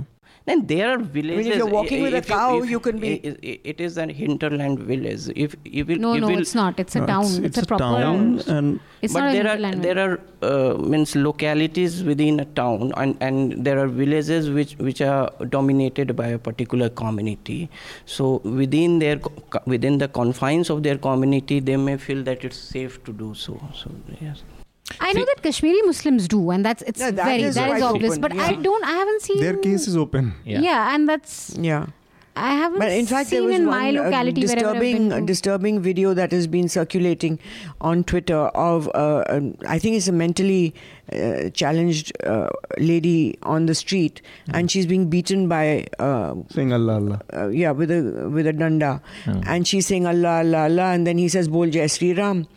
Then 0.47 0.59
there 0.67 0.87
are 0.91 0.97
villages. 0.99 1.37
I 1.37 1.43
mean, 1.43 1.51
If 1.53 1.57
you're 1.57 1.73
walking 1.75 2.03
with 2.03 2.13
a 2.13 2.17
if 2.17 2.29
you- 2.29 2.35
cow, 2.35 2.57
if- 2.63 2.69
you 2.73 2.79
can 2.87 2.99
be- 3.03 3.13
i- 3.29 3.37
i- 3.51 3.59
It 3.71 3.79
is 3.85 3.97
an 4.03 4.09
hinterland 4.17 4.79
village. 4.89 5.23
If 5.45 5.55
you 5.77 5.85
will, 5.85 5.97
No, 6.03 6.13
you 6.13 6.21
no, 6.21 6.27
will, 6.31 6.39
it's 6.43 6.53
not. 6.59 6.79
It's 6.83 6.95
a 6.95 6.99
No, 6.99 7.07
town. 7.11 7.25
it's, 7.25 7.37
It's, 7.49 7.57
a 7.63 7.65
proper. 7.71 7.83
town 7.83 8.41
and 8.55 8.79
It's 9.01 9.13
but 9.13 9.21
not 9.21 9.29
a 9.31 9.33
there 9.37 9.47
are 9.53 9.75
there 9.87 9.97
are 10.05 10.19
uh, 10.49 10.77
means 10.93 11.15
localities 11.15 12.03
within 12.11 12.39
a 12.39 12.45
town, 12.61 12.91
and, 12.95 13.17
and 13.29 13.65
there 13.69 13.79
are 13.83 13.87
villages 13.87 14.49
which 14.59 14.75
which 14.89 15.01
are 15.01 15.23
dominated 15.57 16.15
by 16.23 16.27
a 16.27 16.41
particular 16.49 16.89
community. 17.03 17.59
So 18.17 18.29
within 18.63 18.99
their 19.05 19.17
co- 19.27 19.33
co- 19.55 19.63
within 19.75 19.97
the 19.97 20.09
confines 20.19 20.69
of 20.75 20.83
their 20.89 20.99
community, 21.07 21.59
they 21.71 21.77
may 21.89 21.97
feel 22.09 22.23
that 22.31 22.43
it's 22.51 22.61
safe 22.75 23.03
to 23.09 23.13
do 23.23 23.33
so. 23.45 23.57
So 23.83 23.89
yes. 24.27 24.43
I 24.99 25.13
know 25.13 25.25
that 25.25 25.41
Kashmiri 25.41 25.81
Muslims 25.83 26.27
do, 26.27 26.51
and 26.51 26.63
that's 26.63 26.83
it's 26.83 26.99
Yeah, 26.99 27.11
that 27.11 27.25
very 27.25 27.43
is 27.43 27.55
that 27.55 27.63
is 27.69 27.71
quite 27.71 27.83
obvious. 27.83 28.11
open, 28.17 28.21
But 28.21 28.33
I 28.37 28.53
don't. 28.53 28.83
I 28.85 28.91
haven't 28.91 29.21
seen 29.21 29.39
their 29.41 29.57
case 29.57 29.87
is 29.87 29.97
open 29.97 30.33
Yeah, 30.45 30.61
Yeah. 30.61 30.93
and 30.95 31.09
that's 31.09 31.55
Yeah. 31.59 31.87
I 32.37 32.49
haven't 32.53 32.79
But 32.79 32.91
in 32.91 33.05
fact, 33.05 33.29
there 33.29 33.41
was 33.43 33.55
in 33.55 33.65
one 33.65 33.75
my 33.75 33.89
uh, 33.97 34.03
locality 34.03 34.41
wherever 34.41 34.55
disturbing, 34.73 35.09
been 35.09 35.19
to. 35.21 35.25
disturbing 35.25 35.79
video 35.81 36.13
that 36.13 36.33
has 36.33 36.47
been 36.47 36.67
circulating 36.67 37.39
on 37.79 38.03
Twitter 38.03 38.35
of, 38.63 38.89
uh, 38.93 39.23
um, 39.29 39.55
I 39.65 39.79
think 39.79 39.95
it's 39.95 40.09
a 40.09 40.11
mentally 40.11 40.75
uh, 41.13 41.49
challenged 41.51 42.11
uh, 42.25 42.49
lady 42.77 43.37
on 43.43 43.67
the 43.67 43.73
street, 43.73 44.21
and 44.51 44.69
she's 44.69 44.85
being 44.85 45.09
beaten 45.09 45.47
by, 45.47 45.85
uh, 45.97 46.33
saying 46.49 46.73
Allah 46.73 46.95
Allah 46.95 47.21
uh, 47.33 47.47
yeah, 47.47 47.71
with 47.71 47.89
a 47.89 48.27
with 48.29 48.45
a 48.47 48.53
danda, 48.53 48.99
and 49.47 49.65
she's 49.65 49.87
saying 49.87 50.05
Allah 50.05 50.39
Allah 50.43 50.63
Allah, 50.65 50.91
and 50.91 51.07
then 51.07 51.17
he 51.17 51.29
says 51.29 51.47
Bol 51.47 51.69
Jai 51.69 51.87
Sri 51.87 52.13
Ram. 52.13 52.47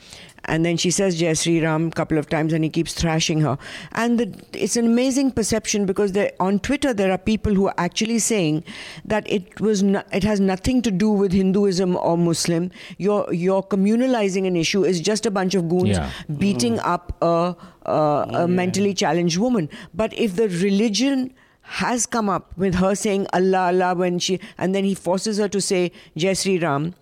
And 0.49 0.65
then 0.65 0.77
she 0.77 0.91
says 0.91 1.19
Jai 1.21 1.35
Sri 1.35 1.61
Ram 1.63 1.89
a 1.89 1.91
couple 1.91 2.19
of 2.19 2.29
times, 2.29 2.53
and 2.53 2.65
he 2.65 2.71
keeps 2.71 2.95
thrashing 2.95 3.41
her. 3.43 3.59
And 3.93 4.19
the, 4.19 4.45
it's 4.53 4.77
an 4.77 4.87
amazing 4.87 5.33
perception 5.33 5.87
because 5.87 6.13
there, 6.13 6.33
on 6.41 6.59
Twitter 6.59 6.93
there 6.95 7.13
are 7.13 7.19
people 7.19 7.55
who 7.55 7.69
are 7.69 7.75
actually 7.79 8.19
saying 8.19 8.65
that 9.05 9.31
it 9.31 9.61
was 9.61 9.83
no, 9.83 10.03
it 10.13 10.25
has 10.25 10.41
nothing 10.41 10.83
to 10.83 10.91
do 10.91 11.11
with 11.11 11.33
Hinduism 11.33 11.97
or 11.97 12.17
Muslim. 12.19 12.71
You're 12.97 13.33
you're 13.33 13.63
communalizing 13.63 14.47
an 14.47 14.57
issue 14.57 14.85
is 14.85 15.01
just 15.01 15.27
a 15.27 15.31
bunch 15.31 15.55
of 15.55 15.69
goons 15.69 15.91
Yeah. 15.91 16.11
beating 16.39 16.77
mm. 16.77 16.87
up 16.95 17.17
a, 17.23 17.55
a, 17.87 18.27
a 18.45 18.49
mentally 18.49 18.95
challenged 18.95 19.39
woman. 19.39 19.69
But 19.95 20.19
if 20.19 20.37
the 20.37 20.49
religion 20.49 21.35
has 21.63 22.07
come 22.07 22.31
up 22.31 22.57
with 22.57 22.77
her 22.77 22.95
saying 22.95 23.27
Allah 23.35 23.67
Allah 23.67 23.95
when 23.95 24.19
she 24.19 24.41
and 24.57 24.75
then 24.75 24.85
he 24.85 24.95
forces 24.95 25.37
her 25.37 25.49
to 25.49 25.61
say 25.61 25.93
Jai 26.17 26.33
Sri 26.33 26.59
Ram. 26.59 26.95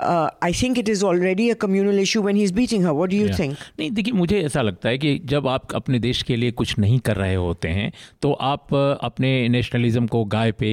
Uh, 0.00 0.28
I 0.42 0.52
think 0.52 0.78
it 0.78 0.88
is 0.88 1.02
already 1.04 1.50
a 1.50 1.54
communal 1.54 1.98
issue 1.98 2.20
when 2.22 2.36
he's 2.36 2.52
beating 2.52 2.82
her. 2.82 2.94
What 3.00 3.10
do 3.10 3.16
you 3.16 3.26
Yeah. 3.26 3.36
think? 3.36 3.56
नहीं 3.78 3.90
देखिए 3.90 4.12
मुझे 4.14 4.40
ऐसा 4.42 4.62
लगता 4.62 4.88
है 4.88 4.98
कि 4.98 5.18
जब 5.24 5.46
आप 5.48 5.74
अपने 5.74 5.98
देश 5.98 6.22
के 6.22 6.36
लिए 6.36 6.50
कुछ 6.50 6.78
नहीं 6.78 6.98
कर 7.08 7.16
रहे 7.16 7.34
होते 7.34 7.68
हैं 7.68 7.92
तो 8.22 8.32
आप 8.32 8.74
अपने 8.74 9.48
नेशनलिज्म 9.48 10.06
को 10.06 10.24
गाय 10.36 10.52
पे 10.52 10.72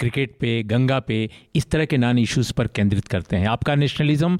क्रिकेट 0.00 0.36
पे 0.40 0.62
गंगा 0.62 0.98
पे 1.00 1.30
इस 1.54 1.70
तरह 1.70 1.84
के 1.84 1.96
नॉन 1.98 2.18
इश्यूज़ 2.18 2.52
पर 2.52 2.66
केंद्रित 2.66 3.06
करते 3.08 3.36
हैं। 3.36 3.46
आपका 3.46 3.74
नेशनलिज्म 3.74 4.38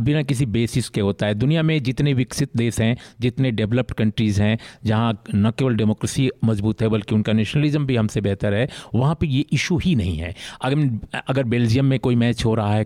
बिना 0.00 0.22
किसी 0.22 0.46
बेसिस 0.46 0.88
के 0.88 1.00
होता 1.00 1.26
है। 1.26 1.34
दुनिया 1.34 1.62
में 1.62 1.82
जितने 1.82 2.14
विकसित 2.14 2.50
देश 2.56 2.80
हैं 2.80 2.96
जितने 3.20 3.50
डेवलप्ड 3.50 3.94
कंट्रीज़ 3.94 4.42
हैं 4.42 4.58
जहाँ 4.84 5.22
न 5.34 5.50
केवल 5.50 5.74
डेमोक्रेसी 5.74 6.30
मज़बूत 6.44 6.82
है 6.82 6.88
बल्कि 6.88 7.14
उनका 7.14 7.32
नेशनलिज्म 7.32 7.86
भी 7.86 7.96
हमसे 7.96 8.20
बेहतर 8.20 8.54
है 8.54 8.68
वहाँ 8.94 9.14
पर 9.14 9.26
ये 9.26 9.44
इशू 9.52 9.78
ही 9.78 9.94
नहीं 9.94 10.16
है। 10.16 10.34
अगर 10.62 11.06
अगर 11.28 11.44
बेल्जियम 11.44 11.84
में 11.84 11.98
कोई 11.98 12.14
मैच 12.14 12.44
हो 12.44 12.54
रहा 12.54 12.74
है 12.74 12.84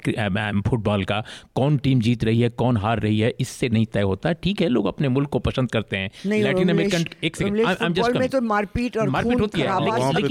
फुटबॉल 0.60 1.04
का 1.04 1.24
कौन 1.54 1.76
टीम 1.76 2.00
जीत 2.00 2.24
रही 2.24 2.40
है 2.40 2.48
कौन 2.48 2.76
हार 2.76 3.00
रही 3.00 3.20
है 3.20 3.34
इससे 3.40 3.68
नहीं 3.68 3.86
तय 3.86 4.00
होता। 4.00 4.32
ठीक 4.32 4.60
है 4.60 4.68
लोग 4.68 4.86
अपने 4.86 5.08
मुल्क 5.08 5.28
को 5.28 5.38
पसंद 5.38 5.70
करते 5.70 5.96
हैं। 5.96 6.10
लैटिन 6.42 6.68
अमेरिकन 6.70 7.04
एक 7.24 7.36
सेकंड. 7.36 7.56
तो 8.28 8.40
मारपीट 8.40 8.96
और 8.96 9.08
मारपीट 9.08 9.32
होती 9.40 9.60
है। 9.60 9.66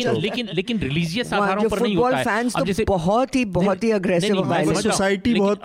तो- 0.08 0.22
लेकिन 0.22 0.50
लेकिन 0.54 0.80
रिलीजियस 0.80 1.34
आधारों 1.34 1.62
जो 1.76 1.82
पर 1.82 1.88
नहीं 1.88 1.96
होता 1.98 2.18
है। 2.18 2.24
फैंस 2.24 2.54
अब 2.56 2.60
तो 2.60 2.66
जैसे 2.66 2.84
बहुत 2.84 3.36
ही- 3.36 3.48
बहुत 3.48 3.84
ही 3.84 3.90
नहीं, 3.92 4.00
aggressive 4.00 4.30
नहीं, 4.30 4.42
और 4.42 4.46
मैं 4.48 4.58
violent। 4.58 4.74
समझ 4.76 4.86
रहा 4.88 4.96
हूँ, 4.96 5.02
Society 5.02 5.28
लेकिन 5.28 5.44
बहुत 5.44 5.60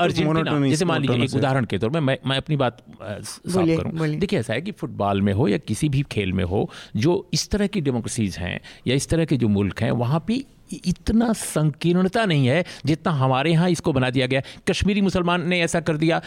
जैसे 0.71 0.85
मान 0.85 1.01
लीजिए 1.01 1.17
एक 1.17 1.21
उदाहरण 1.39 1.65
के 1.65 1.79
तौर 1.79 1.91
पर 1.91 2.01
मैं 2.01 2.19
मैं 2.27 2.37
अपनी 2.37 2.57
बात 2.57 2.83
साफ़ 3.03 3.67
करूँ। 3.77 3.93
देखिए 4.21 4.39
ऐसा 4.39 4.53
है 4.53 4.61
कि 4.61 4.73
फुटबॉल 4.73 5.23
में 5.23 5.33
हो 5.33 5.49
या 5.49 5.59
किसी 5.59 5.89
भी 5.89 6.03
खेल 6.03 6.33
में 6.33 6.45
हो 6.45 6.71
जो 6.97 7.29
इस 7.33 7.49
तरह 7.49 7.67
की 7.67 7.81
डेमोक्रेसीज 7.81 8.37
हैं 8.37 8.61
या 8.87 8.95
इस 8.95 9.09
तरह 9.09 9.25
के 9.25 9.37
जो 9.37 9.49
मुल्क 9.49 9.83
हैं 9.83 9.91
वहाँ 9.91 10.25
पे 10.27 10.45
इतना 10.85 11.33
संकीर्णता 11.33 12.25
नहीं 12.25 12.47
है 12.47 12.65
जितना 12.87 13.13
हमारे 13.13 13.51
यहाँ 13.51 13.71
इसको 13.71 13.93
बना 13.93 14.11
दिया 14.11 14.27
गया। 14.27 14.43
कश्मीरी 14.69 15.01
मुसलमान 15.01 15.49
ने 15.49 15.61
ऐसा 15.61 15.81
कर 15.81 15.97
दिया 15.97 16.23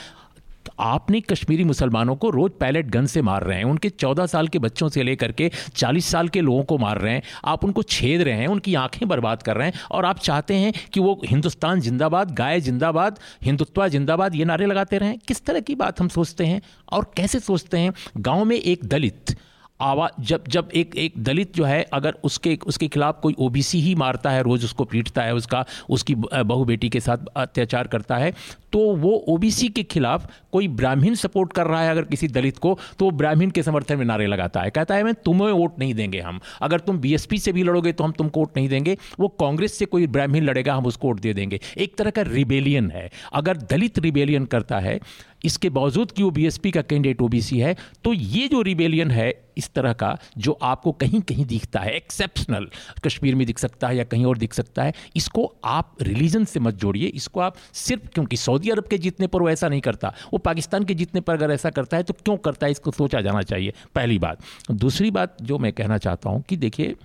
आपने 0.80 1.22
कश्मीरी 1.22 1.64
मुसलमानों 1.64 2.16
को 2.16 2.30
रोज 2.30 2.52
पैलेट 2.60 2.86
गन 2.86 3.06
से 3.06 3.22
मार 3.22 3.44
रहे 3.44 3.58
हैं, 3.58 3.66
उनके 3.66 3.90
14 3.90 4.26
साल 4.26 4.48
के 4.48 4.60
बच्चों 4.60 4.90
से 4.90 5.04
लेकर 5.04 5.32
के 5.32 5.52
40 5.76 6.06
साल 6.06 6.28
के 6.28 6.42
लोगों 6.42 6.64
को 6.64 6.78
मार 6.78 6.98
रहे 6.98 7.14
हैं, 7.14 7.22
आप 7.46 7.66
उनको 7.66 7.84
छेद 7.84 8.22
रहे 8.22 8.34
हैं, 8.34 8.48
उनकी 8.48 8.76
आँखें 8.76 9.10
बर्बाद 9.10 9.44
कर 9.44 9.58
रहे 9.58 9.68
हैं, 9.68 9.74
और 9.92 10.06
आप 10.06 10.20
चाहते 10.20 10.54
हैं 10.54 10.74
कि 10.94 11.00
वो 11.00 11.22
हिंदुस्तान 11.26 11.80
जिंदाबाद, 11.80 12.32
गाय 12.32 12.62
जिंदाबाद, 12.62 13.20
हिंदुत्व 13.44 13.88
जिंदाबाद, 13.88 14.36
ये 14.36 14.46
नारे 14.46 14.66
लगाते 14.66 14.98
रहें। 14.98 15.20
किस 15.28 15.46
तरह 15.46 15.60
की 15.60 15.76
बात 15.76 16.02
हम 16.02 16.08
सोचते 16.08 16.46
हैं 16.46 16.62
और 16.92 17.12
कैसे 17.18 17.40
सोचते 17.40 17.78
हैं? 17.78 17.94
गाँव 18.18 18.46
में 18.46 18.56
एक 18.56 18.86
दलित 18.86 19.36
आवाज़ 19.84 20.22
जब 20.24 20.44
जब 20.48 20.70
एक 20.76 20.96
एक 20.96 21.14
दलित 21.20 21.56
जो 21.56 21.64
है, 21.64 21.82
अगर 21.94 22.16
उसके 22.24 22.58
उसके 22.68 22.88
खिलाफ 22.88 23.20
कोई 23.22 23.36
ओबीसी 23.40 23.80
ही 23.82 23.96
मारता 23.96 24.32
है, 24.32 24.44
रोज 24.44 24.64
उसको 24.66 24.86
पीटता 24.86 25.22
है, 25.22 25.34
उसका, 25.36 25.66
उसकी 25.90 26.16
बहू 26.16 26.66
बेटी 26.66 26.90
के 26.90 27.00
साथ 27.00 27.26
अत्याचार 27.36 27.88
करता 27.88 28.18
है 28.18 28.34
तो 28.74 28.80
वो 28.98 29.12
ओबीसी 29.30 29.68
के 29.70 29.82
खिलाफ 29.84 30.26
कोई 30.52 30.68
ब्राह्मण 30.68 31.16
सपोर्ट 31.16 31.52
कर 31.54 31.68
रहा 31.68 31.82
है 31.82 31.90
अगर 31.92 32.04
किसी 32.04 32.28
दलित 32.28 32.58
को 32.58 32.78
तो 33.00 33.06
वो 33.06 33.12
ब्राह्मण 33.12 33.50
के 33.50 33.64
समर्थन 33.64 33.98
में 33.98 34.06
नारे 34.06 34.28
लगाता 34.28 34.62
है। 34.62 34.70
कहता 34.70 34.96
है, 34.96 35.04
मैं 35.04 35.14
तुम्हें 35.16 35.52
वोट 35.52 35.78
नहीं 35.80 35.94
देंगे 35.94 36.20
हम। 36.20 36.40
अगर 36.62 36.80
तुम 36.80 37.00
बीएसपी 37.00 37.38
से 37.38 37.52
भी 37.54 37.64
लड़ोगे 37.64 37.92
तो 37.92 38.04
हम 38.04 38.12
तुमको 38.12 38.40
वोट 38.40 38.58
नहीं 38.58 38.70
देंगे। 38.70 38.98
वो 39.20 39.28
कांग्रेस 39.40 39.74
से 39.74 39.86
कोई 39.86 40.08
ब्राह्मण 40.08 40.42
लड़ेगा, 40.42 40.74
हम 40.74 40.86
उसको 40.86 41.08
वोट 41.08 41.20
दे 41.20 41.34
देंगे। 41.34 41.60
एक 41.78 41.96
तरह 41.98 42.10
का 42.10 42.22
रिबेलियन 42.22 42.90
है। 42.92 43.10
अगर 43.34 43.58
दलित 43.70 44.00
रिबेलियन 44.00 44.46
करता 44.46 44.80
है 44.80 45.00
इसके 45.44 45.70
बावजूद 45.70 46.12
कि 46.12 46.24
वो 46.24 46.30
बीएसपी 46.32 46.72
का 46.72 46.82
कैंडिडेट 46.82 47.22
ओबीसी 47.22 47.60
है 47.60 47.76
तो 48.04 48.14
ये 48.14 48.48
जो 48.48 48.62
रिबेलियन 48.62 49.12
है 49.12 49.32
इस 49.58 49.70
तरह 49.74 49.94
का, 49.94 50.18
जो 50.38 50.52
आपको 50.64 50.92
कहीं 50.94 51.20
कहीं 51.22 51.46
दिखता 51.46 51.80
है 51.80 51.96
एक्सेप्शनल 51.96 52.68
कश्मीर 53.06 53.36
में 53.36 53.46
दिख 53.48 53.60
सकता 53.60 53.88
है 53.88 53.98
या 53.98 54.04
कहीं 54.04 54.26
और 54.26 54.38
दिख 54.38 54.54
सकता 54.54 54.84
है, 54.84 54.94
इसको 55.16 55.46
आप 55.66 55.96
रिलीजन 56.02 56.46
से 56.46 56.60
मत 56.60 56.76
जोड़िए, 56.76 57.08
इसको 57.08 57.40
आप 57.40 57.56
सिर्फ़, 57.74 58.08
क्योंकि 58.08 58.38
सऊदी 58.38 58.70
अरब 58.70 58.88
के 58.88 58.98
जीतने 58.98 59.28
पर 59.28 59.42
वो 59.42 59.50
ऐसा 59.50 59.70
नहीं 59.70 59.82
करता, 59.82 60.14
वो 60.34 60.38
पाकिस्तान 60.40 60.84
के 60.84 60.94
जीतने 60.94 61.22
पर 61.22 61.34
अगर 61.34 61.52
ऐसा 61.52 61.70
करता 61.70 61.98
है 61.98 62.04
तो 62.04 62.14
क्यों 62.16 62.38
करता 62.40 62.66
है, 62.66 62.72
इसको 62.72 62.92
सोचा 62.92 63.22
जाना 63.22 63.42
चाहिए, 63.44 63.74
पहली 63.96 64.20
बात। 64.20 64.42
दूसरी 64.72 65.12
बात 65.12 65.38
जो 65.42 65.58
मैं 65.58 65.74
कहना 65.74 65.98
चाहता 65.98 66.30
हूँ 66.30 66.44
कि 66.50 66.58
देखिए, 66.58 66.96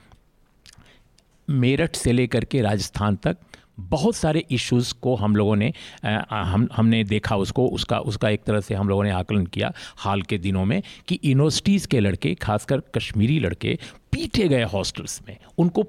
मेरठ 1.48 1.96
से 1.96 2.12
लेकर 2.12 2.44
के 2.44 2.60
राजस्थान 2.62 3.16
तक 3.16 3.36
बहुत 3.80 4.16
सारे 4.16 4.44
इश्यूज़ 4.50 4.92
को 5.02 5.14
हम 5.14 5.36
लोगों 5.36 5.56
ने 5.56 5.72
हम, 6.04 6.68
हमने 6.72 7.02
देखा 7.04 7.36
उसको, 7.36 7.66
उसका 7.66 7.98
उसका 8.00 8.28
एक 8.28 8.44
तरह 8.44 8.60
से 8.60 8.74
हम 8.74 8.88
लोगों 8.88 9.04
ने 9.04 9.10
आकलन 9.10 9.46
किया 9.46 9.72
हाल 9.96 10.22
के 10.22 10.38
दिनों 10.38 10.64
में 10.64 10.82
कि 11.08 11.18
यूनिवर्सिटीज़ 11.24 11.86
के 11.88 12.00
लड़के, 12.00 12.34
खासकर 12.34 12.80
कश्मीरी 12.94 13.38
लड़के, 13.40 13.78
पीटे 14.12 14.48
गए 14.48 14.64
हॉस्टल्स 14.64 15.20
में। 15.28 15.36
उनको 15.58 15.82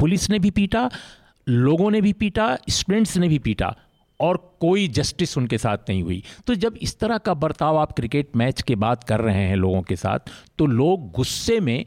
पुलिस 0.00 0.28
ने 0.30 0.38
भी 0.38 0.50
पीटा, 0.50 0.90
लोगों 1.46 1.90
ने 1.90 2.00
भी 2.00 2.12
पीटा 2.12 2.56
स्टूडेंट्स 2.70 3.16
ने 3.16 3.28
भी 3.28 3.38
पीटा 3.38 3.74
और 4.20 4.36
कोई 4.60 4.86
जस्टिस 4.88 5.36
उनके 5.38 5.58
साथ 5.58 5.78
नहीं 5.88 6.02
हुई। 6.02 6.22
तो 6.46 6.54
जब 6.54 6.76
इस 6.82 6.98
तरह 6.98 7.18
का 7.18 7.34
बर्ताव 7.34 7.76
आप 7.76 7.92
क्रिकेट 7.92 8.36
मैच 8.36 8.62
के 8.62 8.74
बाद 8.74 9.04
कर 9.04 9.20
रहे 9.20 9.42
हैं 9.48 9.56
लोगों 9.56 9.82
के 9.82 9.96
साथ 9.96 10.30
तो 10.58 10.66
लोग 10.66 11.10
गुस्से 11.12 11.58
में 11.60 11.84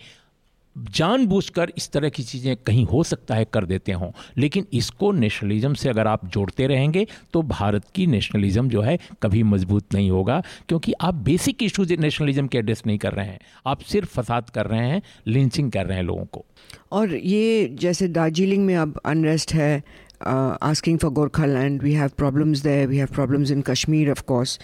जानबूझकर 0.94 1.72
इस 1.78 1.90
तरह 1.92 2.10
की 2.10 2.24
चीज़ें 2.24 2.56
कहीं 2.58 2.86
हो 2.86 3.04
सकता 3.04 3.36
है, 3.36 3.46
कर 3.46 3.66
देते 3.66 3.92
हों। 3.92 4.12
लेकिन 4.38 4.66
इसको 4.74 5.12
नेशनलिज्म 5.14 5.74
से 5.74 5.90
अगर 5.90 6.08
आप 6.08 6.26
जोड़ते 6.28 6.68
रहेंगे 6.68 7.06
तो 7.34 7.42
भारत 7.44 7.86
की 7.96 8.08
नेशनलिज्म 8.08 8.70
जो 8.70 8.82
है 8.82 8.98
कभी 9.24 9.44
मज़बूत 9.46 9.94
नहीं 9.94 10.10
होगा, 10.12 10.42
क्योंकि 10.68 10.94
आप 11.02 11.14
बेसिक 11.26 11.64
इश्यूज़ 11.64 11.94
नेशनलिज्म 11.96 12.48
के 12.48 12.58
एड्रेस 12.58 12.84
नहीं 12.88 12.98
कर 12.98 13.14
रहे 13.14 13.26
हैं। 13.26 13.40
आप 13.68 13.82
सिर्फ़ 13.84 14.10
फसाद 14.12 14.50
कर 14.50 14.66
रहे 14.66 14.88
हैं, 14.88 15.02
लिंचिंग 15.28 15.72
कर 15.72 15.86
रहे 15.86 15.98
हैं 15.98 16.04
लोगों 16.04 16.26
को। 16.26 16.46
और 16.92 17.16
ये 17.16 17.76
जैसे 17.82 18.08
दार्जिलिंग 18.10 18.66
में 18.66 18.76
अब 18.76 19.00
अनरेस्ट 19.06 19.54
है 19.54 19.84
asking 20.26 20.98
for 21.00 21.12
Gorkhaland 21.46 21.82
we 21.84 21.94
have 21.94 22.10
problems 22.18 22.60
there 22.60 22.88
we 22.88 22.98
have 22.98 23.08
problems 23.14 23.52
in 23.52 23.62
Kashmir 23.62 24.12
of 24.12 24.22
course 24.28 24.60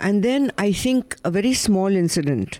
and 0.00 0.22
then 0.22 0.50
I 0.60 0.74
think 0.84 1.14
a 1.24 1.28
very 1.30 1.54
small 1.54 1.96
incident 1.96 2.56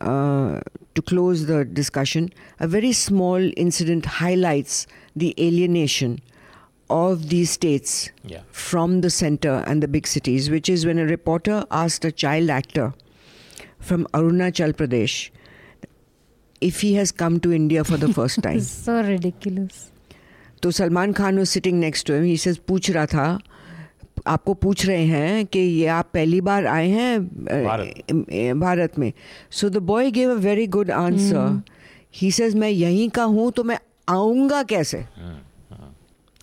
Uh, 0.00 0.60
to 0.94 1.02
close 1.02 1.46
the 1.46 1.64
discussion, 1.64 2.30
a 2.60 2.66
very 2.66 2.92
small 2.92 3.50
incident 3.56 4.06
highlights 4.06 4.86
the 5.14 5.34
alienation 5.38 6.20
of 6.90 7.28
these 7.28 7.50
states 7.50 8.10
yeah. 8.24 8.40
from 8.50 9.00
the 9.00 9.10
center 9.10 9.64
and 9.66 9.82
the 9.82 9.88
big 9.88 10.06
cities, 10.06 10.50
which 10.50 10.68
is 10.68 10.86
when 10.86 10.98
a 10.98 11.04
reporter 11.04 11.64
asked 11.70 12.04
a 12.04 12.12
child 12.12 12.50
actor 12.50 12.94
from 13.78 14.06
Arunachal 14.14 14.72
Pradesh 14.72 15.30
if 16.60 16.80
he 16.80 16.94
has 16.94 17.12
come 17.12 17.38
to 17.40 17.52
India 17.52 17.84
for 17.84 17.96
the 17.96 18.12
first 18.12 18.42
time. 18.42 18.60
so 18.60 19.02
ridiculous. 19.02 19.90
So 20.62 20.70
Salman 20.70 21.14
Khan 21.14 21.38
was 21.38 21.50
sitting 21.50 21.78
next 21.78 22.04
to 22.04 22.14
him. 22.14 22.24
He 22.24 22.36
says, 22.36 22.58
"Puch 22.58 22.92
raha 22.94 23.08
tha, 23.10 23.40
आपको 24.26 24.54
पूछ 24.64 24.84
रहे 24.86 25.04
हैं 25.06 25.44
कि 25.46 25.58
ये 25.58 25.86
आप 25.96 26.10
पहली 26.14 26.40
बार 26.48 26.66
आए 26.66 26.88
हैं 26.88 27.20
भारत। 27.64 28.12
भारत 28.60 28.98
में 28.98 29.12
so 29.60 29.68
the 29.70 29.82
boy 29.92 30.10
gave 30.10 30.30
a 30.30 30.38
very 30.48 30.66
good 30.76 30.90
answer 30.90 31.60
he 32.20 32.30
says 32.32 32.54
मैं 32.56 32.70
यहीं 32.70 33.08
का 33.18 33.24
हूँ 33.38 33.50
तो 33.56 33.64
मैं 33.64 33.78
आऊँगा 34.08 34.62
कैसे 34.74 35.04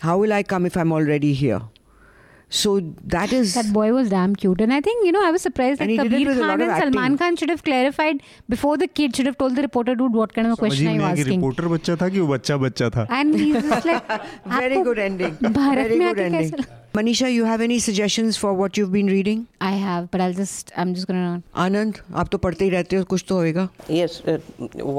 how 0.04 0.22
will 0.22 0.34
I 0.34 0.44
come 0.44 0.66
if 0.66 0.78
I 0.80 0.86
am 0.86 0.94
already 0.94 1.34
here 1.34 1.62
so 2.52 2.80
that 3.14 3.34
is 3.34 3.54
That 3.58 3.72
boy 3.76 3.88
was 3.94 4.10
damn 4.10 4.34
cute. 4.42 4.62
And 4.66 4.74
I 4.74 4.80
think, 4.88 5.06
you 5.06 5.12
know, 5.14 5.22
I 5.28 5.32
was 5.36 5.42
surprised 5.46 5.82
And 5.86 5.92
that 6.00 6.10
Kabir 6.10 6.36
Khan 6.40 6.62
and 6.66 6.74
Salman. 6.82 7.16
Khan 7.22 7.38
should 7.42 7.52
have 7.54 7.64
clarified 7.70 8.22
before 8.54 8.74
the 8.84 8.88
kid 9.00 9.16
should 9.16 9.30
have 9.30 9.38
told 9.40 9.56
the 9.60 9.64
reporter, 9.66 9.96
dude, 10.02 10.14
what 10.20 10.36
kind 10.36 10.48
of 10.48 10.54
a 10.54 10.58
question 10.64 10.90
are 10.92 10.94
you 11.00 11.08
asking? 11.08 11.32
Reporter 11.32 11.68
बच्चा 11.74 11.96
था 12.02 12.10
कि 12.10 12.20
वो 12.20 12.28
बच्चा 12.34 12.58
बच्चा 12.66 12.90
था 12.98 13.08
And 13.20 13.40
he's 13.42 13.58
just 13.72 13.90
like, 13.92 14.14
very 14.54 14.84
good 14.90 15.02
ending. 15.08 15.34
Bharat 15.44 15.82
Very 15.82 16.00
में 16.00 16.06
good 16.08 16.20
आके 16.20 16.30
ending. 16.30 16.52
कैसे 16.52 16.84
Manisha, 16.95 17.33
you 17.33 17.45
have 17.45 17.61
any 17.61 17.79
suggestions 17.79 18.37
for 18.37 18.53
what 18.53 18.77
you've 18.77 18.91
been 18.91 19.07
reading? 19.07 19.47
I 19.61 19.71
have, 19.73 20.11
but 20.11 20.21
I'll 20.21 20.33
just, 20.33 20.73
I'm 20.77 20.93
just 20.95 21.07
gonna. 21.07 21.43
आनंद 21.65 21.99
आप 22.23 22.29
तो 22.33 22.39
पढ़ते 22.39 22.65
ही 22.65 22.71
रहते 22.71 22.97
हो 22.97 23.05
कुछ 23.13 23.25
तो 23.29 23.37
होएगा 23.37 23.69
Yes, 23.89 24.17
uh, 24.33 24.39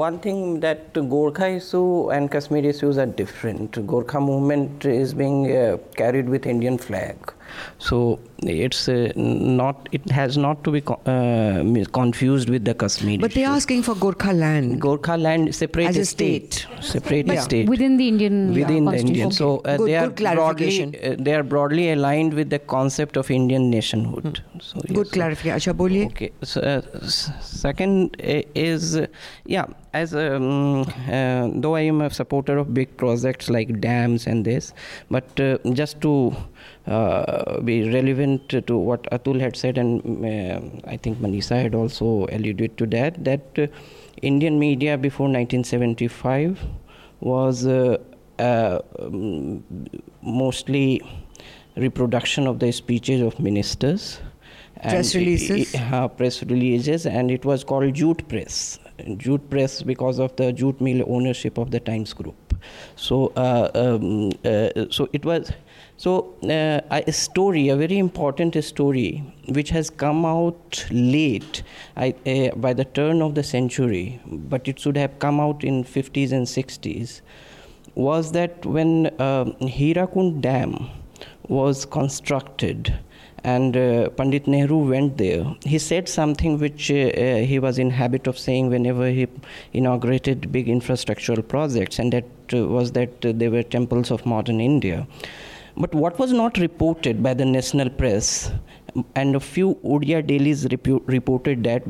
one 0.02 0.18
thing 0.18 0.60
that 0.60 0.94
Gorkha 0.94 1.50
issue 1.58 2.10
and 2.10 2.30
Kashmir 2.30 2.64
issues 2.64 2.96
are 2.96 3.06
different. 3.20 3.72
Gorkha 3.92 4.22
movement 4.28 4.86
is 4.86 5.12
being 5.12 5.54
uh, 5.56 5.76
carried 5.96 6.30
with 6.30 6.46
Indian 6.46 6.78
flag, 6.78 7.34
so 7.79 8.19
it's 8.43 8.87
uh, 8.89 9.11
not. 9.15 9.89
It 9.91 10.09
has 10.11 10.37
not 10.37 10.63
to 10.63 10.71
be 10.71 10.81
co- 10.81 11.01
uh, 11.05 11.85
confused 11.93 12.49
with 12.49 12.65
the 12.65 12.73
Kashmir. 12.73 13.19
But 13.19 13.33
they're 13.33 13.47
asking 13.49 13.83
for 13.83 13.95
Gorkha 13.95 14.33
land. 14.37 14.81
Gorkha 14.81 15.19
land 15.21 15.53
separate 15.55 15.87
As 15.87 15.97
a 15.97 16.05
state. 16.05 16.65
separate 16.81 17.27
But 17.27 17.39
state 17.41 17.67
Within 17.69 17.97
the 17.97 18.07
Indian 18.07 18.53
within 18.53 18.85
the 18.85 18.91
constitution. 18.91 19.07
Indian. 19.07 19.31
So 19.31 19.57
uh, 19.59 19.77
Good- 19.77 19.87
they 19.87 19.95
are 19.97 20.07
good 20.09 20.35
broadly 20.35 20.83
uh, 21.03 21.15
they 21.19 21.33
are 21.35 21.43
broadly 21.43 21.91
aligned 21.91 22.33
with 22.33 22.49
the 22.49 22.59
concept 22.59 23.17
of 23.17 23.31
Indian 23.31 23.69
nationhood. 23.69 24.37
Hmm. 24.37 24.59
So, 24.59 24.79
Good 24.93 25.11
clarification. 25.11 25.73
Acha, 25.73 25.77
boliye. 25.77 26.05
Okay. 26.07 26.31
So, 26.43 26.61
uh, 26.61 26.81
second 27.41 28.15
is, 28.19 28.95
uh, 28.97 29.07
yeah, 29.45 29.65
as 29.93 30.13
um, 30.13 30.81
uh, 30.81 31.49
though 31.55 31.75
I 31.75 31.81
am 31.81 32.01
a 32.01 32.09
supporter 32.09 32.57
of 32.57 32.73
big 32.73 32.95
projects 32.97 33.49
like 33.49 33.79
dams 33.81 34.27
and 34.27 34.45
this, 34.45 34.73
but 35.09 35.39
uh, 35.39 35.57
just 35.73 36.01
to 36.01 36.35
uh, 36.87 37.59
be 37.61 37.89
relevant 37.91 38.49
to 38.49 38.77
what 38.77 39.03
Atul 39.11 39.39
had 39.39 39.55
said, 39.55 39.77
and 39.77 40.01
uh, 40.25 40.89
I 40.89 40.97
think 40.97 41.19
Manisha 41.19 41.61
had 41.61 41.75
also 41.75 42.27
alluded 42.31 42.77
to 42.77 42.85
that, 42.87 43.23
that 43.23 43.71
Indian 44.21 44.57
media 44.57 44.97
before 44.97 45.25
1975 45.25 46.59
was 47.19 47.65
uh, 47.65 47.97
um, 48.39 49.63
mostly 50.21 51.01
reproduction 51.75 52.47
of 52.47 52.59
the 52.59 52.71
speeches 52.71 53.21
of 53.21 53.39
ministers. 53.39 54.19
Press 54.81 55.15
releases? 55.15 55.73
uh, 55.75 56.07
press 56.07 56.43
releases, 56.43 57.05
and 57.05 57.31
it 57.31 57.45
was 57.45 57.63
called 57.63 57.93
jute 57.93 58.27
press. 58.27 58.79
Jute 59.17 59.49
press 59.49 59.81
because 59.81 60.19
of 60.19 60.35
the 60.35 60.53
jute 60.53 60.79
mill 60.79 61.03
ownership 61.07 61.57
of 61.57 61.71
the 61.71 61.79
Times 61.79 62.13
Group. 62.13 62.35
So, 62.95 63.31
uh, 63.35 63.69
um, 63.73 64.31
uh, 64.45 64.85
so 64.89 65.09
it 65.13 65.25
was 65.25 65.51
so 65.97 66.35
uh, 66.43 66.81
a 66.91 67.11
story, 67.11 67.69
a 67.69 67.75
very 67.75 67.97
important 67.97 68.63
story, 68.63 69.23
which 69.49 69.71
has 69.71 69.89
come 69.89 70.25
out 70.25 70.85
late, 70.91 71.63
I, 71.95 72.13
uh, 72.25 72.55
by 72.55 72.73
the 72.73 72.85
turn 72.85 73.23
of 73.23 73.33
the 73.33 73.43
century, 73.43 74.21
but 74.25 74.67
it 74.67 74.79
should 74.79 74.95
have 74.95 75.17
come 75.17 75.39
out 75.39 75.63
in 75.63 75.83
50s 75.83 76.31
and 76.31 76.45
60s 76.45 77.21
was 77.95 78.31
that 78.33 78.63
when 78.63 79.07
uh, 79.17 79.45
Hirakund 79.59 80.41
Dam 80.41 80.87
was 81.47 81.83
constructed 81.83 82.93
and 83.43 83.75
uh, 83.75 84.09
Pandit 84.09 84.45
Nehru 84.45 84.77
went 84.89 85.17
there, 85.17 85.55
he 85.63 85.79
said 85.79 86.07
something 86.07 86.59
which 86.59 86.91
uh, 86.91 86.95
uh, 86.95 87.37
he 87.37 87.57
was 87.57 87.79
in 87.79 87.89
habit 87.89 88.27
of 88.27 88.37
saying 88.37 88.69
whenever 88.69 89.09
he 89.09 89.27
inaugurated 89.73 90.51
big 90.51 90.67
infrastructural 90.67 91.47
projects, 91.47 91.97
and 91.97 92.13
that 92.13 92.25
uh, 92.53 92.67
was 92.67 92.91
that 92.91 93.25
uh, 93.25 93.31
they 93.33 93.47
were 93.47 93.63
temples 93.63 94.11
of 94.11 94.25
modern 94.25 94.59
India. 94.59 95.07
But 95.79 95.93
what 95.93 96.17
was 96.17 96.31
not 96.33 96.57
reported 96.57 97.21
by 97.21 97.35
the 97.35 97.45
national 97.45 97.89
press, 97.91 98.51
and 99.15 99.35
a 99.35 99.39
few 99.39 99.75
Odia 99.83 100.25
dailies 100.25 100.65
repu- 100.65 101.03
reported 101.07 101.63
that 101.65 101.83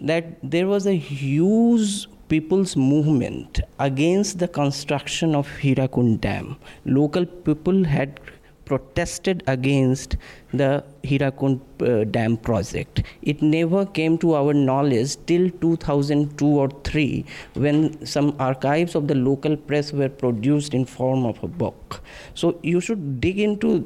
that 0.00 0.26
there 0.42 0.66
was 0.66 0.86
a 0.86 0.96
huge 0.96 2.08
people's 2.28 2.74
movement 2.76 3.60
against 3.78 4.40
the 4.40 4.48
construction 4.48 5.36
of 5.36 5.48
Hirakund 5.60 6.20
Dam. 6.20 6.56
Local 6.84 7.24
people 7.24 7.84
had 7.84 8.18
protested 8.66 9.42
against 9.46 10.16
the 10.52 10.84
Hirakund 11.04 11.60
uh, 11.80 12.04
Dam 12.04 12.36
project. 12.36 13.02
It 13.22 13.40
never 13.40 13.86
came 13.86 14.18
to 14.18 14.34
our 14.34 14.52
knowledge 14.52 15.16
till 15.26 15.50
2002 15.50 16.46
or 16.46 16.68
3 16.84 17.24
when 17.54 18.04
some 18.04 18.34
archives 18.38 18.94
of 18.94 19.08
the 19.08 19.14
local 19.14 19.56
press 19.56 19.92
were 19.92 20.08
produced 20.08 20.74
in 20.74 20.84
form 20.84 21.24
of 21.24 21.42
a 21.42 21.48
book. 21.48 22.00
So 22.34 22.58
you 22.62 22.80
should 22.80 23.20
dig 23.20 23.38
into 23.38 23.78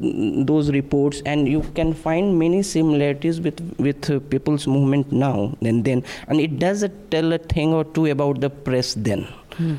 those 0.45 0.70
reports 0.70 1.22
and 1.26 1.49
you 1.49 1.61
can 1.74 1.93
find 1.93 2.39
many 2.39 2.62
similarities 2.62 3.41
with, 3.41 3.61
with 3.78 4.11
uh, 4.11 4.20
people's 4.20 4.66
movement 4.66 5.12
now 5.12 5.57
and 5.61 5.85
then. 5.85 6.05
And 6.28 6.41
it 6.41 6.59
does 6.59 6.85
tell 7.11 7.33
a 7.33 7.39
thing 7.39 7.72
or 7.74 7.85
two 7.85 8.07
about 8.07 8.41
the 8.41 8.51
press 8.51 8.95
then. 8.95 9.28
Hmm. 9.57 9.76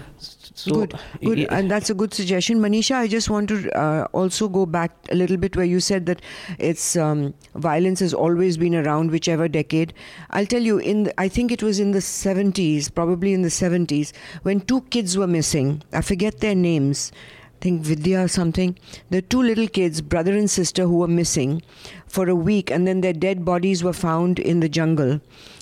So 0.64 0.76
good, 0.76 0.93
good, 1.24 1.39
and 1.49 1.72
that's 1.72 1.89
a 1.89 1.95
good 1.95 2.14
suggestion, 2.14 2.59
Manisha. 2.59 2.95
I 2.95 3.07
just 3.07 3.32
want 3.32 3.49
to 3.49 3.72
uh, 3.76 4.07
also 4.14 4.47
go 4.47 4.68
back 4.68 4.91
a 5.09 5.16
little 5.16 5.38
bit 5.38 5.55
where 5.55 5.66
you 5.66 5.80
said 5.80 6.05
that 6.05 6.22
it's 6.59 6.95
um, 6.95 7.34
violence 7.55 7.99
has 7.99 8.14
always 8.14 8.57
been 8.57 8.76
around, 8.76 9.09
whichever 9.09 9.47
decade. 9.47 9.91
I'll 10.30 10.45
tell 10.45 10.62
you, 10.62 10.78
in 10.78 11.03
the, 11.05 11.20
I 11.20 11.30
think 11.30 11.51
it 11.51 11.64
was 11.64 11.80
in 11.80 11.93
the 11.93 11.99
70s, 11.99 12.93
probably 12.93 13.34
in 13.34 13.41
the 13.41 13.49
70s, 13.49 14.12
when 14.43 14.62
two 14.62 14.82
kids 14.91 15.18
were 15.18 15.26
missing. 15.26 15.82
I 15.93 16.01
forget 16.01 16.41
their 16.41 16.53
names. 16.53 17.12
I 17.16 17.62
think 17.62 17.82
Vidya 17.82 18.24
or 18.26 18.28
something. 18.28 18.78
The 19.09 19.24
two 19.24 19.41
little 19.41 19.68
kids, 19.68 20.01
brother 20.01 20.34
and 20.34 20.49
sister, 20.49 20.84
who 20.84 20.97
were 20.97 21.07
missing 21.07 21.64
for 22.07 22.30
a 22.30 22.36
week, 22.36 22.70
and 22.70 22.86
then 22.88 23.01
their 23.01 23.14
dead 23.14 23.43
bodies 23.43 23.84
were 23.84 23.93
found 23.93 24.38
in 24.38 24.59
the 24.59 24.70
jungle 24.70 25.22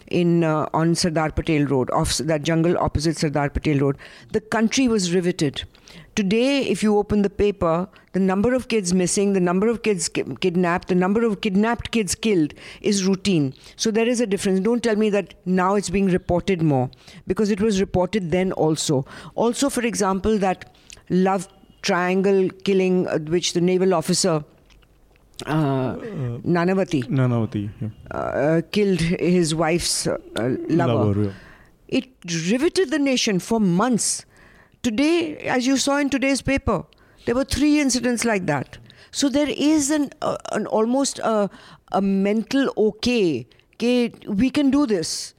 in 0.10 0.44
uh, 0.44 0.70
on 0.74 0.96
Sardar 0.96 1.32
Patel 1.32 1.66
Road, 1.66 1.90
off 1.92 2.18
that 2.18 2.44
jungle 2.44 2.78
opposite 2.78 3.18
Sardar 3.18 3.50
Patel 3.50 3.80
Road. 3.80 3.98
The 4.32 4.42
country 4.42 4.88
was 4.88 5.14
riveted. 5.14 5.64
Today, 6.16 6.64
if 6.64 6.84
you 6.84 6.98
open 6.98 7.22
the 7.22 7.30
paper, 7.30 7.88
the 8.14 8.20
number 8.20 8.54
of 8.54 8.68
kids 8.68 8.94
missing, 8.94 9.34
the 9.34 9.40
number 9.40 9.68
of 9.68 9.84
kids 9.84 10.10
ki- 10.10 10.24
kidnapped, 10.42 10.90
the 10.90 10.96
number 10.96 11.24
of 11.24 11.42
kidnapped 11.42 11.92
kids 11.92 12.16
killed 12.16 12.54
is 12.82 13.06
routine. 13.06 13.54
So 13.76 13.90
there 13.90 14.08
is 14.08 14.20
a 14.20 14.28
difference. 14.28 14.60
Don't 14.60 14.84
tell 14.84 14.96
me 14.96 15.10
that 15.12 15.36
now 15.46 15.76
it's 15.76 15.90
being 15.90 16.08
reported 16.08 16.62
more 16.62 16.90
because 17.26 17.50
it 17.50 17.62
was 17.62 17.80
reported 17.80 18.32
then 18.32 18.52
also. 18.52 19.06
Also, 19.36 19.70
for 19.70 19.86
example, 19.86 20.38
that 20.40 20.76
love 21.10 21.48
triangle 21.82 22.50
killing, 22.66 23.08
uh, 23.08 23.20
which 23.20 23.54
the 23.54 23.62
naval 23.62 23.94
officer 23.94 24.44
uh, 25.46 25.96
Nanavati. 26.46 27.04
Nanavati 27.08 27.70
yeah. 27.82 27.90
uh, 28.12 28.62
killed 28.72 29.00
his 29.00 29.56
wife's 29.56 30.08
uh, 30.08 30.18
lover. 30.36 30.94
lover 30.94 31.24
yeah. 31.24 31.32
It 31.88 32.10
riveted 32.50 32.92
the 32.92 33.00
nation 33.00 33.40
for 33.40 33.60
months. 33.60 34.26
Today, 34.84 35.38
as 35.38 35.66
you 35.66 35.78
saw 35.78 35.98
in 35.98 36.10
today's 36.10 36.42
paper, 36.42 36.86
there 37.26 37.36
were 37.36 37.44
three 37.44 37.80
incidents 37.80 38.24
like 38.24 38.46
that. 38.46 38.78
So 39.12 39.28
there 39.28 39.50
is 39.50 39.90
an, 39.90 40.12
uh, 40.22 40.38
an 40.52 40.68
almost 40.68 41.20
a, 41.20 41.50
a 41.92 42.02
mental 42.02 42.72
okay. 42.78 43.48
Okay, 43.76 44.12
we 44.28 44.50
can 44.50 44.70
do 44.72 44.86
this 44.86 45.34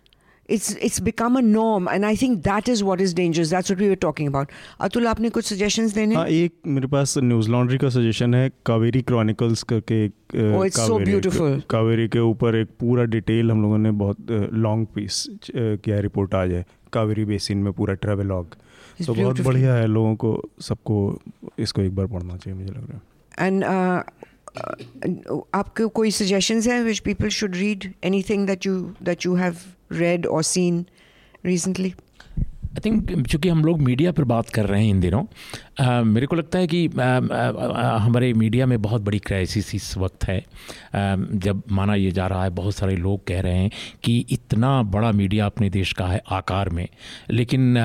it's 0.54 0.68
it's 0.86 1.00
become 1.06 1.36
a 1.38 1.42
norm 1.46 1.88
and 1.88 2.06
i 2.06 2.14
think 2.20 2.38
that 2.44 2.68
is 2.72 2.82
what 2.88 3.00
is 3.04 3.12
dangerous. 3.14 3.50
That's 3.54 3.72
what 3.72 3.82
we 3.84 3.88
were 3.90 3.98
talking 4.04 4.30
about. 4.30 4.54
Atul 4.86 5.06
आपने 5.06 5.30
कुछ 5.30 5.52
suggestions 5.52 5.94
देने? 5.94 6.14
हाँ 6.14 6.26
एक 6.26 6.54
मेरे 6.66 6.86
पास 6.86 7.14
news 7.18 7.50
laundry 7.50 7.78
का 7.78 7.88
suggestion 7.88 8.34
है 8.34 8.50
Kaveri 8.66 9.02
chronicles 9.02 9.62
करके 9.62 10.04
एक 10.04 10.12
oh, 10.34 10.64
it's 10.66 10.80
so 10.86 10.98
beautiful. 11.04 11.60
Kaveri 11.70 12.08
के 12.08 12.18
ऊपर 12.18 12.56
एक 12.56 12.68
पूरा 12.80 13.04
डिटेल 13.04 13.50
हम 13.50 13.62
लोगों 13.62 13.78
ने 13.78 13.90
बहुत 13.90 14.16
लॉन्ग 14.52 14.86
पीस 14.94 15.26
किया 15.56 16.00
रिपोर्ट 16.00 16.34
आज 16.34 16.52
है 16.52 16.64
कावेरी 16.92 17.24
बेसिन 17.24 17.58
में 17.58 17.72
पूरा 17.72 17.94
ट्रेवलॉग 17.94 18.56
तो 19.06 19.14
बहुत 19.14 19.40
बढ़िया 19.40 19.74
है 19.74 19.86
लोगों 19.86 20.14
को 20.16 20.50
सबको 20.60 20.96
इसको 21.58 21.82
एक 21.82 21.94
बार 21.96 22.06
पढ़ना 22.06 22.36
चाहिए 22.36 22.58
मुझे 22.60 22.72
लग 22.72 22.90
रहा 22.90 22.96
है। 22.96 23.46
एंड 23.46 23.64
आपके 25.54 25.86
कोई 25.94 26.10
सजेशंस 26.10 26.66
हैं 26.68 26.82
which 26.82 26.98
people 26.98 27.28
should 27.38 27.56
read 27.56 27.92
anything 28.04 28.46
that 28.46 28.66
you 28.66 28.78
that 29.02 29.26
you 29.26 29.34
have 29.34 29.56
read 29.92 30.26
और 30.26 30.42
सीन 30.42 30.84
रिसेंटली 31.46 31.94
आई 32.38 32.80
थिंक 32.84 33.26
चूँकि 33.26 33.48
हम 33.48 33.64
लोग 33.64 33.80
मीडिया 33.80 34.12
पर 34.12 34.24
बात 34.24 34.50
कर 34.50 34.66
रहे 34.66 34.82
हैं 34.82 34.90
इन 34.90 35.00
दिनों 35.00 35.24
आ, 35.80 36.02
मेरे 36.02 36.26
को 36.26 36.36
लगता 36.36 36.58
है 36.58 36.66
कि 36.66 36.86
आ, 36.88 37.02
आ, 37.02 37.96
हमारे 37.98 38.32
मीडिया 38.34 38.66
में 38.66 38.80
बहुत 38.82 39.02
बड़ी 39.02 39.18
क्राइसिस 39.18 39.74
इस 39.74 39.96
वक्त 39.98 40.24
है। 40.24 40.38
जब 40.94 41.62
माना 41.70 41.94
ये 41.94 42.10
जा 42.10 42.26
रहा 42.26 42.42
है 42.44 42.50
बहुत 42.50 42.74
सारे 42.74 42.96
लोग 42.96 43.26
कह 43.26 43.40
रहे 43.40 43.56
हैं 43.56 43.70
कि 44.04 44.18
इतना 44.30 44.70
बड़ा 44.84 45.12
मीडिया 45.12 45.46
अपने 45.46 45.70
देश 45.70 45.92
का 45.92 46.06
है 46.06 46.20
आकार 46.30 46.68
में। 46.70 46.86
लेकिन 47.30 47.78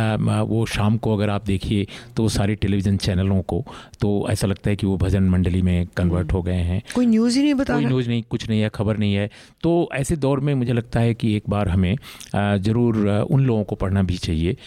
वो 0.49 0.65
शाम 0.65 0.97
को 0.97 1.15
अगर 1.15 1.29
आप 1.29 1.45
देखिए 1.45 1.87
तो 2.17 2.27
सारे 2.29 2.55
टेलीविज़न 2.55 2.97
चैनलों 2.97 3.41
को 3.43 3.63
तो 4.01 4.11
ऐसा 4.29 4.47
लगता 4.47 4.69
है 4.69 4.75
कि 4.75 4.87
वो 4.87 4.97
भजन 4.97 5.29
मंडली 5.29 5.61
में 5.61 5.87
कन्वर्ट 5.97 6.33
हो 6.33 6.41
गए 6.41 6.61
हैं। 6.63 6.81
कोई 6.95 7.05
न्यूज़ 7.05 7.37
ही 7.37 7.43
नहीं 7.43 7.53
बता 7.53 7.73
कोई 7.73 7.85
न्यूज़ 7.85 8.09
नहीं 8.09 8.23
कुछ 8.29 8.49
नहीं 8.49 8.61
है 8.61 8.69
खबर 8.69 8.97
नहीं 8.97 9.13
है। 9.13 9.29
तो 9.61 9.89
ऐसे 9.93 10.15
दौर 10.17 10.39
में 10.39 10.53
मुझे 10.55 10.73
लगता 10.73 10.99
है 10.99 11.13
कि 11.13 11.35
एक 11.35 11.49
बार 11.49 11.69
हमें 11.69 11.95
ज़रूर 12.35 13.07
उन 13.31 13.45
लोगों 13.45 13.63
को 13.63 13.75
पढ़ना 13.75 14.03
भी 14.03 14.17
चाहिए 14.17 14.57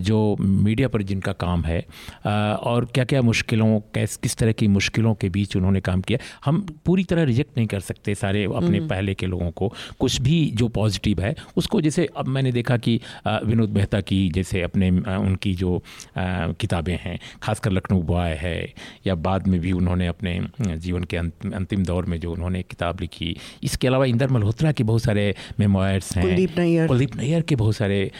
जो 0.00 0.36
मीडिया 0.40 0.88
पर 0.88 1.02
जिनका 1.02 1.32
काम 1.40 1.64
है 1.64 1.80
और 2.66 2.84
क्या 2.94 3.04
क्या 3.04 3.22
मुश्किलों 3.22 3.78
कैस 3.94 4.16
किस 4.16 4.36
तरह 4.36 4.52
की 4.52 4.68
मुश्किलों 4.68 5.14
के 5.14 5.28
बीच 5.28 5.56
उन्होंने 5.56 5.80
काम 5.80 6.00
किया। 6.00 6.18
हम 6.44 6.60
पूरी 6.84 7.04
तरह 7.04 7.22
रिजेक्ट 7.24 7.56
नहीं 7.56 7.66
कर 7.66 7.80
सकते 7.80 8.14
सारे 8.14 8.44
अपने 8.44 8.78
हम्म। 8.78 8.88
पहले 8.88 9.14
के 9.14 9.26
लोगों 9.26 9.50
को। 9.50 9.72
कुछ 9.98 10.20
भी 10.20 10.38
जो 10.54 10.68
पॉजिटिव 10.68 11.20
है 11.20 11.34
उसको 11.56 11.80
जैसे 11.80 12.08
अब 12.16 12.28
मैंने 12.28 12.52
देखा 12.52 12.76
कि 12.76 13.00
विनोद 13.26 13.70
मेहता 13.70 14.00
की 14.00 14.18
जैसे 14.30 14.62
अपने 14.62 14.90
उनकी 14.90 15.54
जो 15.54 15.82
किताबें 16.60 16.96
हैं 17.02 17.18
खासकर 17.42 17.72
लखनऊ 17.72 18.02
बॉय 18.02 18.32
है 18.40 18.58
या 19.06 19.14
बाद 19.26 19.48
में 19.48 19.58
भी 19.60 19.72
उन्होंने 19.72 20.06
अपने 20.06 20.40
जीवन 20.60 21.04
के 21.04 21.16
अंतिम 21.16 21.84
दौर 21.84 22.04
में 22.04 22.18
जो 22.20 22.32
उन्होंने 22.32 22.62
किताब 22.62 23.00
लिखी। 23.00 23.36
इसके 23.62 23.88
अलावा 23.88 24.04
इंदर 24.06 24.30
मल्होत्रा 24.30 24.72
के 24.72 24.84
बहुत 24.84 25.02
सारे 25.02 25.34
मेमोयर्स 25.60 26.16
हैं। 26.16 26.24
कुलदीप 26.26 26.58
नैयर। 26.58 26.86
कुलदीप 26.88 27.16
नैयर 27.16 27.42
के 27.42 27.56
बहुत 27.56 27.76
सारे 27.76 28.10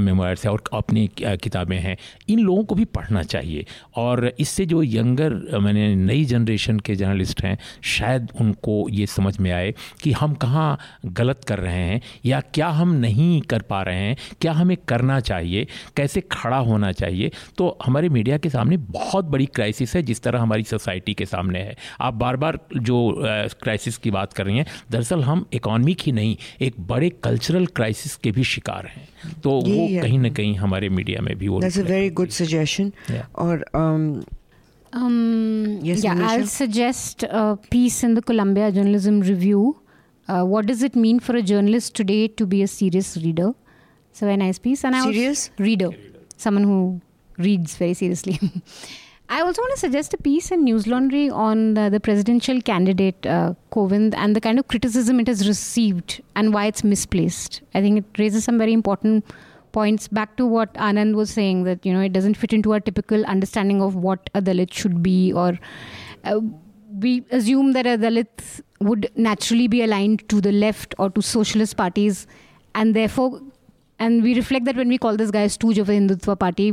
मेमोयर्स 0.00 0.44
हैं 0.44 0.52
और 0.52 0.62
अपनी 0.74 1.08
किताबें 1.16 1.78
हैं। 1.78 1.96
इन 2.28 2.38
लोगों 2.40 2.64
को 2.64 2.74
भी 2.74 2.84
पढ़ना 2.94 3.22
चाहिए। 3.24 3.66
और 3.96 4.32
इससे 4.38 4.66
जो 4.66 4.82
यंगर 4.82 5.58
मैंने 5.58 5.94
नई 5.94 6.24
जनरेशन 6.24 6.78
के 6.78 6.94
जर्नलिस्ट 6.94 7.42
हैं 7.44 7.58
शायद 7.82 8.28
उनको 8.40 8.88
ये 8.88 9.06
समझ 9.06 9.38
में 9.38 9.52
आए 9.52 9.74
कि 10.02 10.12
हम 10.12 10.34
कहाँ 10.34 10.78
गलत 11.06 11.44
कर 11.44 11.58
रहे 11.58 11.74
हैं 11.74 12.00
या 12.24 12.40
क्या 12.40 12.68
हम 12.68 12.92
नहीं 12.94 13.40
कर 13.40 13.62
पा 13.62 13.82
रहे 13.82 13.96
हैं 13.96 14.16
क्या 14.40 14.52
हमें 14.52 14.76
करना 14.88 15.20
चाहिए 15.20 15.66
कैसे 15.96 16.20
खड़ा 16.32 16.56
होना 16.56 16.92
चाहिए। 16.92 17.30
तो 17.58 17.78
हमारे 17.84 18.08
मीडिया 18.08 18.38
के 18.38 18.50
सामने 18.50 18.76
बहुत 18.76 19.24
बड़ी 19.24 19.46
क्राइसिस 19.46 19.96
है 19.96 20.02
जिस 20.02 20.22
तरह 20.22 20.40
हमारी 20.40 20.62
सोसाइटी 20.62 21.14
के 21.14 21.26
सामने 21.26 21.58
है। 21.58 21.76
आप 22.00 22.14
बार 22.14 22.36
बार 22.36 22.58
जो 22.76 23.14
क्राइसिस 23.62 23.98
की 23.98 24.10
बात 24.10 24.32
कर 24.32 24.44
रही 24.44 24.56
हैं 24.58 24.66
दरअसल 24.90 25.22
हम 25.22 25.46
इकोनॉमिक 25.52 26.00
ही 26.00 26.12
नहीं 26.12 26.36
एक 26.60 26.74
बड़े 26.80 27.10
कल्चरल 27.10 27.66
क्राइसिस 27.66 28.16
के 28.16 28.30
भी 28.30 28.44
शिकार 28.44 28.86
हैं। 28.86 29.08
तो 29.40 29.50
वो 29.50 30.02
कहीं 30.02 30.18
ना 30.18 30.28
कहीं 30.28 30.54
हमारे 30.54 30.88
मीडिया 30.88 31.22
में 31.22 31.36
भी 31.38 31.48
वो 31.48 31.60
That's 31.60 31.80
a 31.82 31.88
very 31.90 32.10
good 32.20 33.63
Um, 33.72 34.24
Um, 34.92 35.80
Yes, 35.82 36.04
yeah, 36.04 36.14
I'll 36.30 36.46
suggest 36.46 37.24
a 37.24 37.58
piece 37.70 38.04
in 38.04 38.14
the 38.14 38.22
Columbia 38.22 38.70
Journalism 38.70 39.20
Review. 39.20 39.76
Uh, 40.28 40.44
what 40.44 40.66
does 40.66 40.82
it 40.82 40.94
mean 40.94 41.18
for 41.20 41.34
a 41.36 41.42
journalist 41.42 41.94
today 41.96 42.28
to 42.28 42.46
be 42.46 42.62
a 42.62 42.68
serious 42.68 43.16
reader? 43.16 43.52
It's 44.10 44.22
a 44.22 44.26
very 44.26 44.36
nice 44.36 44.58
piece. 44.58 44.84
And 44.84 44.94
I 44.94 45.04
was- 45.06 45.16
Serious? 45.16 45.50
reader, 45.58 45.90
someone 46.36 46.62
who 46.64 47.00
reads 47.38 47.76
very 47.76 47.94
seriously. 47.94 48.38
I 49.28 49.40
also 49.40 49.62
want 49.62 49.72
to 49.74 49.80
suggest 49.80 50.14
a 50.14 50.18
piece 50.18 50.50
in 50.52 50.62
News 50.64 50.86
Laundry 50.86 51.28
on 51.30 51.74
the, 51.74 51.88
the 51.90 51.98
presidential 51.98 52.60
candidate 52.60 53.26
uh, 53.26 53.54
Kovind 53.72 54.14
and 54.16 54.36
the 54.36 54.40
kind 54.40 54.58
of 54.58 54.68
criticism 54.68 55.18
it 55.18 55.26
has 55.26 55.48
received 55.48 56.22
and 56.36 56.52
why 56.54 56.66
it's 56.66 56.84
misplaced. 56.84 57.62
I 57.74 57.80
think 57.80 57.98
it 57.98 58.18
raises 58.18 58.44
some 58.44 58.58
very 58.58 58.72
important 58.74 59.24
points 59.76 60.08
back 60.08 60.36
to 60.36 60.46
what 60.46 60.74
Anand 60.88 61.14
was 61.20 61.30
saying 61.38 61.64
that 61.64 61.86
you 61.86 61.92
know 61.92 62.00
it 62.08 62.12
doesn't 62.12 62.36
fit 62.42 62.52
into 62.58 62.72
our 62.72 62.80
typical 62.80 63.24
understanding 63.36 63.82
of 63.82 63.96
what 64.08 64.30
a 64.34 64.42
Dalit 64.42 64.72
should 64.72 65.02
be 65.02 65.32
or 65.32 65.58
uh, 66.24 66.40
we 67.04 67.24
assume 67.30 67.72
that 67.72 67.86
a 67.86 67.96
Dalit 67.98 68.62
would 68.80 69.10
naturally 69.16 69.68
be 69.68 69.82
aligned 69.82 70.28
to 70.28 70.40
the 70.40 70.52
left 70.52 70.94
or 70.98 71.10
to 71.10 71.22
socialist 71.22 71.76
parties 71.76 72.26
and 72.74 72.94
therefore 72.94 73.40
and 73.98 74.22
we 74.22 74.34
reflect 74.34 74.64
that 74.64 74.76
when 74.76 74.88
we 74.88 74.98
call 74.98 75.16
this 75.16 75.30
guy 75.30 75.42
a 75.42 75.48
stooge 75.48 75.78
of 75.78 75.86
the 75.86 75.92
Hindutva 75.94 76.38
party 76.38 76.72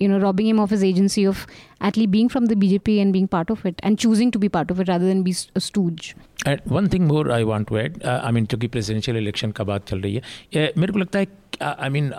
you 0.00 0.08
know 0.08 0.18
robbing 0.18 0.46
him 0.46 0.58
of 0.58 0.70
his 0.70 0.84
agency 0.84 1.24
of 1.24 1.46
actually 1.80 2.06
being 2.06 2.28
from 2.28 2.46
the 2.46 2.56
BJP 2.56 3.00
and 3.00 3.12
being 3.12 3.28
part 3.28 3.50
of 3.50 3.64
it 3.66 3.80
and 3.82 3.98
choosing 3.98 4.30
to 4.30 4.38
be 4.38 4.48
part 4.48 4.70
of 4.70 4.80
it 4.80 4.88
rather 4.88 5.06
than 5.06 5.22
be 5.22 5.34
a 5.54 5.60
stooge 5.60 6.14
and 6.46 6.60
one 6.68 6.88
thing 6.92 7.06
more 7.08 7.30
I 7.32 7.42
want 7.42 7.66
to 7.68 7.76
add 7.78 8.02
I 8.06 8.32
mean 8.32 8.46
चूँकि 8.46 8.66
presidential 8.68 9.16
election 9.16 9.50
का 9.58 9.64
बात 9.64 9.88
चल 9.88 10.00
रही 10.00 10.14
है 10.14 10.70
uh, 10.70 10.78
मेरे 10.78 10.92
को 10.92 10.98
लगता 10.98 11.18
है 11.18 11.26
आई 11.62 11.88
मीन 11.88 12.12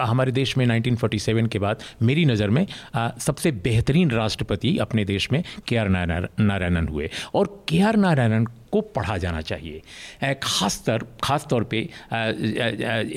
हमारे 0.00 0.32
देश 0.32 0.56
में 0.58 0.64
1947 0.66 1.48
के 1.52 1.58
बाद 1.58 1.82
मेरी 2.02 2.24
नज़र 2.24 2.50
में 2.50 2.64
uh, 2.66 3.18
सबसे 3.20 3.52
बेहतरीन 3.66 4.10
राष्ट्रपति 4.10 4.76
अपने 4.86 5.04
देश 5.04 5.30
में 5.32 5.42
के 5.68 5.76
आर 5.76 5.88
नारायणन 5.88 6.88
हुए 6.88 7.10
और 7.34 7.64
के 7.68 7.80
आर 7.88 7.96
नारायणन 8.06 8.46
को 8.72 8.80
पढ़ा 8.80 9.16
जाना 9.16 9.40
चाहिए। 9.40 9.82
अ, 10.22 10.32
खास 10.42 10.84
तर 10.88 11.64
पे 11.64 11.78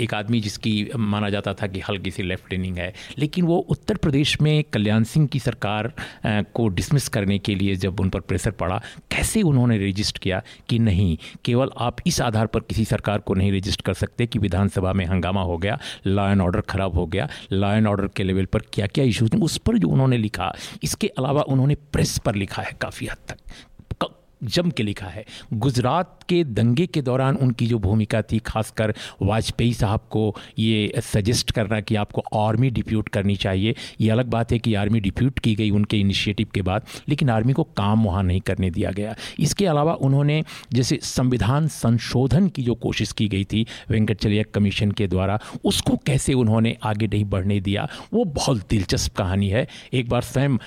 एक 0.04 0.14
आदमी 0.14 0.41
जिसकी 0.41 0.89
माना 0.95 1.30
जाता 1.30 1.54
था 1.54 1.68
कि 1.68 1.80
हल्की 1.80 2.12
सी 2.12 2.24
लेफ़्ट 2.24 2.52
लेनिंग 2.52 2.78
है 2.78 2.93
लेकिन 3.18 3.45
वो 3.45 3.58
उत्तर 3.58 3.95
प्रदेश 3.95 4.41
में 4.41 4.64
कल्याण 4.64 5.04
सिंह 5.04 5.28
की 5.28 5.39
सरकार 5.39 5.93
को 6.26 6.68
डिसमिस 6.68 7.08
करने 7.08 7.39
के 7.39 7.56
लिए 7.56 7.76
जब 7.76 7.99
उन 7.99 8.10
पर 8.10 8.20
प्रेशर 8.20 8.52
पड़ा 8.52 8.82
कैसे 9.12 9.41
उन्होंने 9.41 9.89
रजिस्ट 9.89 10.18
किया 10.18 10.41
कि 10.70 10.80
नहीं 10.80 11.18
केवल 11.45 11.70
आप 11.78 11.97
इस 12.08 12.22
आधार 12.22 12.47
पर 12.47 12.60
किसी 12.60 12.86
सरकार 12.86 13.20
को 13.20 13.34
नहीं 13.34 13.52
रजिस्ट 13.52 13.82
कर 13.82 13.93
सकते 13.93 14.26
कि 14.26 14.39
विधानसभा 14.39 14.93
में 14.93 15.06
हंगामा 15.06 15.41
हो 15.41 15.58
गया 15.58 15.80
लॉ 16.06 16.30
एंड 16.30 16.41
ऑर्डर 16.41 16.62
खराब 16.62 16.93
हो 16.93 17.06
गया 17.06 17.30
लॉ 17.52 17.74
एंड 17.74 17.88
ऑर्डर 17.88 18.08
के 18.08 18.24
लेवल 18.24 18.45
पर 18.45 18.60
क्या 18.74 18.88
क्या 18.88 19.04
इशूज़ 19.04 19.36
उस 19.36 19.58
पर 19.58 19.78
जो 19.78 19.88
उन्होंने 19.88 20.18
लिखा 20.18 20.54
इसके 20.84 21.08
अलावा 21.08 21.41
उन्होंने 21.41 21.76
प्रेस 21.76 22.18
पर 22.18 22.36
लिखा 22.36 22.62
है 22.62 22.72
काफ़ी 22.82 23.08
हद 23.08 23.18
तक। 23.28 23.38
जम 24.44 24.70
के 24.70 24.84
लिखा 24.84 25.08
है। 25.08 25.26
गुजरात 25.54 26.24
के 26.30 26.44
दंगे 26.44 26.86
के 26.88 27.02
दौरान 27.02 27.36
उनकी 27.36 27.68
जो 27.68 27.80
भूमिका 27.80 28.22
थी, 28.22 28.39
खासकर 28.39 28.94
वाजपेयी 29.22 29.74
साहब 29.74 30.00
को 30.12 30.36
ये 30.60 31.02
सजेस्ट 31.04 31.52
करना 31.52 31.80
कि 31.82 31.96
आपको 31.96 32.24
आर्मी 32.38 32.70
डिप्यूट 32.72 33.10
करनी 33.10 33.36
चाहिए। 33.36 33.76
ये 34.02 34.10
अलग 34.10 34.30
बात 34.30 34.52
है 34.52 34.60
कि 34.60 34.74
आर्मी 34.76 35.00
डिप्यूट 35.00 35.39
की 35.39 35.56
गई 35.56 35.70
उनके 35.72 35.98
इनिशिएटिव 35.98 36.48
के 36.54 36.62
बाद, 36.62 36.86
लेकिन 37.10 37.30
आर्मी 37.30 37.54
को 37.54 37.64
काम 37.78 38.06
वहाँ 38.06 38.24
नहीं 38.24 38.42
करने 38.42 38.70
दिया 38.70 38.92
गया। 38.92 39.16
इसके 39.39 39.66
अलावा 39.66 39.94
उन्होंने 40.02 40.44
जैसे 40.74 41.00
संविधान 41.04 41.68
संशोधन 41.70 42.48
की 42.48 42.64
जो 42.64 42.76
कोशिश 42.78 43.12
की 43.12 43.28
गई 43.28 43.44
थी, 43.44 43.66
वेंकटचलिया 43.89 44.44
कमीशन 44.54 44.92
के 44.92 45.08
द्वारा, 45.08 45.39
उसको 45.66 45.98
कैसे 45.98 46.34
उन्होंने 46.34 46.76
आगे 46.84 47.08
नहीं 47.08 47.26
बढ़ने 47.26 47.60
दिया, 47.62 47.88
वो 48.14 48.24
बहुत 48.26 48.66
दिलचस्प 48.70 49.16
कहानी 49.16 49.50
है। 49.50 49.68
एक 49.94 50.10
बार 50.10 50.22
स्वयं 50.24 50.58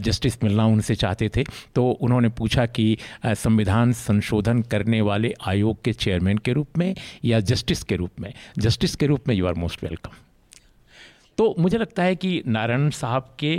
जस्टिस 0.00 0.42
मिलना 0.44 0.66
उनसे 0.66 0.94
चाहते 0.96 1.28
थे 1.28 1.44
तो 1.74 1.90
उन्होंने 1.90 2.28
पूछा 2.30 2.64
कि 2.66 2.96
संविधान 3.26 3.92
संशोधन 3.92 4.62
करने 4.62 5.00
वाले 5.00 5.34
आयोग 5.46 5.82
के 5.82 5.92
चेयरमैन 5.92 6.38
के 6.38 6.52
रूप 6.52 6.78
में 6.78 6.94
या 7.24 7.40
जस्टिस 7.40 7.82
के 7.82 7.96
रूप 7.96 8.10
में? 8.20 8.32
जस्टिस 8.58 8.96
के 8.96 9.06
रूप 9.06 9.28
में 9.28 9.34
यू 9.34 9.46
आर 9.46 9.54
मोस्ट 9.54 9.84
वेलकम 9.84 10.10
तो 11.38 11.54
मुझे 11.58 11.78
लगता 11.78 12.02
है 12.02 12.16
कि 12.16 12.42
नारायण 12.46 12.88
साहब 12.92 13.34
के 13.38 13.54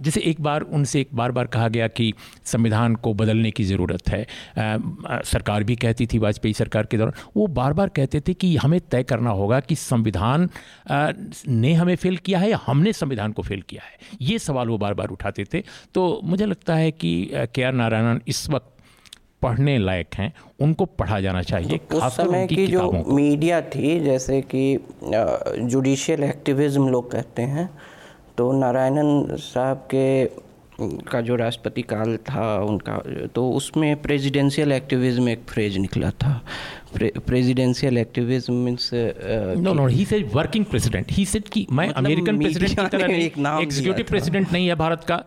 जैसे 0.00 0.20
एक 0.20 0.40
बार 0.40 0.62
उनसे 0.62 1.00
एक 1.00 1.08
बार 1.14 1.32
बार 1.32 1.46
कहा 1.46 1.68
गया 1.68 1.88
कि 1.88 2.12
संविधान 2.44 2.94
को 2.96 3.12
बदलने 3.14 3.50
की 3.50 3.64
ज़रूरत 3.64 4.08
है 4.08 4.24
सरकार 5.24 5.64
भी 5.64 5.76
कहती 5.76 6.06
थी, 6.06 6.18
वाजपेयी 6.18 6.54
सरकार 6.54 6.86
के 6.86 6.98
दौरान, 6.98 7.12
वो 7.36 7.46
बार 7.48 7.72
बार 7.72 7.88
कहते 7.88 8.20
थे 8.20 8.34
कि 8.34 8.56
हमें 8.56 8.80
तय 8.80 9.02
करना 9.02 9.30
होगा 9.30 9.60
कि 9.60 9.74
संविधान 9.76 10.48
ने 11.48 11.72
हमें 11.74 11.94
फेल 11.96 12.16
किया 12.16 12.38
है 12.38 12.50
या 12.50 12.60
हमने 12.66 12.92
संविधान 12.92 13.32
को 13.32 13.42
फेल 13.42 13.62
किया 13.62 13.82
है। 13.82 13.98
ये 14.22 14.38
सवाल 14.38 14.68
वो 14.68 14.78
बार 14.78 14.94
बार 14.94 15.08
उठाते 15.08 15.44
थे। 15.54 15.62
तो 15.94 16.20
मुझे 16.24 16.46
लगता 16.46 16.74
है 16.74 16.90
कि 16.92 17.30
के 17.54 17.62
आर 17.62 17.72
नारायणन 17.72 18.20
इस 18.28 18.48
वक्त 18.50 18.72
पढ़ने 19.42 19.76
लायक 19.78 20.14
हैं 20.14 20.32
उनको 20.60 20.84
पढ़ा 21.00 21.20
जाना 21.20 21.42
चाहिए 21.42 21.78
तो 21.90 21.96
उस 21.96 22.16
समय 22.16 22.46
की 22.46 22.66
जो 22.66 22.90
मीडिया 23.08 23.60
थी 23.74 23.98
जैसे 24.00 24.40
कि 24.54 24.64
जुडिशियल 25.04 26.24
एक्टिविज्म 26.24 26.88
लोग 26.88 27.10
कहते 27.12 27.42
हैं 27.54 27.68
तो 28.38 28.52
नारायणन 28.52 29.36
साहब 29.40 29.86
के 29.90 30.06
का 30.80 31.20
जो 31.20 31.36
राष्ट्रपति 31.36 31.82
काल 31.82 32.16
था 32.28 32.44
उनका 32.62 32.96
तो 33.34 33.48
उसमें 33.50 34.02
प्रेसिडेंशियल 34.02 34.72
एक्टिविज्म 34.72 35.28
एक 35.28 35.44
फ्रेज 35.48 35.76
निकला 35.78 36.10
था 36.22 36.40
presidential 36.94 37.98
activism 37.98 38.54
means 38.54 38.90
no 38.94 39.74
no 39.74 39.86
he 39.86 40.04
said 40.04 40.30
working 40.34 40.64
president 40.64 41.06
he 41.10 41.24
said 41.24 41.48
कि 41.48 41.66
मैं 41.72 41.88
अमेरिकन 41.88 42.38
प्रेसिडेंट 42.38 42.80
की 42.80 42.98
तरह 42.98 43.14
एक 43.14 43.38
नाम 43.38 43.62
एग्जीक्यूटिव 43.62 44.04
प्रेसिडेंट 44.08 44.52
नहीं 44.52 44.68
है 44.68 44.74
भारत 44.74 45.04
का। 45.08 45.24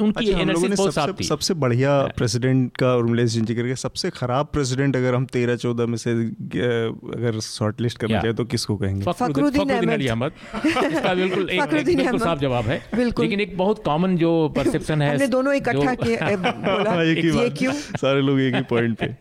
उनकी 0.00 0.26
अच्छा, 0.26 0.40
एनर्जी 0.40 0.68
बहुत 0.68 0.94
साफ़ 0.94 1.10
थी। 1.20 1.24
सबसे 1.24 1.54
बढ़िया 1.54 2.04
प्रेसिडेंट 2.06 2.76
का 2.76 2.94
उर्मिलेश 2.96 3.30
जिंजी 3.30 3.54
करके 3.54 3.76
सबसे 3.76 4.10
खराब 4.10 4.46
प्रेसिडेंट 4.46 4.96
अगर 4.96 5.14
हम 5.14 5.26
तेरह 5.26 5.56
चौदह 5.56 5.86
में 5.86 5.96
से 5.96 6.10
अगर 6.10 7.40
शॉर्टलिस्ट 7.40 7.98
करना 7.98 8.20
चाहे 8.20 8.34
तो 8.34 8.44
किसको 8.44 8.76
कहेंगे? 8.76 9.04
फखरुद्दीन 9.12 9.70
अली 9.70 10.06
अहमद। 10.06 10.32
इसका 10.66 11.14
बिल्कुल 11.14 11.48
एक 11.50 11.62
बिल्कुल 11.62 12.18
साफ़ 12.18 12.38
जवाब 12.38 12.64
है। 12.64 12.82
लेकिन 12.98 13.40
एक 13.40 13.58
बहुत 13.58 13.84
कॉमन 13.84 14.16
जो 14.16 14.48
परसेप्शन 14.56 15.02
है 15.02 15.10
हमने 15.10 15.26
दोनों 15.26 15.54
इकट्ठा 15.54 15.94
किए 15.94 16.16
हाँ, 16.16 17.72
सारे 17.74 18.20
लोग 18.20 18.40
एक 18.40 18.54
ही 18.54 18.60
पॉइंट 18.60 18.98
पे। 18.98 19.16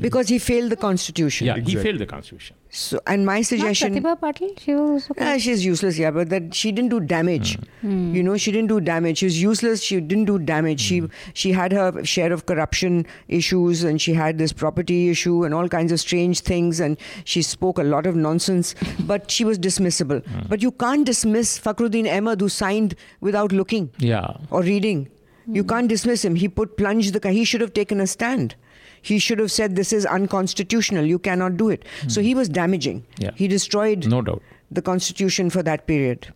Because 0.00 0.28
he 0.28 0.38
failed 0.38 0.70
the 0.70 0.76
constitution 0.76 1.46
Yeah, 1.46 1.58
he 1.58 1.76
failed 1.76 1.98
the 1.98 2.06
constitution. 2.06 2.56
so 2.70 3.00
and 3.06 3.26
my 3.26 3.36
Not 3.38 3.46
suggestion 3.46 3.94
Pratibha 3.94 4.18
Patil 4.20 4.58
she 4.60 4.74
was 4.74 5.08
also 5.10 5.14
Ah, 5.18 5.36
she's 5.38 5.64
useless, 5.64 5.98
yeah, 5.98 6.10
but 6.10 6.28
that 6.30 6.54
she 6.54 6.72
didn't 6.72 6.90
do 6.90 7.00
damage. 7.00 7.56
Hmm. 7.80 7.88
Hmm. 7.92 8.14
You 8.14 8.22
know, 8.22 8.36
she 8.36 8.52
didn't 8.52 8.68
do 8.68 8.80
damage. 8.80 9.18
She 9.18 9.26
was 9.26 9.40
useless. 9.42 9.82
She 9.82 10.00
didn't 10.00 10.26
do 10.26 10.38
damage. 10.38 10.80
She 10.80 10.98
hmm. 10.98 11.06
she 11.34 11.52
had 11.52 11.72
her 11.72 12.04
share 12.04 12.32
of 12.32 12.46
corruption 12.46 13.06
issues, 13.28 13.84
and 13.84 14.00
she 14.00 14.14
had 14.14 14.38
this 14.38 14.52
property 14.52 14.98
issue 15.10 15.44
and 15.44 15.54
all 15.54 15.68
kinds 15.68 15.92
of 15.92 16.00
strange 16.00 16.40
things, 16.40 16.80
and 16.80 16.96
she 17.24 17.42
spoke 17.42 17.78
a 17.78 17.82
lot 17.94 18.06
of 18.06 18.16
nonsense. 18.16 18.74
but 19.12 19.30
she 19.30 19.44
was 19.44 19.58
dismissible. 19.58 20.22
But 20.48 20.62
you 20.62 20.70
can't 20.70 21.04
dismiss 21.04 21.58
Fakhruddin 21.58 22.08
Ahmed, 22.16 22.40
who 22.40 22.48
signed 22.48 22.94
without 23.20 23.52
looking 23.52 23.90
Yeah. 23.98 24.36
or 24.50 24.62
reading. 24.62 25.08
You 25.46 25.64
can't 25.64 25.88
dismiss 25.88 26.24
him. 26.24 26.36
He 26.36 26.48
put 26.48 26.76
plunged 26.76 27.14
the. 27.14 27.30
He 27.30 27.44
should 27.44 27.60
have 27.60 27.72
taken 27.74 28.00
a 28.00 28.06
stand. 28.06 28.54
He 29.02 29.18
should 29.18 29.38
have 29.40 29.50
said 29.52 29.74
this 29.76 29.92
is 29.92 30.06
unconstitutional. 30.06 31.04
You 31.04 31.18
cannot 31.18 31.56
do 31.56 31.68
it. 31.70 31.84
So 32.08 32.20
he 32.20 32.34
was 32.34 32.48
damaging. 32.48 33.04
Yeah. 33.18 33.30
He 33.34 33.48
destroyed 33.48 34.06
No 34.08 34.22
doubt. 34.22 34.42
the 34.70 34.82
constitution 34.82 35.50
for 35.50 35.62
that 35.64 35.86
period. 35.86 36.32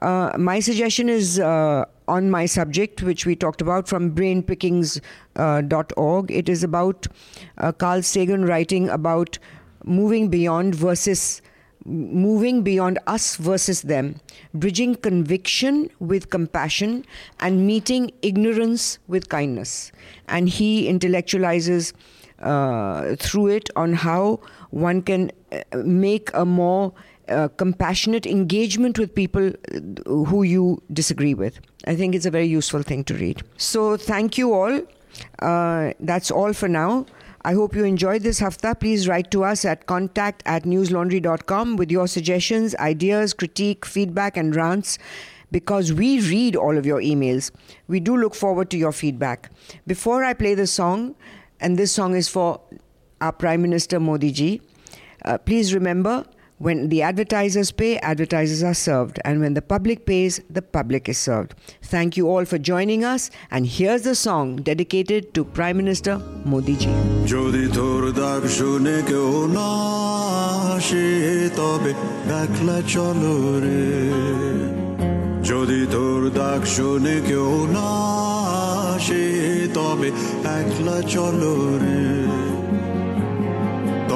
Uh, 0.00 0.30
my 0.38 0.60
suggestion 0.60 1.08
is 1.08 1.40
uh, 1.40 1.84
on 2.06 2.30
my 2.30 2.46
subject, 2.46 3.02
which 3.02 3.26
we 3.26 3.34
talked 3.34 3.60
about 3.60 3.88
from 3.88 4.14
brainpickings.org. 4.14 6.30
it 6.30 6.48
is 6.48 6.62
about 6.62 7.06
uh, 7.58 7.72
Carl 7.72 8.02
Sagan 8.02 8.44
writing 8.44 8.88
about 8.88 9.38
moving 9.84 10.28
beyond 10.28 10.74
versus 10.74 11.40
moving 11.84 12.62
beyond 12.62 12.98
us 13.06 13.36
versus 13.36 13.82
them, 13.82 14.20
bridging 14.54 14.94
conviction 14.94 15.90
with 16.00 16.30
compassion, 16.30 17.04
and 17.40 17.66
meeting 17.66 18.10
ignorance 18.22 18.98
with 19.08 19.28
kindness. 19.28 19.92
And 20.28 20.48
he 20.48 20.88
intellectualizes 20.88 21.92
uh, 22.40 23.16
through 23.16 23.48
it 23.48 23.70
on 23.76 23.92
how 23.94 24.40
one 24.70 25.02
can 25.02 25.30
uh, 25.52 25.62
make 25.84 26.30
a 26.34 26.44
more 26.44 26.92
uh, 27.28 27.48
compassionate 27.56 28.26
engagement 28.26 28.98
with 28.98 29.14
people 29.14 29.48
uh, 29.48 29.80
who 30.06 30.42
you 30.42 30.82
disagree 30.92 31.34
with. 31.34 31.60
I 31.86 31.94
think 31.94 32.14
it's 32.14 32.26
a 32.26 32.30
very 32.30 32.46
useful 32.46 32.82
thing 32.82 33.04
to 33.04 33.14
read. 33.14 33.42
So, 33.56 33.96
thank 33.96 34.38
you 34.38 34.54
all. 34.54 34.80
Uh, 35.40 35.92
that's 36.00 36.30
all 36.30 36.52
for 36.52 36.68
now. 36.68 37.06
I 37.42 37.52
hope 37.52 37.74
you 37.74 37.84
enjoyed 37.84 38.22
this 38.22 38.40
hafta. 38.40 38.74
Please 38.78 39.06
write 39.06 39.30
to 39.30 39.44
us 39.44 39.64
at 39.64 39.86
contact 39.86 40.42
at 40.44 40.64
newslaundry.com 40.64 41.76
with 41.76 41.90
your 41.90 42.08
suggestions, 42.08 42.74
ideas, 42.76 43.32
critique, 43.32 43.84
feedback, 43.84 44.36
and 44.36 44.54
rants 44.54 44.98
because 45.50 45.92
we 45.92 46.20
read 46.20 46.56
all 46.56 46.76
of 46.76 46.84
your 46.84 47.00
emails. 47.00 47.50
We 47.86 48.00
do 48.00 48.16
look 48.16 48.34
forward 48.34 48.70
to 48.70 48.76
your 48.76 48.92
feedback. 48.92 49.50
Before 49.86 50.24
I 50.24 50.34
play 50.34 50.54
the 50.54 50.66
song, 50.66 51.14
and 51.60 51.78
this 51.78 51.92
song 51.92 52.14
is 52.14 52.28
for 52.28 52.60
our 53.20 53.32
Prime 53.32 53.62
Minister 53.62 53.98
Modi 54.00 54.32
ji, 54.32 54.60
uh, 55.24 55.38
please 55.38 55.74
remember 55.74 56.24
when 56.59 56.89
the 56.89 57.01
advertisers 57.01 57.71
pay, 57.71 57.97
advertisers 57.97 58.63
are 58.63 58.73
served. 58.73 59.19
And 59.25 59.41
when 59.41 59.53
the 59.53 59.61
public 59.61 60.05
pays, 60.05 60.39
the 60.49 60.61
public 60.61 61.09
is 61.09 61.17
served. 61.17 61.55
Thank 61.81 62.15
you 62.15 62.29
all 62.29 62.45
for 62.45 62.57
joining 62.57 63.03
us. 63.03 63.31
And 63.51 63.67
here's 63.67 64.03
the 64.03 64.15
song 64.15 64.57
dedicated 64.57 65.33
to 65.33 65.43
Prime 65.43 65.77
Minister 65.77 66.15
Modi 66.45 66.75
ji. 66.75 66.93
যদি 67.33 67.63
তোর 67.77 68.01
ডাক 68.19 68.43
শুনে 68.57 68.97
কেউ 69.09 69.29
না 69.57 69.69
আসে 70.75 71.07
তবে 71.59 71.91
একলা 72.41 72.77
চলো 72.93 73.35
রে 73.63 73.85
যদি 75.49 75.81
তোর 75.93 76.21
ডাক 76.39 76.61
শুনে 76.75 77.15
কেউ 77.29 77.49
না 77.75 77.87
আসে 78.93 79.23
তবে 79.77 80.09
একলা 80.59 80.97
চলো 81.13 81.53
রে 81.81 82.46